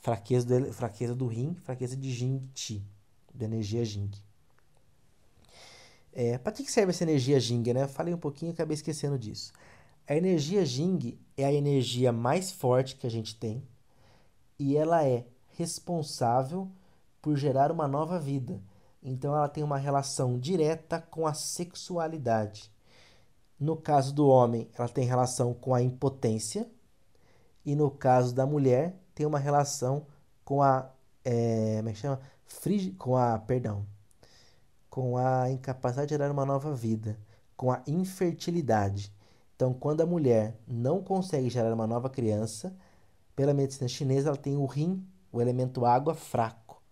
fraqueza 0.00 0.46
do, 0.46 0.72
fraqueza 0.72 1.14
do 1.14 1.28
rim, 1.28 1.54
fraqueza 1.62 1.96
de 1.96 2.10
Jing 2.12 2.50
Ti, 2.52 2.84
da 3.32 3.44
energia 3.44 3.84
Jing. 3.84 4.10
É, 6.12 6.38
para 6.38 6.52
que 6.52 6.68
serve 6.68 6.90
essa 6.90 7.04
energia 7.04 7.38
Jing? 7.38 7.72
Né? 7.72 7.86
falei 7.86 8.12
um 8.12 8.18
pouquinho 8.18 8.50
e 8.50 8.52
acabei 8.52 8.74
esquecendo 8.74 9.16
disso. 9.16 9.52
A 10.08 10.14
energia 10.14 10.64
Jing 10.64 11.18
é 11.36 11.44
a 11.44 11.52
energia 11.52 12.12
mais 12.12 12.52
forte 12.52 12.94
que 12.94 13.06
a 13.06 13.10
gente 13.10 13.34
tem 13.34 13.66
e 14.58 14.76
ela 14.76 15.04
é 15.04 15.26
responsável 15.54 16.70
por 17.20 17.36
gerar 17.36 17.72
uma 17.72 17.88
nova 17.88 18.18
vida. 18.18 18.62
Então 19.02 19.34
ela 19.34 19.48
tem 19.48 19.64
uma 19.64 19.78
relação 19.78 20.38
direta 20.38 21.00
com 21.00 21.26
a 21.26 21.34
sexualidade. 21.34 22.70
No 23.58 23.76
caso 23.76 24.14
do 24.14 24.28
homem, 24.28 24.68
ela 24.78 24.88
tem 24.88 25.04
relação 25.04 25.52
com 25.52 25.74
a 25.74 25.82
impotência 25.82 26.70
e 27.64 27.74
no 27.74 27.90
caso 27.90 28.32
da 28.32 28.46
mulher, 28.46 28.96
tem 29.12 29.26
uma 29.26 29.40
relação 29.40 30.06
com 30.44 30.62
a 30.62 30.88
é, 31.24 31.78
como 31.78 31.88
é 31.88 31.92
que 31.92 31.98
chama? 31.98 32.20
Frigi, 32.44 32.92
com 32.92 33.16
a, 33.16 33.36
perdão, 33.36 33.84
com 34.88 35.16
a 35.16 35.50
incapacidade 35.50 36.10
de 36.10 36.14
gerar 36.14 36.30
uma 36.30 36.46
nova 36.46 36.72
vida, 36.72 37.18
com 37.56 37.72
a 37.72 37.82
infertilidade. 37.88 39.12
Então, 39.56 39.72
quando 39.72 40.02
a 40.02 40.06
mulher 40.06 40.60
não 40.68 41.02
consegue 41.02 41.48
gerar 41.48 41.72
uma 41.72 41.86
nova 41.86 42.10
criança, 42.10 42.76
pela 43.34 43.54
medicina 43.54 43.88
chinesa 43.88 44.28
ela 44.28 44.36
tem 44.36 44.54
o 44.56 44.66
rim, 44.66 45.04
o 45.32 45.40
elemento 45.40 45.84
água 45.84 46.14
fraco. 46.14 46.82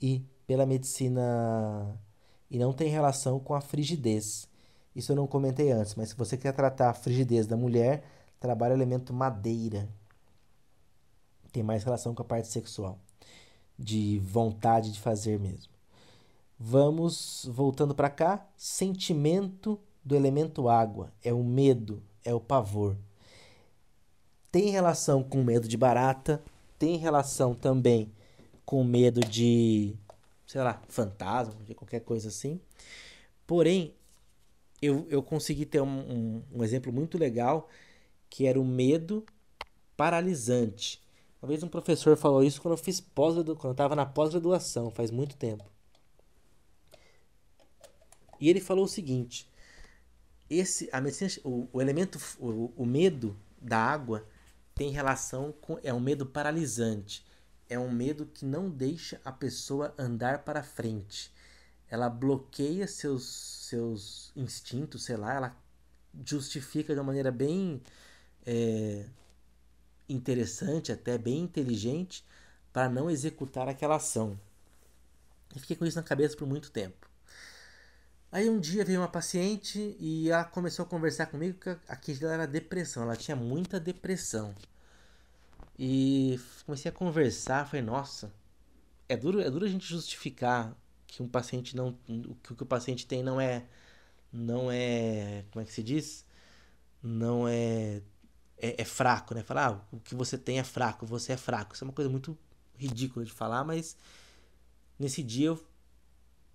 E 0.00 0.24
pela 0.46 0.64
medicina 0.64 2.00
e 2.50 2.58
não 2.58 2.72
tem 2.72 2.88
relação 2.88 3.38
com 3.38 3.54
a 3.54 3.60
frigidez. 3.60 4.48
Isso 4.94 5.12
eu 5.12 5.16
não 5.16 5.26
comentei 5.26 5.70
antes, 5.70 5.94
mas 5.94 6.10
se 6.10 6.16
você 6.16 6.36
quer 6.36 6.52
tratar 6.52 6.90
a 6.90 6.94
frigidez 6.94 7.46
da 7.46 7.56
mulher, 7.56 8.04
trabalha 8.40 8.72
o 8.72 8.76
elemento 8.76 9.12
madeira, 9.12 9.88
tem 11.52 11.62
mais 11.62 11.84
relação 11.84 12.14
com 12.14 12.22
a 12.22 12.24
parte 12.24 12.48
sexual, 12.48 12.98
de 13.78 14.18
vontade 14.20 14.92
de 14.92 15.00
fazer 15.00 15.38
mesmo. 15.38 15.72
Vamos 16.58 17.46
voltando 17.50 17.94
para 17.94 18.10
cá. 18.10 18.44
Sentimento 18.56 19.78
do 20.04 20.14
elemento 20.14 20.68
água 20.68 21.12
é 21.22 21.32
o 21.32 21.42
medo, 21.42 22.02
é 22.24 22.34
o 22.34 22.40
pavor. 22.40 22.96
Tem 24.50 24.70
relação 24.70 25.22
com 25.22 25.42
medo 25.42 25.68
de 25.68 25.76
barata, 25.76 26.42
tem 26.78 26.96
relação 26.96 27.54
também 27.54 28.12
com 28.64 28.82
medo 28.84 29.20
de, 29.20 29.94
sei 30.46 30.62
lá, 30.62 30.82
fantasma, 30.88 31.54
de 31.64 31.74
qualquer 31.74 32.00
coisa 32.00 32.28
assim. 32.28 32.60
Porém, 33.46 33.94
eu, 34.80 35.06
eu 35.10 35.22
consegui 35.22 35.66
ter 35.66 35.80
um, 35.80 35.86
um, 35.86 36.42
um 36.52 36.64
exemplo 36.64 36.92
muito 36.92 37.18
legal 37.18 37.68
que 38.30 38.46
era 38.46 38.60
o 38.60 38.64
medo 38.64 39.24
paralisante. 39.96 41.02
Uma 41.40 41.48
vez 41.48 41.62
um 41.62 41.68
professor 41.68 42.16
falou 42.16 42.42
isso 42.42 42.60
quando 42.60 42.72
eu 42.74 42.78
fiz 42.78 43.00
pós 43.00 43.34
quando 43.34 43.64
eu 43.64 43.70
estava 43.72 43.96
na 43.96 44.04
pós-graduação, 44.04 44.90
faz 44.90 45.10
muito 45.10 45.36
tempo. 45.36 45.64
E 48.40 48.48
ele 48.48 48.60
falou 48.60 48.84
o 48.84 48.88
seguinte: 48.88 49.47
esse 50.50 50.88
a 50.92 51.00
medicina, 51.00 51.30
o, 51.44 51.68
o 51.72 51.80
elemento 51.80 52.18
o, 52.38 52.72
o 52.76 52.86
medo 52.86 53.36
da 53.60 53.78
água 53.78 54.26
tem 54.74 54.90
relação 54.90 55.52
com 55.52 55.78
é 55.82 55.92
um 55.92 56.00
medo 56.00 56.24
paralisante. 56.24 57.26
É 57.68 57.78
um 57.78 57.90
medo 57.90 58.24
que 58.26 58.46
não 58.46 58.70
deixa 58.70 59.20
a 59.24 59.30
pessoa 59.30 59.94
andar 59.98 60.44
para 60.44 60.62
frente. 60.62 61.32
Ela 61.90 62.08
bloqueia 62.08 62.86
seus 62.86 63.24
seus 63.68 64.32
instintos, 64.34 65.04
sei 65.04 65.16
lá, 65.16 65.34
ela 65.34 65.56
justifica 66.24 66.94
de 66.94 67.00
uma 67.00 67.06
maneira 67.06 67.30
bem 67.30 67.82
é, 68.46 69.04
interessante, 70.08 70.90
até 70.90 71.18
bem 71.18 71.40
inteligente, 71.40 72.24
para 72.72 72.88
não 72.88 73.10
executar 73.10 73.68
aquela 73.68 73.96
ação. 73.96 74.40
E 75.54 75.60
fiquei 75.60 75.76
com 75.76 75.84
isso 75.84 75.96
na 75.96 76.02
cabeça 76.02 76.36
por 76.36 76.46
muito 76.46 76.70
tempo. 76.70 77.07
Aí 78.30 78.48
um 78.48 78.60
dia 78.60 78.84
veio 78.84 79.00
uma 79.00 79.08
paciente 79.08 79.96
e 79.98 80.30
ela 80.30 80.44
começou 80.44 80.84
a 80.84 80.88
conversar 80.88 81.26
comigo 81.26 81.58
que 81.58 81.70
a 81.70 82.18
dela 82.20 82.34
era 82.34 82.46
depressão, 82.46 83.02
ela 83.02 83.16
tinha 83.16 83.36
muita 83.36 83.80
depressão. 83.80 84.54
E 85.78 86.38
comecei 86.66 86.90
a 86.90 86.92
conversar, 86.92 87.66
falei, 87.66 87.82
nossa, 87.82 88.32
é 89.08 89.16
duro, 89.16 89.40
é 89.40 89.50
duro 89.50 89.64
a 89.64 89.68
gente 89.68 89.86
justificar 89.86 90.76
que 91.06 91.22
um 91.22 91.28
paciente 91.28 91.76
não. 91.76 91.96
que 92.42 92.52
o 92.52 92.56
que 92.56 92.62
o 92.62 92.66
paciente 92.66 93.06
tem 93.06 93.22
não 93.22 93.40
é. 93.40 93.64
não 94.32 94.70
é. 94.70 95.44
como 95.50 95.62
é 95.62 95.66
que 95.66 95.72
se 95.72 95.82
diz? 95.82 96.24
Não 97.02 97.48
é. 97.48 98.02
é, 98.58 98.82
é 98.82 98.84
fraco, 98.84 99.34
né? 99.34 99.42
Falar, 99.42 99.68
ah, 99.68 99.80
o 99.92 100.00
que 100.00 100.14
você 100.14 100.36
tem 100.36 100.58
é 100.58 100.64
fraco, 100.64 101.06
você 101.06 101.32
é 101.32 101.36
fraco. 101.36 101.74
Isso 101.74 101.84
é 101.84 101.86
uma 101.86 101.94
coisa 101.94 102.10
muito 102.10 102.36
ridícula 102.76 103.24
de 103.24 103.32
falar, 103.32 103.64
mas 103.64 103.96
nesse 104.98 105.22
dia 105.22 105.48
eu 105.48 105.67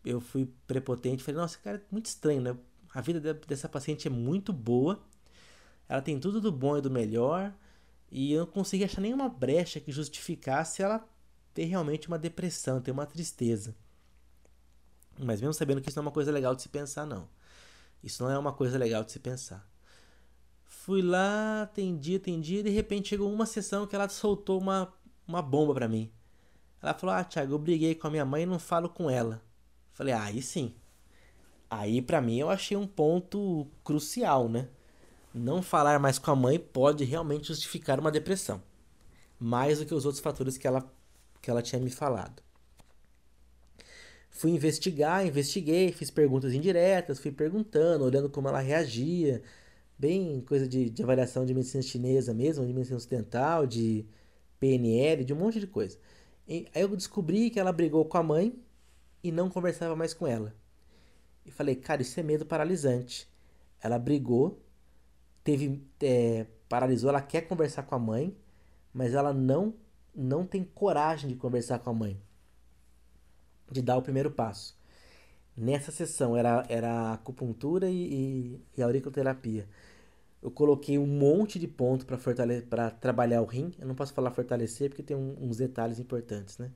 eu 0.03 0.19
fui 0.19 0.49
prepotente. 0.67 1.23
Falei, 1.23 1.39
nossa, 1.39 1.57
cara, 1.57 1.77
é 1.77 1.81
muito 1.91 2.07
estranho, 2.07 2.41
né? 2.41 2.57
A 2.93 3.01
vida 3.01 3.33
dessa 3.33 3.69
paciente 3.69 4.07
é 4.07 4.11
muito 4.11 4.51
boa. 4.51 5.01
Ela 5.87 6.01
tem 6.01 6.19
tudo 6.19 6.41
do 6.41 6.51
bom 6.51 6.77
e 6.77 6.81
do 6.81 6.91
melhor. 6.91 7.53
E 8.11 8.31
eu 8.31 8.41
não 8.41 8.51
consegui 8.51 8.83
achar 8.83 9.01
nenhuma 9.01 9.27
brecha 9.27 9.79
que 9.79 9.91
justificasse 9.91 10.81
ela 10.81 11.07
ter 11.53 11.65
realmente 11.65 12.07
uma 12.07 12.19
depressão, 12.19 12.81
ter 12.81 12.91
uma 12.91 13.05
tristeza. 13.05 13.75
Mas 15.17 15.41
mesmo 15.41 15.53
sabendo 15.53 15.81
que 15.81 15.89
isso 15.89 15.97
não 15.97 16.03
é 16.03 16.07
uma 16.07 16.11
coisa 16.11 16.31
legal 16.31 16.55
de 16.55 16.61
se 16.61 16.69
pensar, 16.69 17.05
não. 17.05 17.27
Isso 18.03 18.21
não 18.23 18.29
é 18.29 18.37
uma 18.37 18.51
coisa 18.51 18.77
legal 18.77 19.03
de 19.03 19.11
se 19.11 19.19
pensar. 19.19 19.67
Fui 20.65 21.01
lá, 21.01 21.63
atendi, 21.63 22.15
atendi, 22.15 22.57
e 22.57 22.63
de 22.63 22.69
repente 22.69 23.09
chegou 23.09 23.31
uma 23.31 23.45
sessão 23.45 23.87
que 23.87 23.95
ela 23.95 24.09
soltou 24.09 24.59
uma, 24.59 24.91
uma 25.27 25.41
bomba 25.41 25.73
para 25.73 25.87
mim. 25.87 26.11
Ela 26.81 26.93
falou: 26.93 27.15
Ah, 27.15 27.23
Thiago, 27.23 27.53
eu 27.53 27.59
briguei 27.59 27.95
com 27.95 28.07
a 28.07 28.09
minha 28.09 28.25
mãe 28.25 28.43
e 28.43 28.45
não 28.45 28.59
falo 28.59 28.89
com 28.89 29.09
ela. 29.09 29.41
Falei, 29.93 30.13
ah, 30.13 30.23
aí 30.23 30.41
sim. 30.41 30.73
Aí 31.69 32.01
para 32.01 32.21
mim 32.21 32.39
eu 32.39 32.49
achei 32.49 32.75
um 32.77 32.87
ponto 32.87 33.67
crucial, 33.83 34.49
né? 34.49 34.67
Não 35.33 35.61
falar 35.61 35.99
mais 35.99 36.19
com 36.19 36.31
a 36.31 36.35
mãe 36.35 36.59
pode 36.59 37.03
realmente 37.03 37.47
justificar 37.47 37.99
uma 37.99 38.11
depressão. 38.11 38.61
Mais 39.39 39.79
do 39.79 39.85
que 39.85 39.93
os 39.93 40.05
outros 40.05 40.21
fatores 40.21 40.57
que 40.57 40.67
ela, 40.67 40.87
que 41.41 41.49
ela 41.49 41.61
tinha 41.61 41.81
me 41.81 41.89
falado. 41.89 42.43
Fui 44.29 44.51
investigar, 44.51 45.25
investiguei, 45.25 45.91
fiz 45.91 46.09
perguntas 46.11 46.53
indiretas, 46.53 47.19
fui 47.19 47.31
perguntando, 47.31 48.05
olhando 48.05 48.29
como 48.29 48.47
ela 48.47 48.59
reagia. 48.59 49.41
Bem 49.97 50.41
coisa 50.41 50.67
de, 50.67 50.89
de 50.89 51.03
avaliação 51.03 51.45
de 51.45 51.53
medicina 51.53 51.83
chinesa 51.83 52.33
mesmo, 52.33 52.65
de 52.65 52.73
medicina 52.73 52.97
ocidental, 52.97 53.65
de 53.67 54.05
PNL, 54.59 55.23
de 55.23 55.33
um 55.33 55.37
monte 55.37 55.59
de 55.59 55.67
coisa. 55.67 55.97
E, 56.47 56.67
aí 56.73 56.81
eu 56.81 56.89
descobri 56.95 57.49
que 57.49 57.59
ela 57.59 57.71
brigou 57.71 58.05
com 58.05 58.17
a 58.17 58.23
mãe 58.23 58.55
e 59.23 59.31
não 59.31 59.49
conversava 59.49 59.95
mais 59.95 60.13
com 60.13 60.27
ela. 60.27 60.53
E 61.45 61.51
falei, 61.51 61.75
cara, 61.75 62.01
isso 62.01 62.19
é 62.19 62.23
medo 62.23 62.45
paralisante. 62.45 63.27
Ela 63.81 63.97
brigou, 63.97 64.61
teve 65.43 65.85
é, 66.01 66.45
paralisou, 66.69 67.09
ela 67.09 67.21
quer 67.21 67.41
conversar 67.41 67.83
com 67.83 67.95
a 67.95 67.99
mãe, 67.99 68.35
mas 68.93 69.13
ela 69.13 69.33
não 69.33 69.73
não 70.15 70.45
tem 70.45 70.63
coragem 70.63 71.27
de 71.27 71.35
conversar 71.35 71.79
com 71.79 71.89
a 71.89 71.93
mãe, 71.93 72.21
de 73.71 73.81
dar 73.81 73.97
o 73.97 74.01
primeiro 74.01 74.29
passo. 74.29 74.77
Nessa 75.57 75.91
sessão 75.91 76.37
era, 76.37 76.63
era 76.69 77.13
acupuntura 77.13 77.89
e, 77.89 78.13
e, 78.13 78.61
e 78.77 78.83
auriculoterapia. 78.83 79.67
Eu 80.41 80.51
coloquei 80.51 80.97
um 80.97 81.07
monte 81.07 81.57
de 81.57 81.67
ponto 81.67 82.05
para 82.05 82.91
trabalhar 82.91 83.41
o 83.41 83.45
rim. 83.45 83.73
Eu 83.79 83.87
não 83.87 83.95
posso 83.95 84.13
falar 84.13 84.31
fortalecer 84.31 84.89
porque 84.89 85.01
tem 85.01 85.15
um, 85.15 85.35
uns 85.39 85.57
detalhes 85.57 85.99
importantes, 85.99 86.57
né? 86.57 86.69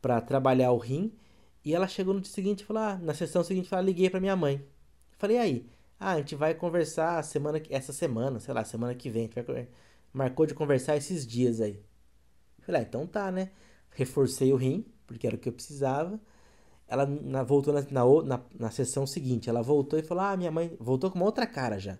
Para 0.00 0.20
trabalhar 0.20 0.72
o 0.72 0.78
rim 0.78 1.12
e 1.64 1.74
ela 1.74 1.86
chegou 1.88 2.14
no 2.14 2.20
dia 2.20 2.32
seguinte 2.32 2.60
e 2.60 2.64
falou: 2.64 2.82
ah, 2.82 2.98
na 2.98 3.14
sessão 3.14 3.44
seguinte, 3.44 3.68
falou, 3.68 3.84
liguei 3.84 4.10
para 4.10 4.20
minha 4.20 4.36
mãe. 4.36 4.64
Falei, 5.18 5.38
aí? 5.38 5.66
Ah, 5.98 6.12
a 6.12 6.18
gente 6.18 6.34
vai 6.34 6.54
conversar 6.54 7.22
semana, 7.24 7.62
essa 7.70 7.92
semana, 7.92 8.40
sei 8.40 8.52
lá, 8.54 8.64
semana 8.64 8.94
que 8.94 9.08
vem. 9.08 9.30
Vai, 9.46 9.68
marcou 10.12 10.46
de 10.46 10.54
conversar 10.54 10.96
esses 10.96 11.26
dias 11.26 11.60
aí. 11.60 11.80
Falei, 12.62 12.80
ah, 12.82 12.84
então 12.84 13.06
tá, 13.06 13.30
né? 13.30 13.50
Reforcei 13.90 14.52
o 14.52 14.56
rim, 14.56 14.84
porque 15.06 15.26
era 15.26 15.36
o 15.36 15.38
que 15.38 15.48
eu 15.48 15.52
precisava. 15.52 16.20
Ela 16.88 17.06
na, 17.06 17.42
voltou 17.42 17.72
na, 17.72 17.82
na, 17.90 18.04
na, 18.24 18.40
na 18.58 18.70
sessão 18.70 19.06
seguinte. 19.06 19.48
Ela 19.48 19.62
voltou 19.62 19.98
e 19.98 20.02
falou: 20.02 20.24
Ah, 20.24 20.36
minha 20.36 20.50
mãe. 20.50 20.76
Voltou 20.80 21.10
com 21.10 21.18
uma 21.18 21.26
outra 21.26 21.46
cara 21.46 21.78
já. 21.78 21.98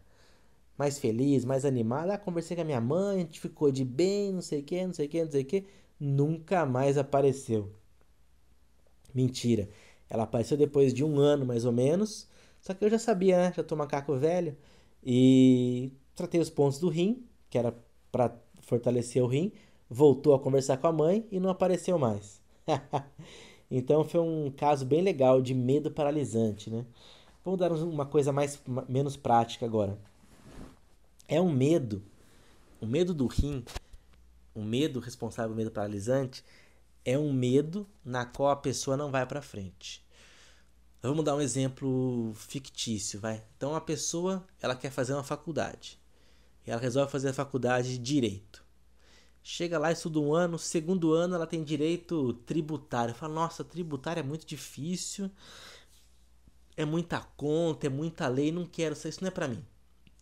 Mais 0.76 0.98
feliz, 0.98 1.44
mais 1.44 1.64
animada. 1.64 2.14
Ah, 2.14 2.18
conversei 2.18 2.56
com 2.56 2.62
a 2.62 2.64
minha 2.64 2.80
mãe, 2.80 3.16
a 3.16 3.20
gente 3.20 3.40
ficou 3.40 3.70
de 3.70 3.84
bem, 3.84 4.32
não 4.32 4.42
sei 4.42 4.60
o 4.60 4.64
que, 4.64 4.86
não 4.86 4.94
sei 4.94 5.06
o 5.06 5.08
que, 5.08 5.24
não 5.24 5.30
sei 5.30 5.42
o 5.42 5.44
que. 5.46 5.66
Nunca 6.00 6.66
mais 6.66 6.98
apareceu. 6.98 7.72
Mentira. 9.14 9.68
Ela 10.08 10.24
apareceu 10.24 10.56
depois 10.56 10.92
de 10.92 11.04
um 11.04 11.18
ano, 11.18 11.46
mais 11.46 11.64
ou 11.64 11.72
menos. 11.72 12.28
Só 12.60 12.74
que 12.74 12.84
eu 12.84 12.90
já 12.90 12.98
sabia, 12.98 13.36
né? 13.36 13.52
Já 13.56 13.62
tô 13.62 13.74
macaco 13.74 14.14
velho. 14.16 14.56
E 15.02 15.92
tratei 16.14 16.40
os 16.40 16.50
pontos 16.50 16.78
do 16.78 16.88
rim, 16.88 17.24
que 17.50 17.58
era 17.58 17.74
para 18.10 18.36
fortalecer 18.60 19.22
o 19.22 19.26
rim. 19.26 19.52
Voltou 19.88 20.34
a 20.34 20.38
conversar 20.38 20.76
com 20.76 20.86
a 20.86 20.92
mãe 20.92 21.26
e 21.30 21.40
não 21.40 21.50
apareceu 21.50 21.98
mais. 21.98 22.40
então 23.70 24.04
foi 24.04 24.20
um 24.20 24.50
caso 24.50 24.84
bem 24.84 25.02
legal 25.02 25.42
de 25.42 25.54
medo 25.54 25.90
paralisante, 25.90 26.70
né? 26.70 26.84
Vamos 27.44 27.58
dar 27.58 27.72
uma 27.72 28.06
coisa 28.06 28.32
mais 28.32 28.62
menos 28.88 29.16
prática 29.16 29.66
agora. 29.66 29.98
É 31.26 31.40
um 31.40 31.50
medo, 31.50 32.02
o 32.80 32.86
medo 32.86 33.12
do 33.12 33.26
rim, 33.26 33.64
o 34.54 34.62
medo 34.62 35.00
responsável, 35.00 35.52
o 35.52 35.56
medo 35.56 35.70
paralisante, 35.70 36.44
é 37.05 37.18
um 37.18 37.32
medo 37.32 37.88
na 38.05 38.24
qual 38.24 38.50
a 38.50 38.57
pessoa 38.57 38.96
não 38.96 39.11
vai 39.11 39.26
para 39.26 39.42
frente. 39.42 40.05
Vamos 41.03 41.24
dar 41.24 41.34
um 41.34 41.40
exemplo 41.40 42.32
fictício, 42.34 43.18
vai. 43.20 43.42
Então 43.57 43.74
a 43.74 43.80
pessoa, 43.80 44.46
ela 44.61 44.76
quer 44.76 44.90
fazer 44.90 45.12
uma 45.12 45.24
faculdade. 45.24 45.98
E 46.64 46.70
ela 46.70 46.80
resolve 46.80 47.11
fazer 47.11 47.30
a 47.30 47.34
faculdade 47.34 47.90
de 47.92 47.98
direito. 47.98 48.64
Chega 49.42 49.78
lá, 49.78 49.90
estuda 49.90 50.20
um 50.20 50.32
ano, 50.32 50.57
segundo 50.57 51.12
ano 51.12 51.34
ela 51.34 51.46
tem 51.46 51.64
direito 51.64 52.34
tributário. 52.46 53.14
Fala, 53.14 53.34
nossa, 53.34 53.64
tributário 53.64 54.20
é 54.20 54.22
muito 54.22 54.46
difícil. 54.46 55.28
É 56.76 56.84
muita 56.84 57.20
conta, 57.36 57.88
é 57.88 57.90
muita 57.90 58.28
lei, 58.28 58.53
não 58.53 58.64
quero, 58.64 58.94
isso 58.94 59.20
não 59.20 59.28
é 59.28 59.32
para 59.32 59.48
mim. 59.48 59.64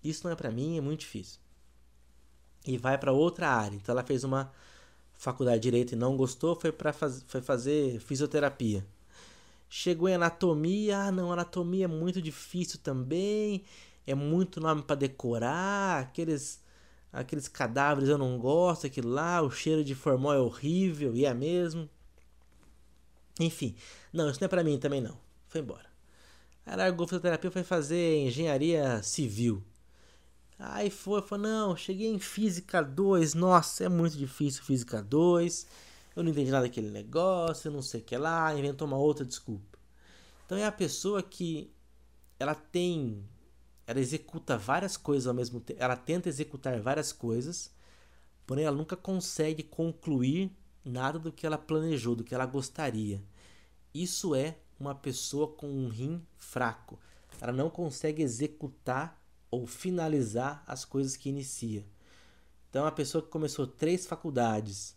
Isso 0.02 0.24
não 0.24 0.32
é 0.32 0.34
para 0.34 0.50
mim, 0.50 0.78
é 0.78 0.80
muito 0.80 1.00
difícil. 1.00 1.38
E 2.66 2.78
vai 2.78 2.96
para 2.96 3.12
outra 3.12 3.50
área. 3.50 3.76
Então 3.76 3.92
ela 3.92 4.02
fez 4.02 4.24
uma 4.24 4.50
faculdade 5.20 5.58
de 5.60 5.64
direito 5.64 5.92
e 5.92 5.96
não 5.96 6.16
gostou, 6.16 6.56
foi 6.56 6.72
para 6.72 6.94
faz, 6.94 7.22
foi 7.26 7.42
fazer 7.42 8.00
fisioterapia. 8.00 8.86
Chegou 9.68 10.08
em 10.08 10.14
anatomia, 10.14 10.98
ah, 10.98 11.12
não, 11.12 11.30
anatomia 11.30 11.84
é 11.84 11.88
muito 11.88 12.22
difícil 12.22 12.80
também, 12.82 13.62
é 14.06 14.14
muito 14.14 14.60
nome 14.60 14.82
para 14.82 14.96
decorar, 14.96 16.00
aqueles 16.00 16.60
aqueles 17.12 17.48
cadáveres 17.48 18.08
eu 18.08 18.16
não 18.16 18.38
gosto, 18.38 18.86
aquilo 18.86 19.10
lá, 19.10 19.42
o 19.42 19.50
cheiro 19.50 19.84
de 19.84 19.94
formol 19.94 20.32
é 20.32 20.38
horrível, 20.38 21.14
e 21.14 21.26
é 21.26 21.34
mesmo. 21.34 21.88
Enfim, 23.38 23.76
não, 24.12 24.30
isso 24.30 24.40
não 24.40 24.46
é 24.46 24.48
para 24.48 24.64
mim 24.64 24.78
também 24.78 25.00
não. 25.02 25.18
Foi 25.48 25.60
embora. 25.60 25.86
Aí 26.64 26.76
largou 26.76 27.06
fisioterapia, 27.06 27.50
foi 27.50 27.62
fazer 27.62 28.26
engenharia 28.26 29.02
civil. 29.02 29.62
Aí 30.62 30.90
foi, 30.90 31.22
falou, 31.22 31.46
não, 31.46 31.74
cheguei 31.74 32.08
em 32.08 32.18
Física 32.18 32.82
2, 32.82 33.32
nossa, 33.32 33.84
é 33.84 33.88
muito 33.88 34.14
difícil 34.14 34.62
Física 34.62 35.02
2, 35.02 35.66
eu 36.14 36.22
não 36.22 36.30
entendi 36.30 36.50
nada 36.50 36.66
daquele 36.66 36.90
negócio, 36.90 37.70
não 37.70 37.80
sei 37.80 38.02
o 38.02 38.04
que 38.04 38.14
lá, 38.18 38.54
inventou 38.54 38.86
uma 38.86 38.98
outra 38.98 39.24
desculpa. 39.24 39.78
Então 40.44 40.58
é 40.58 40.66
a 40.66 40.72
pessoa 40.72 41.22
que 41.22 41.72
ela 42.38 42.54
tem, 42.54 43.24
ela 43.86 44.00
executa 44.00 44.58
várias 44.58 44.98
coisas 44.98 45.26
ao 45.26 45.32
mesmo 45.32 45.60
tempo, 45.60 45.82
ela 45.82 45.96
tenta 45.96 46.28
executar 46.28 46.78
várias 46.78 47.10
coisas, 47.10 47.70
porém 48.46 48.66
ela 48.66 48.76
nunca 48.76 48.96
consegue 48.96 49.62
concluir 49.62 50.54
nada 50.84 51.18
do 51.18 51.32
que 51.32 51.46
ela 51.46 51.56
planejou, 51.56 52.14
do 52.14 52.22
que 52.22 52.34
ela 52.34 52.44
gostaria. 52.44 53.22
Isso 53.94 54.34
é 54.34 54.58
uma 54.78 54.94
pessoa 54.94 55.48
com 55.48 55.70
um 55.70 55.88
rim 55.88 56.22
fraco. 56.36 56.98
Ela 57.40 57.52
não 57.52 57.70
consegue 57.70 58.22
executar 58.22 59.19
ou 59.50 59.66
finalizar 59.66 60.62
as 60.66 60.84
coisas 60.84 61.16
que 61.16 61.28
inicia. 61.28 61.84
Então, 62.68 62.86
a 62.86 62.92
pessoa 62.92 63.22
que 63.22 63.28
começou 63.28 63.66
três 63.66 64.06
faculdades 64.06 64.96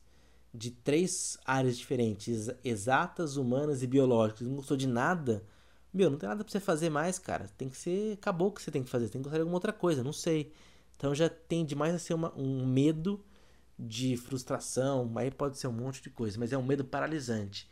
de 0.54 0.70
três 0.70 1.38
áreas 1.44 1.78
diferentes, 1.78 2.50
exatas, 2.64 3.36
humanas 3.38 3.82
e 3.82 3.88
biológicas, 3.88 4.48
não 4.48 4.58
gostou 4.58 4.78
de 4.78 4.88
nada, 4.88 5.44
meu, 5.92 6.10
não 6.10 6.18
tem 6.18 6.30
nada 6.30 6.44
pra 6.44 6.52
você 6.52 6.60
fazer 6.60 6.90
mais, 6.90 7.18
cara. 7.18 7.48
Tem 7.58 7.70
que 7.70 7.78
ser. 7.78 8.14
Acabou 8.14 8.50
o 8.50 8.52
que 8.52 8.62
você 8.62 8.72
tem 8.72 8.84
que 8.84 8.90
fazer. 8.90 9.10
Tem 9.10 9.22
que 9.22 9.26
gostar 9.26 9.38
de 9.38 9.42
alguma 9.42 9.58
outra 9.58 9.74
coisa, 9.74 10.04
não 10.04 10.14
sei. 10.14 10.52
Então 10.96 11.14
já 11.14 11.30
tende 11.30 11.76
mais 11.76 11.94
a 11.94 12.00
ser 12.00 12.14
uma, 12.14 12.34
um 12.36 12.66
medo 12.66 13.24
de 13.78 14.16
frustração, 14.18 15.12
aí 15.16 15.32
pode 15.32 15.58
ser 15.58 15.68
um 15.68 15.72
monte 15.72 16.02
de 16.02 16.10
coisa, 16.10 16.40
mas 16.40 16.54
é 16.54 16.58
um 16.58 16.64
medo 16.64 16.86
paralisante. 16.86 17.68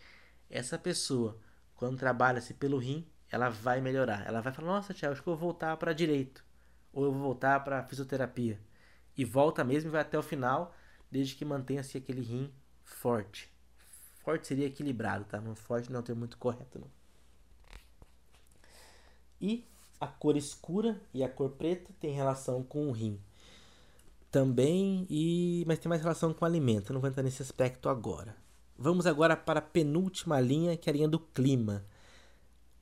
Essa 0.49 0.77
pessoa, 0.77 1.38
quando 1.75 1.97
trabalha-se 1.97 2.53
pelo 2.53 2.77
rim, 2.77 3.05
ela 3.32 3.49
vai 3.49 3.79
melhorar. 3.82 4.27
Ela 4.27 4.41
vai 4.41 4.51
falar: 4.51 4.67
Nossa, 4.67 4.93
Tiago, 4.93 5.13
acho 5.13 5.23
que 5.23 5.29
eu 5.29 5.36
vou 5.36 5.49
voltar 5.49 5.77
para 5.77 5.93
direito 5.93 6.43
ou 6.94 7.06
eu 7.06 7.12
vou 7.12 7.22
voltar 7.22 7.64
para 7.64 7.84
fisioterapia. 7.84 8.60
E 9.18 9.26
volta 9.26 9.64
mesmo 9.64 9.89
e 9.89 9.92
vai 9.92 10.02
até 10.02 10.18
o 10.18 10.24
final, 10.24 10.74
desde 11.10 11.36
que 11.36 11.46
mantenha-se 11.46 11.98
aquele 11.98 12.22
rim 12.22 12.52
forte. 12.84 13.52
Forte 14.24 14.48
seria 14.48 14.68
equilibrado, 14.68 15.26
tá? 15.26 15.42
Não 15.42 15.56
forte 15.56 15.92
não 15.92 16.02
tem 16.02 16.16
muito 16.16 16.38
correto, 16.38 16.80
não. 16.80 16.88
E 19.39 19.66
a 20.00 20.08
cor 20.08 20.38
escura 20.38 21.02
e 21.14 21.24
a 21.24 21.30
cor 21.30 21.50
preta 21.52 21.92
tem 22.00 22.14
relação 22.14 22.64
com 22.64 22.88
o 22.88 22.92
rim. 22.92 23.20
Também, 24.30 25.06
e 25.10 25.64
mas 25.68 25.80
tem 25.80 25.89
mais 25.89 26.02
relação 26.02 26.34
com 26.34 26.46
o 26.46 26.48
alimento. 26.48 26.94
Não 26.94 27.02
vou 27.02 27.10
entrar 27.10 27.24
nesse 27.24 27.42
aspecto 27.42 27.89
agora. 27.89 28.36
Vamos 28.78 29.06
agora 29.06 29.36
para 29.36 29.60
a 29.60 29.64
penúltima 29.64 30.39
linha, 30.39 30.78
que 30.78 30.89
é 30.89 30.94
a 30.94 30.96
linha 30.96 31.08
do 31.08 31.20
clima. 31.20 31.86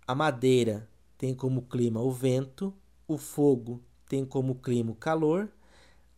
A 0.06 0.14
madeira 0.14 0.88
tem 1.18 1.34
como 1.34 1.64
clima 1.64 2.02
o 2.02 2.12
vento, 2.12 2.74
o 3.08 3.18
fogo 3.18 3.82
tem 4.10 4.26
como 4.26 4.56
clima 4.56 4.92
o 4.92 4.96
calor, 4.96 5.48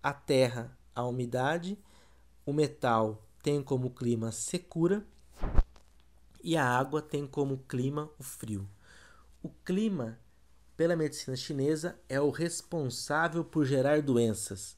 a 0.01 0.13
terra 0.13 0.75
a 0.95 1.05
umidade, 1.05 1.77
o 2.45 2.53
metal 2.53 3.21
tem 3.43 3.61
como 3.61 3.91
clima 3.91 4.29
a 4.29 4.31
secura 4.31 5.05
e 6.43 6.55
a 6.55 6.65
água 6.65 7.01
tem 7.01 7.27
como 7.27 7.57
clima 7.67 8.09
o 8.17 8.23
frio. 8.23 8.67
O 9.43 9.49
clima, 9.49 10.17
pela 10.77 10.95
medicina 10.95 11.35
chinesa, 11.35 11.99
é 12.07 12.19
o 12.19 12.29
responsável 12.29 13.43
por 13.43 13.65
gerar 13.65 14.01
doenças. 14.01 14.77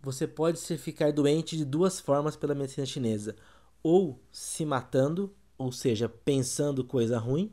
Você 0.00 0.26
pode 0.26 0.58
se 0.58 0.78
ficar 0.78 1.12
doente 1.12 1.56
de 1.56 1.64
duas 1.64 2.00
formas 2.00 2.36
pela 2.36 2.54
medicina 2.54 2.86
chinesa: 2.86 3.36
ou 3.82 4.18
se 4.32 4.64
matando, 4.64 5.34
ou 5.58 5.70
seja, 5.72 6.08
pensando 6.08 6.84
coisa 6.84 7.18
ruim 7.18 7.52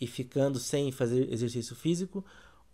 e 0.00 0.06
ficando 0.06 0.58
sem 0.58 0.92
fazer 0.92 1.32
exercício 1.32 1.74
físico, 1.74 2.24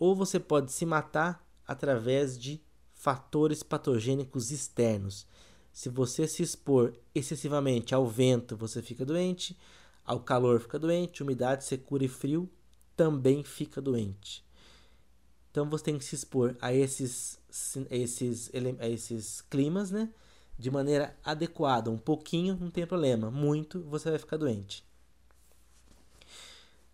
ou 0.04 0.14
você 0.14 0.38
pode 0.38 0.70
se 0.70 0.84
matar 0.84 1.42
através 1.66 2.38
de 2.38 2.60
fatores 2.92 3.62
patogênicos 3.62 4.50
externos. 4.50 5.26
Se 5.72 5.88
você 5.88 6.28
se 6.28 6.42
expor 6.42 6.92
excessivamente 7.14 7.94
ao 7.94 8.06
vento, 8.06 8.54
você 8.54 8.82
fica 8.82 9.02
doente, 9.02 9.58
ao 10.04 10.20
calor 10.20 10.60
fica 10.60 10.78
doente, 10.78 11.22
umidade, 11.22 11.64
secura 11.64 12.04
e 12.04 12.08
frio 12.08 12.50
também 12.94 13.42
fica 13.42 13.80
doente. 13.80 14.44
Então 15.50 15.70
você 15.70 15.84
tem 15.84 15.96
que 15.96 16.04
se 16.04 16.14
expor 16.14 16.54
a 16.60 16.70
esses, 16.70 17.40
esses, 17.90 18.50
a 18.78 18.86
esses 18.86 19.40
climas, 19.40 19.90
né? 19.90 20.12
De 20.58 20.70
maneira 20.70 21.16
adequada. 21.24 21.90
Um 21.90 21.96
pouquinho 21.96 22.58
não 22.60 22.70
tem 22.70 22.86
problema, 22.86 23.30
muito 23.30 23.80
você 23.84 24.10
vai 24.10 24.18
ficar 24.18 24.36
doente. 24.36 24.84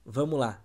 Vamos 0.06 0.38
lá. 0.38 0.62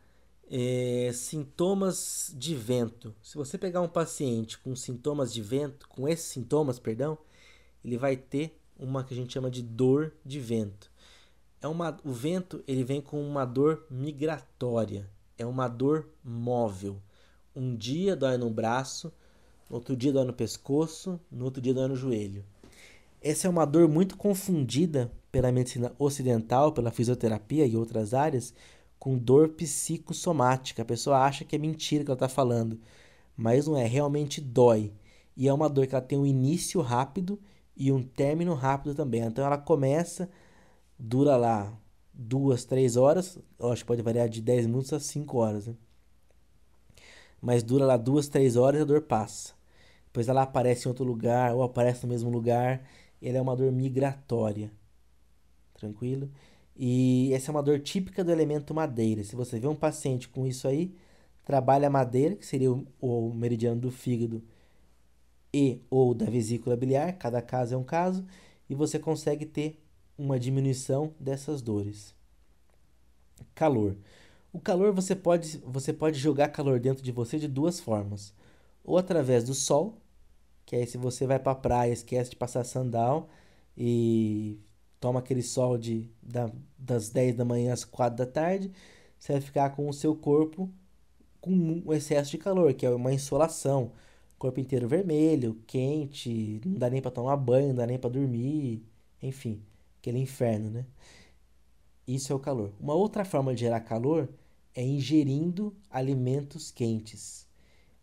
É, 0.50 1.12
sintomas 1.14 2.34
de 2.38 2.56
vento. 2.56 3.14
Se 3.22 3.36
você 3.36 3.58
pegar 3.58 3.82
um 3.82 3.88
paciente 3.88 4.58
com 4.60 4.76
sintomas 4.76 5.34
de 5.34 5.42
vento, 5.42 5.88
com 5.88 6.08
esses 6.08 6.26
sintomas, 6.26 6.78
perdão, 6.78 7.18
ele 7.84 7.98
vai 7.98 8.16
ter 8.16 8.60
uma 8.78 9.04
que 9.04 9.14
a 9.14 9.18
gente 9.18 9.34
chama 9.34 9.50
de 9.50 9.62
dor 9.62 10.14
de 10.24 10.40
vento. 10.40 10.92
É 11.62 11.68
uma, 11.68 11.98
o 12.04 12.12
vento 12.12 12.64
ele 12.68 12.84
vem 12.84 13.02
com 13.02 13.22
uma 13.28 13.46
dor 13.46 13.86
migratória, 13.90 15.10
é 15.38 15.46
uma 15.46 15.68
dor 15.68 16.08
móvel. 16.24 17.02
Um 17.56 17.76
dia 17.76 18.16
dói 18.16 18.38
no 18.38 18.50
braço, 18.50 19.12
outro 19.70 19.96
dia 19.96 20.12
dói 20.12 20.26
no 20.26 20.34
pescoço, 20.34 21.20
no 21.32 21.46
outro 21.46 21.62
dia 21.62 21.74
dói 21.74 21.88
no 21.88 21.96
joelho. 21.96 22.46
Essa 23.22 23.48
é 23.48 23.50
uma 23.50 23.66
dor 23.66 23.88
muito 23.88 24.16
confundida 24.16 25.12
pela 25.32 25.52
medicina 25.52 25.92
ocidental, 25.98 26.72
pela 26.72 26.92
fisioterapia 26.92 27.66
e 27.66 27.76
outras 27.76 28.14
áreas, 28.14 28.54
com 29.06 29.20
dor 29.20 29.50
psicossomática. 29.50 30.82
A 30.82 30.86
pessoa 30.86 31.20
acha 31.20 31.46
que 31.46 31.56
é 31.56 31.60
mentira 31.60 32.04
que 32.04 32.10
ela 32.10 32.16
está 32.16 32.28
falando, 32.28 32.80
mas 33.38 33.68
não 33.68 33.78
é, 33.78 33.86
realmente 33.86 34.42
dói. 34.42 34.92
E 35.38 35.48
é 35.48 35.54
uma 35.54 35.70
dor 35.70 35.86
que 35.86 35.94
ela 35.94 36.04
tem 36.04 36.18
um 36.18 36.26
início 36.26 36.82
rápido 36.82 37.40
e 37.78 37.92
um 37.92 38.02
término 38.02 38.56
rápido 38.56 38.96
também. 38.96 39.22
Então 39.22 39.46
ela 39.46 39.60
começa, 39.60 40.28
dura 40.98 41.38
lá 41.38 41.72
duas, 42.12 42.66
três 42.66 42.98
horas, 42.98 43.38
eu 43.60 43.72
acho 43.72 43.84
que 43.84 43.88
pode 43.88 44.02
variar 44.02 44.28
de 44.28 44.42
10 44.42 44.66
minutos 44.66 44.92
a 44.92 45.00
5 45.00 45.38
horas, 45.38 45.68
né? 45.68 45.76
Mas 47.40 47.62
dura 47.62 47.86
lá 47.86 47.98
duas, 47.98 48.28
três 48.28 48.56
horas 48.56 48.80
e 48.80 48.82
a 48.82 48.86
dor 48.86 49.04
passa. 49.04 49.54
Depois 50.08 50.28
ela 50.28 50.42
aparece 50.42 50.88
em 50.88 50.90
outro 50.90 51.06
lugar 51.06 51.54
ou 51.54 51.62
aparece 51.62 52.08
no 52.08 52.10
mesmo 52.10 52.32
lugar. 52.32 52.84
Ela 53.22 53.38
é 53.38 53.42
uma 53.42 53.56
dor 53.56 53.72
migratória. 53.72 54.72
Tranquilo? 55.76 56.32
E 56.76 57.32
essa 57.34 57.50
é 57.50 57.52
uma 57.52 57.64
dor 57.64 57.80
típica 57.80 58.24
do 58.24 58.32
elemento 58.32 58.74
madeira. 58.74 59.24
Se 59.24 59.36
você 59.36 59.60
vê 59.60 59.68
um 59.68 59.76
paciente 59.76 60.28
com 60.28 60.46
isso 60.46 60.68
aí, 60.68 60.94
trabalha 61.46 61.88
a 61.88 61.92
madeira, 61.92 62.36
que 62.36 62.46
seria 62.46 62.72
o, 62.72 62.86
o 63.00 63.34
meridiano 63.34 63.80
do 63.80 63.92
fígado 63.92 64.44
e 65.54 65.82
ou 65.90 66.14
da 66.14 66.26
vesícula 66.26 66.76
biliar, 66.76 67.14
cada 67.14 67.42
caso 67.42 67.74
é 67.76 67.78
um 67.78 67.84
caso, 67.84 68.26
e 68.70 68.76
você 68.76 69.00
consegue 69.00 69.46
ter 69.46 69.82
uma 70.18 70.40
diminuição 70.40 71.14
dessas 71.20 71.62
dores. 71.62 72.14
Calor. 73.54 73.96
O 74.52 74.60
calor 74.60 74.92
você 74.94 75.16
pode, 75.16 75.58
você 75.66 75.94
pode 75.94 76.18
jogar 76.20 76.50
calor 76.50 76.80
dentro 76.80 77.04
de 77.04 77.12
você 77.12 77.40
de 77.40 77.48
duas 77.48 77.80
formas. 77.80 78.34
Ou 78.84 78.98
através 78.98 79.44
do 79.44 79.54
sol, 79.54 79.98
que 80.66 80.76
aí 80.76 80.88
se 80.88 80.98
você 80.98 81.26
vai 81.26 81.40
para 81.40 81.52
a 81.54 81.56
praia, 81.56 81.94
esquece 81.94 82.32
de 82.32 82.36
passar 82.36 82.64
sandal 82.64 83.30
e 83.78 84.60
toma 85.06 85.20
aquele 85.20 85.44
sol 85.44 85.78
de, 85.78 86.10
da, 86.20 86.50
das 86.80 87.12
10 87.12 87.36
da 87.36 87.46
manhã 87.46 87.72
às 87.72 87.86
4 87.86 88.18
da 88.18 88.26
tarde, 88.26 88.72
você 89.20 89.34
vai 89.34 89.42
ficar 89.42 89.70
com 89.76 89.88
o 89.88 89.94
seu 89.94 90.16
corpo 90.16 90.68
com 91.40 91.52
um 91.52 91.94
excesso 91.94 92.32
de 92.32 92.40
calor, 92.40 92.74
que 92.74 92.88
é 92.88 92.90
uma 92.90 93.14
insolação 93.14 93.92
corpo 94.40 94.60
inteiro 94.60 94.88
vermelho, 94.88 95.62
quente, 95.68 96.60
não 96.66 96.80
dá 96.80 96.90
nem 96.90 97.04
para 97.04 97.12
tomar 97.12 97.38
banho, 97.38 97.68
não 97.68 97.76
dá 97.76 97.86
nem 97.86 98.00
para 98.00 98.10
dormir, 98.10 98.84
enfim, 99.22 99.62
aquele 100.00 100.18
inferno, 100.18 100.72
né? 100.72 100.86
Isso 102.08 102.34
é 102.34 102.36
o 102.36 102.40
calor. 102.40 102.74
Uma 102.80 102.96
outra 102.96 103.24
forma 103.24 103.54
de 103.54 103.62
gerar 103.62 103.82
calor 103.82 104.28
é 104.74 104.84
ingerindo 104.84 105.72
alimentos 105.88 106.72
quentes. 106.72 107.48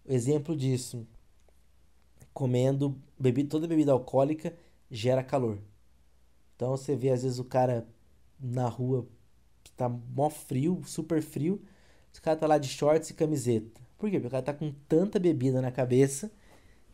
Exemplo 0.07 0.57
disso, 0.57 1.05
comendo 2.33 2.97
bebida, 3.19 3.49
toda 3.49 3.67
bebida 3.67 3.91
alcoólica 3.91 4.57
gera 4.89 5.25
calor. 5.25 5.59
Então 6.63 6.77
você 6.77 6.95
vê 6.95 7.11
às 7.11 7.25
vezes 7.25 7.41
o 7.41 7.45
cara 7.45 7.85
na 8.39 8.69
rua 8.69 9.05
tá 9.77 9.89
mó 9.89 10.31
frio, 10.31 10.81
super 10.87 11.21
frio, 11.21 11.61
o 12.17 12.23
cara 12.23 12.39
tá 12.39 12.47
lá 12.47 12.57
de 12.57 12.69
shorts 12.69 13.11
e 13.11 13.15
camiseta. 13.15 13.81
Por 13.99 14.09
quê? 14.09 14.21
Porque 14.21 14.29
o 14.29 14.31
cara 14.31 14.45
tá 14.45 14.55
com 14.55 14.71
tanta 14.89 15.19
bebida 15.19 15.61
na 15.61 15.73
cabeça 15.73 16.31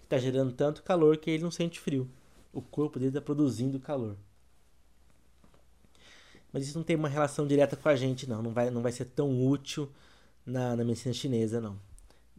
que 0.00 0.06
tá 0.06 0.16
gerando 0.16 0.54
tanto 0.54 0.82
calor 0.82 1.18
que 1.18 1.30
ele 1.30 1.42
não 1.42 1.50
sente 1.50 1.78
frio. 1.78 2.08
O 2.50 2.62
corpo 2.62 2.98
dele 2.98 3.12
tá 3.12 3.20
produzindo 3.20 3.78
calor. 3.78 4.16
Mas 6.50 6.66
isso 6.66 6.78
não 6.78 6.82
tem 6.82 6.96
uma 6.96 7.08
relação 7.08 7.46
direta 7.46 7.76
com 7.76 7.90
a 7.90 7.94
gente, 7.94 8.26
não. 8.26 8.42
Não 8.42 8.52
vai, 8.52 8.70
não 8.70 8.80
vai 8.80 8.90
ser 8.90 9.04
tão 9.04 9.46
útil 9.46 9.92
na, 10.46 10.74
na 10.76 10.82
medicina 10.82 11.12
chinesa, 11.12 11.60
não. 11.60 11.78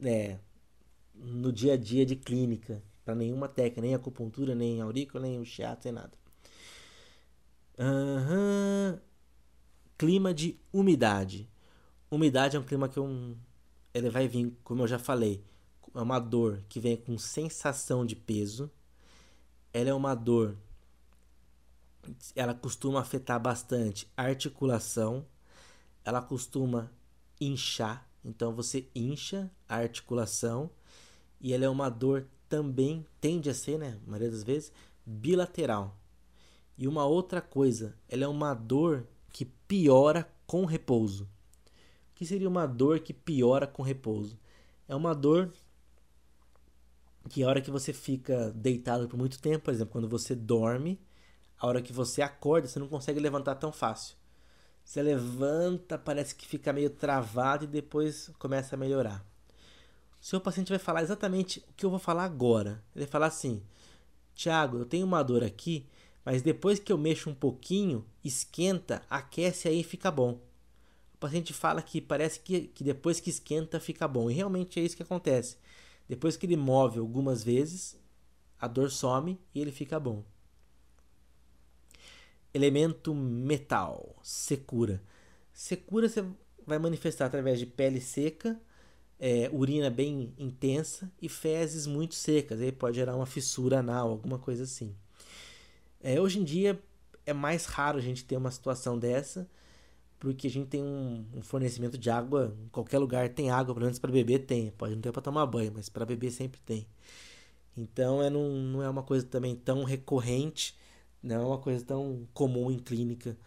É, 0.02 0.40
no 1.14 1.54
dia 1.54 1.74
a 1.74 1.78
dia 1.78 2.08
de 2.08 2.16
clínica, 2.16 2.82
para 3.06 3.14
nenhuma 3.14 3.48
técnica, 3.48 3.82
nem 3.82 3.94
acupuntura, 3.94 4.56
nem 4.56 4.82
aurícula, 4.82 5.22
nem 5.22 5.40
o 5.40 5.46
shiatsu, 5.46 5.90
nem 5.90 5.94
nada. 5.94 6.20
Uhum. 7.80 9.00
Clima 9.98 10.34
de 10.34 10.60
umidade. 10.72 11.50
Umidade 12.12 12.58
é 12.58 12.60
um 12.60 12.64
clima 12.64 12.90
que 12.90 12.98
eu 13.00 13.36
ele 13.94 14.10
vai 14.10 14.28
vir, 14.28 14.56
como 14.64 14.84
eu 14.84 14.88
já 14.88 15.00
falei, 15.00 15.44
é 15.96 16.00
uma 16.00 16.20
dor 16.20 16.64
que 16.70 16.80
vem 16.80 16.96
com 16.96 17.18
sensação 17.18 18.06
de 18.06 18.16
peso. 18.16 18.70
Ela 19.74 19.90
é 19.90 19.94
uma 19.94 20.16
dor, 20.16 20.56
ela 22.36 22.54
costuma 22.54 23.00
afetar 23.02 23.40
bastante 23.40 24.08
a 24.16 24.24
articulação. 24.24 25.26
Ela 26.04 26.22
costuma 26.22 26.92
inchar, 27.40 28.08
então 28.24 28.54
você 28.54 28.88
incha 28.96 29.52
a 29.68 29.78
articulação. 29.78 30.70
E 31.42 31.54
ela 31.54 31.66
é 31.66 31.70
uma 31.70 31.90
dor 31.90 32.28
também, 32.48 33.06
tende 33.22 33.50
a 33.50 33.54
ser, 33.54 33.78
né, 33.80 34.00
a 34.06 34.10
maioria 34.10 34.32
das 34.32 34.44
vezes, 34.44 34.72
bilateral. 35.06 35.99
E 36.80 36.88
uma 36.88 37.06
outra 37.06 37.42
coisa, 37.42 37.96
ela 38.08 38.24
é 38.24 38.28
uma 38.28 38.56
dor 38.56 39.06
que 39.32 39.46
piora 39.46 40.28
com 40.48 40.66
repouso 40.66 41.28
que 42.20 42.26
seria 42.26 42.50
uma 42.50 42.68
dor 42.68 43.00
que 43.00 43.14
piora 43.14 43.66
com 43.66 43.82
repouso. 43.82 44.38
É 44.90 44.94
uma 44.94 45.16
dor 45.16 45.54
que 47.30 47.42
a 47.42 47.48
hora 47.48 47.62
que 47.62 47.72
você 47.72 47.94
fica 47.94 48.52
deitado 48.52 49.08
por 49.08 49.16
muito 49.16 49.40
tempo, 49.40 49.64
por 49.64 49.74
exemplo, 49.74 49.94
quando 49.94 50.10
você 50.10 50.36
dorme, 50.36 51.00
a 51.58 51.66
hora 51.66 51.82
que 51.82 51.94
você 51.94 52.22
acorda, 52.22 52.68
você 52.68 52.78
não 52.78 52.90
consegue 52.90 53.22
levantar 53.22 53.56
tão 53.56 53.72
fácil. 53.72 54.18
Você 54.84 55.02
levanta, 55.02 55.98
parece 55.98 56.36
que 56.36 56.46
fica 56.46 56.74
meio 56.74 56.90
travado 56.90 57.64
e 57.64 57.68
depois 57.68 58.30
começa 58.38 58.76
a 58.76 58.78
melhorar. 58.78 59.26
O 60.22 60.26
seu 60.26 60.42
paciente 60.42 60.74
vai 60.74 60.80
falar 60.80 61.02
exatamente 61.04 61.64
o 61.70 61.74
que 61.74 61.86
eu 61.86 61.90
vou 61.90 62.00
falar 62.00 62.26
agora. 62.26 62.84
Ele 62.94 63.06
vai 63.06 63.12
falar 63.12 63.28
assim: 63.28 63.64
Tiago, 64.36 64.80
eu 64.80 64.86
tenho 64.86 65.06
uma 65.06 65.24
dor 65.24 65.42
aqui, 65.42 65.88
mas 66.30 66.42
depois 66.42 66.78
que 66.80 66.92
eu 66.92 66.98
mexo 66.98 67.30
um 67.30 67.34
pouquinho, 67.34 68.06
esquenta, 68.24 69.02
aquece 69.10 69.68
aí 69.68 69.84
fica 69.84 70.12
bom 70.12 70.40
o 71.14 71.18
paciente 71.20 71.52
fala 71.52 71.82
que 71.82 72.00
parece 72.00 72.40
que, 72.40 72.68
que 72.68 72.82
depois 72.82 73.20
que 73.20 73.30
esquenta 73.30 73.78
fica 73.78 74.08
bom. 74.08 74.32
E 74.32 74.34
realmente 74.34 74.80
é 74.80 74.84
isso 74.84 74.96
que 74.96 75.04
acontece. 75.04 75.58
Depois 76.08 76.38
que 76.38 76.46
ele 76.46 76.56
move 76.56 76.98
algumas 76.98 77.44
vezes, 77.44 78.00
a 78.58 78.70
dor 78.70 78.90
some 78.90 79.38
e 79.54 79.60
ele 79.60 79.70
fica 79.70 80.00
bom. 80.00 80.24
Elemento 82.54 83.14
metal, 83.14 84.16
secura. 84.24 85.04
Secura 85.52 86.08
você 86.08 86.24
vai 86.66 86.80
manifestar 86.80 87.26
através 87.26 87.60
de 87.60 87.66
pele 87.66 88.00
seca 88.00 88.58
é, 89.20 89.50
urina 89.52 89.90
bem 89.90 90.34
intensa 90.38 91.12
e 91.22 91.28
fezes 91.28 91.86
muito 91.86 92.16
secas. 92.16 92.62
Aí 92.62 92.72
pode 92.72 92.96
gerar 92.96 93.18
uma 93.18 93.26
fissura 93.26 93.80
anal, 93.80 94.10
alguma 94.10 94.40
coisa 94.40 94.64
assim. 94.64 94.96
É, 96.02 96.20
hoje 96.20 96.40
em 96.40 96.44
dia 96.44 96.82
é 97.26 97.34
mais 97.34 97.66
raro 97.66 97.98
a 97.98 98.02
gente 98.02 98.24
ter 98.24 98.38
uma 98.38 98.52
situação 98.52 98.98
dessa, 98.98 99.50
porque 100.20 100.48
a 100.48 100.50
gente 100.50 100.68
tem 100.68 100.84
um, 100.84 101.26
um 101.36 101.42
fornecimento 101.42 101.98
de 101.98 102.10
água, 102.10 102.56
em 102.66 102.70
qualquer 102.70 102.98
lugar 103.00 103.30
tem 103.30 103.52
água, 103.52 103.74
pelo 103.74 103.86
menos 103.86 104.00
para 104.00 104.12
beber 104.12 104.40
tem. 104.40 104.72
Pode 104.72 104.96
não 104.96 105.02
ter 105.02 105.12
para 105.12 105.22
tomar 105.22 105.46
banho, 105.46 105.72
mas 105.76 105.90
para 105.90 106.06
beber 106.06 106.32
sempre 106.32 106.60
tem. 106.62 106.88
Então 107.78 108.22
é, 108.22 108.30
não, 108.30 108.50
não 108.50 108.84
é 108.84 108.90
uma 108.90 109.04
coisa 109.04 109.26
também 109.26 109.56
tão 109.56 109.84
recorrente, 109.84 110.78
não 111.22 111.36
é 111.36 111.46
uma 111.46 111.58
coisa 111.60 111.84
tão 111.86 112.28
comum 112.34 112.72
em 112.72 112.80
clínica. 112.80 113.38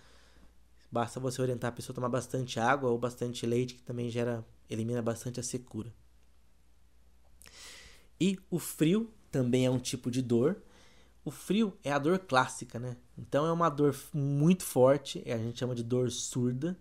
Basta 0.90 1.18
você 1.20 1.40
orientar 1.40 1.70
a 1.70 1.72
pessoa 1.72 1.94
a 1.94 1.96
tomar 1.96 2.08
bastante 2.08 2.60
água 2.60 2.90
ou 2.90 2.98
bastante 2.98 3.46
leite, 3.46 3.74
que 3.74 3.82
também 3.82 4.10
gera 4.10 4.44
elimina 4.68 5.02
bastante 5.02 5.40
a 5.40 5.42
secura. 5.42 5.92
E 8.20 8.38
o 8.50 8.58
frio 8.58 9.10
também 9.30 9.66
é 9.66 9.70
um 9.70 9.78
tipo 9.78 10.10
de 10.10 10.22
dor. 10.22 10.56
O 11.24 11.30
frio 11.30 11.76
é 11.84 11.92
a 11.92 11.98
dor 11.98 12.18
clássica, 12.18 12.80
né? 12.80 12.96
Então 13.16 13.46
é 13.46 13.52
uma 13.52 13.68
dor 13.68 13.94
muito 14.12 14.64
forte, 14.64 15.22
a 15.30 15.38
gente 15.38 15.58
chama 15.58 15.74
de 15.74 15.84
dor 15.84 16.10
surda, 16.10 16.76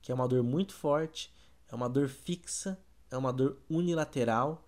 que 0.00 0.12
é 0.12 0.14
uma 0.14 0.28
dor 0.28 0.42
muito 0.44 0.72
forte, 0.72 1.32
é 1.68 1.74
uma 1.74 1.88
dor 1.88 2.08
fixa, 2.08 2.78
é 3.10 3.16
uma 3.16 3.32
dor 3.32 3.58
unilateral 3.68 4.64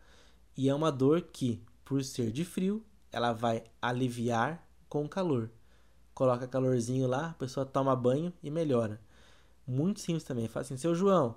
e 0.56 0.68
é 0.68 0.74
uma 0.74 0.90
dor 0.90 1.22
que, 1.22 1.62
por 1.84 2.02
ser 2.02 2.32
de 2.32 2.44
frio, 2.44 2.84
ela 3.12 3.32
vai 3.32 3.62
aliviar 3.80 4.66
com 4.88 5.08
calor. 5.08 5.48
Coloca 6.12 6.48
calorzinho 6.48 7.06
lá, 7.06 7.30
a 7.30 7.34
pessoa 7.34 7.64
toma 7.64 7.94
banho 7.94 8.32
e 8.42 8.50
melhora. 8.50 9.00
Muito 9.66 10.00
simples 10.00 10.24
também. 10.24 10.48
Fala 10.48 10.62
assim, 10.62 10.76
seu 10.76 10.94
João, 10.94 11.36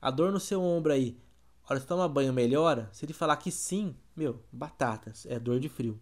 a 0.00 0.10
dor 0.10 0.32
no 0.32 0.40
seu 0.40 0.62
ombro 0.62 0.92
aí, 0.92 1.18
hora 1.68 1.78
você 1.78 1.86
toma 1.86 2.08
banho, 2.08 2.32
melhora? 2.32 2.88
Se 2.92 3.04
ele 3.04 3.12
falar 3.12 3.36
que 3.36 3.50
sim, 3.50 3.94
meu, 4.16 4.42
batatas, 4.50 5.26
é 5.26 5.38
dor 5.38 5.60
de 5.60 5.68
frio. 5.68 6.00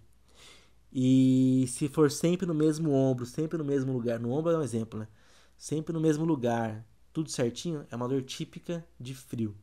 E 0.92 1.66
se 1.68 1.88
for 1.88 2.10
sempre 2.10 2.46
no 2.46 2.54
mesmo 2.54 2.92
ombro, 2.92 3.26
sempre 3.26 3.58
no 3.58 3.64
mesmo 3.64 3.92
lugar, 3.92 4.18
no 4.18 4.30
ombro 4.32 4.52
é 4.52 4.58
um 4.58 4.62
exemplo, 4.62 5.00
né? 5.00 5.08
Sempre 5.56 5.92
no 5.92 6.00
mesmo 6.00 6.24
lugar, 6.24 6.84
tudo 7.12 7.30
certinho, 7.30 7.86
é 7.90 7.96
uma 7.96 8.08
dor 8.08 8.22
típica 8.22 8.86
de 8.98 9.14
frio. 9.14 9.56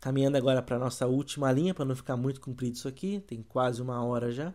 Caminhando 0.00 0.36
agora 0.36 0.62
para 0.62 0.78
nossa 0.78 1.06
última 1.06 1.50
linha, 1.50 1.74
para 1.74 1.84
não 1.84 1.96
ficar 1.96 2.16
muito 2.16 2.40
comprido 2.40 2.76
isso 2.76 2.86
aqui, 2.86 3.20
tem 3.26 3.42
quase 3.42 3.82
uma 3.82 4.02
hora 4.04 4.30
já. 4.30 4.54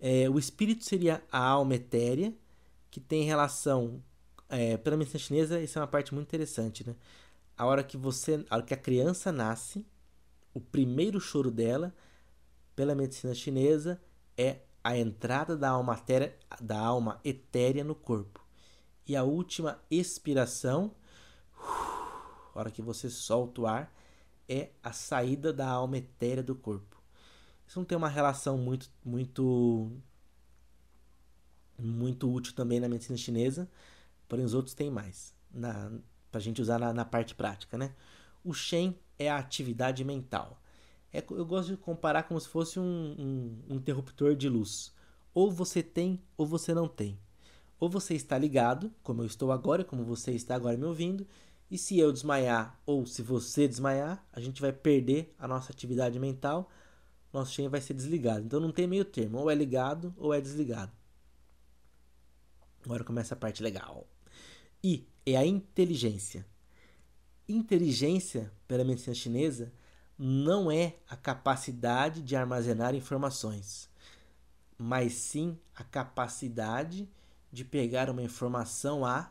É, 0.00 0.28
o 0.30 0.38
espírito 0.38 0.84
seria 0.84 1.22
a 1.30 1.38
alma 1.38 1.74
etérea, 1.74 2.32
que 2.90 3.00
tem 3.00 3.24
relação 3.24 4.02
é, 4.48 4.76
pela 4.76 4.96
medicina 4.96 5.18
chinesa, 5.18 5.60
isso 5.60 5.78
é 5.78 5.82
uma 5.82 5.88
parte 5.88 6.14
muito 6.14 6.28
interessante, 6.28 6.86
né? 6.86 6.94
A 7.56 7.66
hora 7.66 7.82
que 7.82 7.96
você, 7.96 8.44
a 8.48 8.56
hora 8.56 8.64
que 8.64 8.74
a 8.74 8.76
criança 8.76 9.32
nasce, 9.32 9.84
o 10.54 10.60
primeiro 10.60 11.20
choro 11.20 11.50
dela, 11.50 11.94
pela 12.76 12.94
medicina 12.94 13.34
chinesa, 13.34 14.00
é 14.36 14.60
a 14.84 14.96
entrada 14.96 15.56
da 15.56 15.70
alma, 15.70 15.94
etérea, 15.94 16.38
da 16.60 16.78
alma 16.78 17.20
etérea 17.24 17.82
no 17.82 17.94
corpo. 17.94 18.46
E 19.04 19.16
a 19.16 19.24
última 19.24 19.80
expiração, 19.90 20.94
a 21.58 22.52
hora 22.54 22.70
que 22.70 22.82
você 22.82 23.08
solta 23.08 23.62
o 23.62 23.66
ar, 23.66 23.92
é 24.48 24.70
a 24.82 24.92
saída 24.92 25.52
da 25.52 25.66
alma 25.66 25.96
etérea 25.96 26.42
do 26.42 26.54
corpo. 26.54 27.02
Isso 27.66 27.78
não 27.80 27.84
tem 27.84 27.98
uma 27.98 28.08
relação 28.08 28.56
muito, 28.56 28.88
muito, 29.04 29.90
muito 31.76 32.32
útil 32.32 32.54
também 32.54 32.78
na 32.78 32.88
medicina 32.88 33.16
chinesa, 33.16 33.68
porém 34.28 34.44
os 34.44 34.54
outros 34.54 34.74
têm 34.74 34.90
mais, 34.90 35.34
na, 35.50 35.90
pra 36.30 36.40
gente 36.40 36.62
usar 36.62 36.78
na, 36.78 36.92
na 36.92 37.04
parte 37.04 37.34
prática, 37.34 37.76
né? 37.76 37.94
O 38.44 38.54
Shen 38.54 38.96
é 39.18 39.28
a 39.28 39.38
atividade 39.38 40.04
mental. 40.04 40.62
É, 41.16 41.24
eu 41.30 41.46
gosto 41.46 41.70
de 41.70 41.76
comparar 41.78 42.24
como 42.24 42.38
se 42.38 42.46
fosse 42.46 42.78
um, 42.78 42.84
um, 42.84 43.58
um 43.70 43.76
interruptor 43.76 44.36
de 44.36 44.50
luz. 44.50 44.92
Ou 45.32 45.50
você 45.50 45.82
tem 45.82 46.22
ou 46.36 46.46
você 46.46 46.74
não 46.74 46.86
tem. 46.86 47.18
Ou 47.80 47.88
você 47.88 48.12
está 48.12 48.36
ligado, 48.36 48.92
como 49.02 49.22
eu 49.22 49.26
estou 49.26 49.50
agora, 49.50 49.82
como 49.82 50.04
você 50.04 50.32
está 50.32 50.54
agora 50.54 50.76
me 50.76 50.84
ouvindo, 50.84 51.26
e 51.70 51.78
se 51.78 51.98
eu 51.98 52.12
desmaiar 52.12 52.78
ou 52.84 53.06
se 53.06 53.22
você 53.22 53.66
desmaiar, 53.66 54.22
a 54.30 54.40
gente 54.40 54.60
vai 54.60 54.74
perder 54.74 55.34
a 55.38 55.48
nossa 55.48 55.72
atividade 55.72 56.18
mental, 56.18 56.70
nosso 57.32 57.52
Shen 57.52 57.68
vai 57.68 57.80
ser 57.80 57.94
desligado. 57.94 58.44
Então 58.44 58.60
não 58.60 58.70
tem 58.70 58.86
meio 58.86 59.04
termo, 59.04 59.38
ou 59.38 59.50
é 59.50 59.54
ligado 59.54 60.14
ou 60.18 60.34
é 60.34 60.40
desligado. 60.40 60.92
Agora 62.84 63.02
começa 63.04 63.32
a 63.32 63.38
parte 63.38 63.62
legal. 63.62 64.06
I 64.84 65.08
é 65.24 65.34
a 65.38 65.46
inteligência. 65.46 66.46
Inteligência, 67.48 68.52
pela 68.68 68.84
medicina 68.84 69.14
chinesa, 69.14 69.72
não 70.18 70.70
é 70.70 70.96
a 71.08 71.16
capacidade 71.16 72.22
de 72.22 72.34
armazenar 72.34 72.94
informações, 72.94 73.88
mas 74.78 75.12
sim 75.14 75.58
a 75.74 75.84
capacidade 75.84 77.08
de 77.52 77.64
pegar 77.64 78.08
uma 78.08 78.22
informação 78.22 79.04
A, 79.04 79.30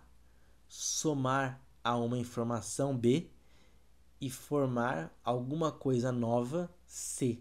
somar 0.68 1.62
a 1.84 1.96
uma 1.96 2.18
informação 2.18 2.96
B 2.96 3.30
e 4.22 4.30
formar 4.30 5.12
alguma 5.24 5.72
coisa 5.72 6.12
nova 6.12 6.70
C. 6.88 7.40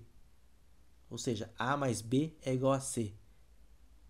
Ou 1.10 1.18
seja, 1.18 1.52
A 1.58 1.76
mais 1.76 2.00
B 2.00 2.32
é 2.42 2.52
igual 2.52 2.72
a 2.72 2.80
C. 2.80 3.14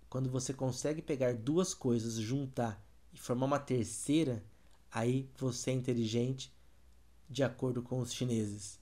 Quando 0.08 0.30
você 0.30 0.54
consegue 0.54 1.02
pegar 1.02 1.34
duas 1.34 1.74
coisas, 1.74 2.14
juntar 2.14 2.80
e 3.12 3.18
formar 3.18 3.46
uma 3.46 3.58
terceira, 3.58 4.44
aí 4.90 5.28
você 5.36 5.70
é 5.70 5.74
inteligente 5.74 6.52
de 7.28 7.42
acordo 7.42 7.82
com 7.82 7.98
os 7.98 8.12
chineses. 8.12 8.78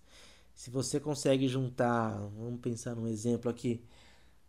Se 0.62 0.70
você 0.70 1.00
consegue 1.00 1.48
juntar, 1.48 2.16
vamos 2.38 2.60
pensar 2.60 2.94
num 2.94 3.08
exemplo 3.08 3.50
aqui, 3.50 3.82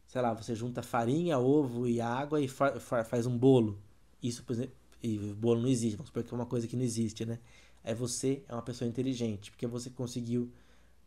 sei 0.05 0.21
lá, 0.21 0.31
você 0.31 0.53
junta 0.53 0.83
farinha, 0.83 1.39
ovo 1.39 1.87
e 1.87 1.99
água 1.99 2.39
e 2.39 2.47
fa 2.47 2.79
fa 2.79 3.03
faz 3.03 3.25
um 3.25 3.35
bolo. 3.35 3.81
Isso, 4.21 4.43
por 4.43 4.53
exemplo, 4.53 4.75
e 5.01 5.17
bolo 5.33 5.63
não 5.63 5.69
existe, 5.69 5.95
vamos 5.95 6.09
supor 6.09 6.23
que 6.23 6.31
é 6.31 6.37
uma 6.37 6.45
coisa 6.45 6.67
que 6.67 6.75
não 6.75 6.83
existe, 6.83 7.25
né? 7.25 7.39
Aí 7.83 7.95
você 7.95 8.43
é 8.47 8.53
uma 8.53 8.61
pessoa 8.61 8.87
inteligente, 8.87 9.49
porque 9.49 9.65
você 9.65 9.89
conseguiu 9.89 10.51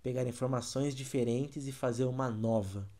pegar 0.02 0.26
informações 0.26 0.92
diferentes 0.92 1.68
e 1.68 1.72
fazer 1.72 2.04
uma 2.06 2.28
nova. 2.28 2.90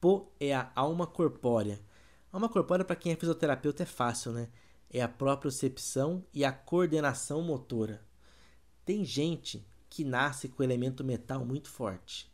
Po 0.00 0.32
é 0.40 0.52
a 0.52 0.72
alma 0.74 1.06
corpórea. 1.06 1.80
Alma 2.32 2.48
corpórea, 2.48 2.84
para 2.84 2.96
quem 2.96 3.12
é 3.12 3.16
fisioterapeuta, 3.16 3.84
é 3.84 3.86
fácil, 3.86 4.32
né? 4.32 4.48
É 4.90 5.00
a 5.00 5.08
propriocepção 5.08 6.24
e 6.34 6.44
a 6.44 6.50
coordenação 6.50 7.40
motora. 7.40 8.04
Tem 8.84 9.04
gente 9.04 9.64
que 9.96 10.04
nasce 10.04 10.46
com 10.46 10.62
elemento 10.62 11.02
metal 11.02 11.42
muito 11.42 11.70
forte. 11.70 12.30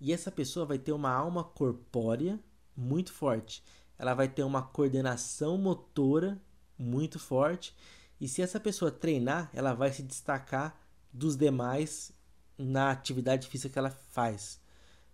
E 0.00 0.14
essa 0.14 0.32
pessoa 0.32 0.64
vai 0.64 0.78
ter 0.78 0.92
uma 0.92 1.10
alma 1.10 1.44
corpórea 1.44 2.40
muito 2.74 3.12
forte. 3.12 3.62
Ela 3.98 4.14
vai 4.14 4.26
ter 4.28 4.42
uma 4.42 4.62
coordenação 4.62 5.58
motora 5.58 6.40
muito 6.78 7.18
forte. 7.18 7.76
E 8.18 8.26
se 8.26 8.40
essa 8.40 8.58
pessoa 8.58 8.90
treinar, 8.90 9.50
ela 9.52 9.74
vai 9.74 9.92
se 9.92 10.02
destacar 10.02 10.80
dos 11.12 11.36
demais 11.36 12.12
na 12.56 12.90
atividade 12.90 13.46
física 13.46 13.74
que 13.74 13.78
ela 13.78 13.90
faz. 13.90 14.58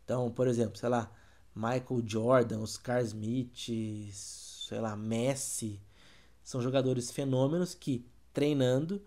Então, 0.05 0.31
por 0.31 0.47
exemplo, 0.47 0.79
sei 0.79 0.89
lá, 0.89 1.11
Michael 1.53 2.01
Jordan, 2.07 2.61
Oscar 2.61 3.03
Smith, 3.03 3.67
sei 4.13 4.79
lá, 4.79 4.95
Messi, 4.95 5.81
são 6.45 6.63
jogadores 6.63 7.11
fenômenos 7.11 7.75
que 7.75 8.07
treinando 8.33 9.03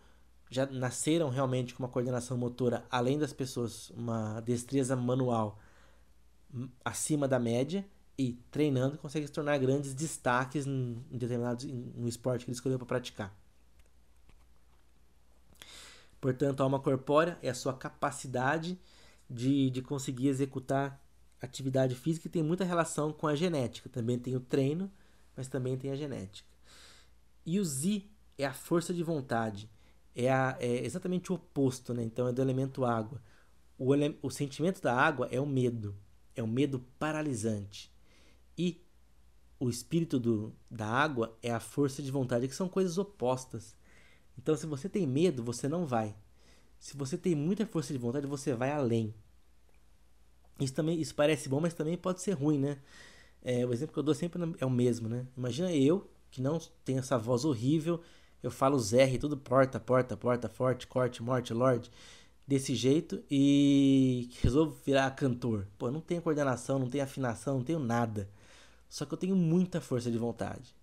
já 0.49 0.65
nasceram 0.65 1.29
realmente 1.29 1.73
com 1.73 1.83
uma 1.83 1.89
coordenação 1.89 2.37
motora 2.37 2.85
além 2.89 3.17
das 3.17 3.33
pessoas, 3.33 3.89
uma 3.91 4.39
destreza 4.41 4.95
manual 4.95 5.59
acima 6.83 7.27
da 7.27 7.39
média 7.39 7.85
e 8.17 8.33
treinando 8.49 8.97
conseguem 8.97 9.27
se 9.27 9.33
tornar 9.33 9.57
grandes 9.57 9.93
destaques 9.93 10.65
em 10.65 11.03
determinados 11.11 11.65
no 11.65 12.07
esporte 12.07 12.45
que 12.45 12.51
ele 12.51 12.55
escolheu 12.55 12.77
para 12.77 12.87
praticar. 12.87 13.35
Portanto, 16.21 16.61
a 16.61 16.63
alma 16.63 16.79
corpórea 16.79 17.37
é 17.41 17.49
a 17.49 17.53
sua 17.53 17.73
capacidade 17.73 18.79
de, 19.29 19.69
de 19.69 19.81
conseguir 19.81 20.27
executar 20.27 20.99
atividade 21.41 21.95
física 21.95 22.29
tem 22.29 22.43
muita 22.43 22.63
relação 22.63 23.13
com 23.13 23.27
a 23.27 23.35
genética. 23.35 23.89
Também 23.89 24.17
tem 24.19 24.35
o 24.35 24.39
treino, 24.39 24.91
mas 25.35 25.47
também 25.47 25.77
tem 25.77 25.91
a 25.91 25.95
genética. 25.95 26.49
E 27.45 27.59
o 27.59 27.65
Z 27.65 28.03
é 28.37 28.45
a 28.45 28.53
força 28.53 28.93
de 28.93 29.03
vontade. 29.03 29.69
É, 30.15 30.31
a, 30.31 30.57
é 30.59 30.85
exatamente 30.85 31.31
o 31.31 31.35
oposto, 31.35 31.93
né? 31.93 32.03
Então 32.03 32.27
é 32.27 32.33
do 32.33 32.41
elemento 32.41 32.85
água. 32.85 33.21
O, 33.77 33.93
ele, 33.93 34.17
o 34.21 34.29
sentimento 34.29 34.81
da 34.81 34.95
água 34.95 35.27
é 35.31 35.39
o 35.39 35.45
medo. 35.45 35.95
É 36.35 36.41
o 36.41 36.47
medo 36.47 36.79
paralisante. 36.97 37.91
E 38.57 38.81
o 39.59 39.69
espírito 39.69 40.19
do, 40.19 40.53
da 40.69 40.87
água 40.87 41.37
é 41.41 41.51
a 41.51 41.59
força 41.59 42.01
de 42.01 42.11
vontade, 42.11 42.47
que 42.47 42.55
são 42.55 42.69
coisas 42.69 42.97
opostas. 42.97 43.75
Então, 44.37 44.55
se 44.55 44.65
você 44.65 44.89
tem 44.89 45.07
medo, 45.07 45.43
você 45.43 45.67
não 45.67 45.85
vai. 45.85 46.15
Se 46.79 46.95
você 46.95 47.17
tem 47.17 47.35
muita 47.35 47.65
força 47.65 47.93
de 47.93 47.99
vontade, 47.99 48.27
você 48.27 48.53
vai 48.53 48.71
além. 48.71 49.13
Isso 50.59 50.73
também 50.73 50.99
isso 50.99 51.13
parece 51.15 51.49
bom, 51.49 51.59
mas 51.59 51.73
também 51.73 51.97
pode 51.97 52.21
ser 52.21 52.31
ruim, 52.33 52.59
né? 52.59 52.77
É, 53.41 53.65
o 53.65 53.73
exemplo 53.73 53.93
que 53.93 53.99
eu 53.99 54.03
dou 54.03 54.15
sempre 54.15 54.41
é 54.59 54.65
o 54.65 54.69
mesmo, 54.69 55.07
né? 55.09 55.25
Imagina 55.37 55.71
eu, 55.73 56.09
que 56.31 56.41
não 56.41 56.59
tenho 56.83 56.99
essa 56.99 57.17
voz 57.17 57.45
horrível, 57.45 58.01
eu 58.45 58.51
falo 58.51 58.75
os 58.75 58.93
R, 58.93 59.17
tudo 59.17 59.35
porta, 59.35 59.79
porta, 59.79 60.15
porta, 60.15 60.47
forte, 60.47 60.85
corte, 60.85 61.23
morte, 61.23 61.51
lorde, 61.51 61.91
desse 62.47 62.75
jeito 62.75 63.23
e 63.29 64.29
resolvo 64.41 64.77
virar 64.85 65.09
cantor. 65.11 65.67
Pô, 65.79 65.89
não 65.89 65.99
tenho 65.99 66.21
coordenação, 66.21 66.77
não 66.77 66.87
tenho 66.87 67.03
afinação, 67.03 67.55
não 67.57 67.63
tenho 67.63 67.79
nada. 67.79 68.29
Só 68.87 69.03
que 69.03 69.13
eu 69.13 69.17
tenho 69.17 69.35
muita 69.35 69.81
força 69.81 70.11
de 70.11 70.17
vontade. 70.19 70.75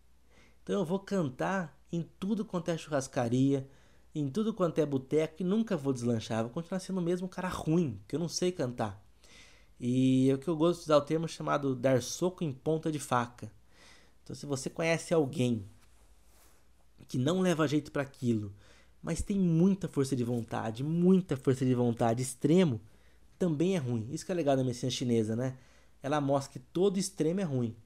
Então 0.62 0.80
eu 0.80 0.84
vou 0.84 0.98
cantar 0.98 1.78
em 1.93 2.02
tudo 2.18 2.44
quanto 2.44 2.68
é 2.70 2.76
churrascaria, 2.76 3.68
em 4.12 4.28
tudo 4.28 4.52
quanto 4.52 4.80
é 4.80 4.86
boteco 4.86 5.36
e 5.40 5.44
nunca 5.44 5.76
vou 5.76 5.93
deslanchar. 5.93 6.43
Vou 6.43 6.52
continuar 6.52 6.80
sendo 6.80 6.98
o 6.98 7.02
mesmo 7.02 7.28
cara 7.28 7.48
ruim, 7.48 8.01
que 8.09 8.16
eu 8.16 8.20
não 8.20 8.28
sei 8.28 8.51
cantar. 8.51 9.01
E 9.78 10.28
é 10.30 10.34
o 10.34 10.39
que 10.39 10.48
eu 10.48 10.56
gosto 10.56 10.80
de 10.80 10.84
usar 10.86 10.97
o 10.97 11.02
termo 11.02 11.28
chamado 11.28 11.76
dar 11.76 12.02
soco 12.02 12.43
em 12.43 12.52
ponta 12.52 12.90
de 12.90 12.98
faca. 12.98 13.52
Então, 14.22 14.34
se 14.34 14.47
você 14.47 14.68
conhece 14.68 15.14
alguém 15.14 15.64
que 17.12 17.18
não 17.18 17.43
leva 17.43 17.68
jeito 17.68 17.93
para 17.93 18.01
aquilo, 18.01 18.55
mas 19.02 19.20
tem 19.20 19.39
muita 19.39 19.86
força 19.86 20.16
de 20.16 20.24
vontade, 20.24 20.82
muita 20.82 21.36
força 21.36 21.62
de 21.62 21.74
vontade 21.74 22.22
extremo, 22.22 22.80
também 23.39 23.76
é 23.76 23.78
ruim. 23.78 24.09
Isso 24.10 24.24
que 24.24 24.32
é 24.32 24.34
legal 24.34 24.56
da 24.56 24.64
medicina 24.64 24.90
chinesa, 24.90 25.36
né? 25.36 25.59
Ela 26.02 26.22
mostra 26.22 26.55
que 26.55 26.59
todo 26.72 26.98
extremo 26.98 27.40
é 27.40 27.43
ruim. 27.43 27.76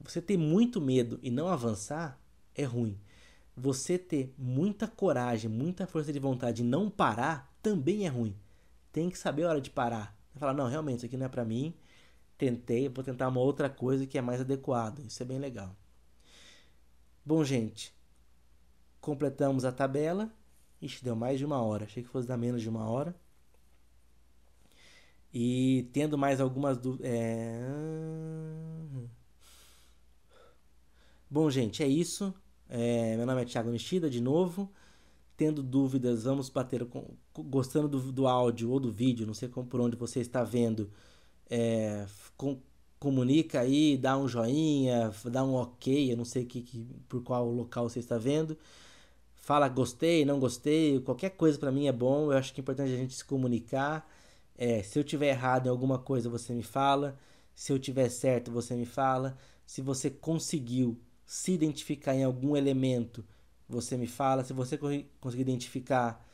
Você 0.00 0.20
ter 0.20 0.36
muito 0.36 0.80
medo 0.80 1.20
e 1.22 1.30
não 1.30 1.46
avançar 1.46 2.20
é 2.56 2.64
ruim. 2.64 2.98
Você 3.56 3.96
ter 3.96 4.34
muita 4.36 4.88
coragem, 4.88 5.48
muita 5.48 5.86
força 5.86 6.12
de 6.12 6.18
vontade 6.18 6.62
e 6.62 6.64
não 6.64 6.90
parar 6.90 7.56
também 7.62 8.04
é 8.04 8.08
ruim. 8.08 8.34
Tem 8.90 9.08
que 9.08 9.16
saber 9.16 9.44
a 9.44 9.50
hora 9.50 9.60
de 9.60 9.70
parar. 9.70 10.18
Falar, 10.34 10.54
não, 10.54 10.66
realmente, 10.66 10.96
isso 10.96 11.06
aqui 11.06 11.16
não 11.16 11.26
é 11.26 11.28
para 11.28 11.44
mim. 11.44 11.72
Tentei, 12.36 12.88
vou 12.88 13.04
tentar 13.04 13.28
uma 13.28 13.40
outra 13.40 13.70
coisa 13.70 14.08
que 14.08 14.18
é 14.18 14.20
mais 14.20 14.40
adequada. 14.40 15.00
Isso 15.02 15.22
é 15.22 15.26
bem 15.26 15.38
legal. 15.38 15.72
Bom, 17.24 17.44
gente, 17.44 17.94
completamos 19.02 19.66
a 19.66 19.72
tabela. 19.72 20.32
Ixi, 20.80 21.04
deu 21.04 21.14
mais 21.14 21.38
de 21.38 21.44
uma 21.44 21.60
hora. 21.60 21.84
Achei 21.84 22.02
que 22.02 22.08
fosse 22.08 22.26
dar 22.26 22.38
menos 22.38 22.62
de 22.62 22.68
uma 22.70 22.88
hora. 22.88 23.14
E 25.34 25.88
tendo 25.92 26.16
mais 26.16 26.40
algumas 26.40 26.78
dúvidas. 26.78 27.10
É... 27.10 27.60
Bom, 31.28 31.50
gente, 31.50 31.82
é 31.82 31.86
isso. 31.86 32.34
É... 32.68 33.16
Meu 33.16 33.26
nome 33.26 33.42
é 33.42 33.44
Thiago 33.44 33.70
Nishida, 33.70 34.08
de 34.08 34.20
novo. 34.20 34.70
Tendo 35.36 35.62
dúvidas, 35.62 36.24
vamos 36.24 36.48
bater. 36.48 36.84
Com... 36.86 37.16
Gostando 37.34 37.88
do, 37.88 38.12
do 38.12 38.26
áudio 38.28 38.70
ou 38.70 38.80
do 38.80 38.90
vídeo, 38.90 39.26
não 39.26 39.34
sei 39.34 39.48
como, 39.48 39.66
por 39.68 39.80
onde 39.80 39.96
você 39.96 40.20
está 40.20 40.44
vendo. 40.44 40.90
É... 41.50 42.06
Com 42.36 42.60
comunica 43.02 43.58
aí, 43.60 43.96
dá 43.96 44.16
um 44.16 44.28
joinha, 44.28 45.12
dá 45.24 45.42
um 45.42 45.54
ok, 45.54 46.12
eu 46.12 46.16
não 46.16 46.24
sei 46.24 46.44
que, 46.44 46.62
que, 46.62 46.86
por 47.08 47.20
qual 47.24 47.50
local 47.50 47.88
você 47.88 47.98
está 47.98 48.16
vendo. 48.16 48.56
Fala 49.42 49.68
gostei, 49.68 50.24
não 50.24 50.38
gostei, 50.38 51.00
qualquer 51.00 51.30
coisa 51.30 51.58
para 51.58 51.72
mim 51.72 51.88
é 51.88 51.92
bom. 51.92 52.32
Eu 52.32 52.38
acho 52.38 52.54
que 52.54 52.60
é 52.60 52.62
importante 52.62 52.92
a 52.92 52.96
gente 52.96 53.12
se 53.14 53.24
comunicar. 53.24 54.08
É, 54.56 54.82
se 54.84 54.96
eu 54.98 55.02
tiver 55.04 55.30
errado 55.30 55.66
em 55.66 55.68
alguma 55.68 55.98
coisa, 55.98 56.30
você 56.30 56.54
me 56.54 56.62
fala. 56.62 57.18
Se 57.54 57.72
eu 57.72 57.78
tiver 57.78 58.08
certo, 58.08 58.52
você 58.52 58.74
me 58.76 58.86
fala. 58.86 59.36
Se 59.66 59.82
você 59.82 60.08
conseguiu 60.10 60.96
se 61.26 61.52
identificar 61.52 62.14
em 62.14 62.22
algum 62.22 62.56
elemento, 62.56 63.24
você 63.68 63.96
me 63.96 64.06
fala. 64.06 64.44
Se 64.44 64.52
você 64.52 64.78
conseguir 65.20 65.42
identificar, 65.42 66.24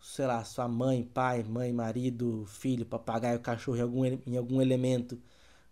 sei 0.00 0.26
lá, 0.26 0.42
sua 0.44 0.66
mãe, 0.68 1.04
pai, 1.04 1.44
mãe, 1.44 1.72
marido, 1.72 2.44
filho, 2.48 2.84
papagaio, 2.84 3.38
cachorro 3.40 3.78
em 3.78 3.82
algum, 3.82 4.04
em 4.04 4.36
algum 4.36 4.60
elemento, 4.60 5.16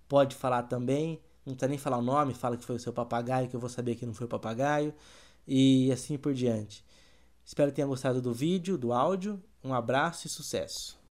pode 0.09 0.37
falar 0.37 0.63
também. 0.65 1.21
Não 1.45 1.55
precisa 1.55 1.69
nem 1.69 1.79
falar 1.79 1.99
o 1.99 2.03
nome, 2.03 2.33
fala 2.35 2.57
que 2.57 2.65
foi 2.65 2.77
o 2.77 2.81
seu 2.81 2.93
papagaio, 2.93 3.49
que 3.49 3.57
eu 3.57 3.61
vou 3.61 3.71
saber 3.71 3.97
que 3.97 4.07
não 4.07 4.15
foi 4.15 4.27
o 4.27 4.29
papagaio. 4.29 4.95
E 5.47 5.91
assim 5.93 6.19
por 6.19 6.35
diante. 6.35 6.85
Espero 7.45 7.71
que 7.71 7.77
tenha 7.77 7.87
gostado 7.87 8.21
do 8.21 8.33
vídeo, 8.33 8.77
do 8.77 8.93
áudio. 8.93 9.43
Um 9.63 9.73
abraço 9.73 10.27
e 10.27 10.31
sucesso! 10.31 10.99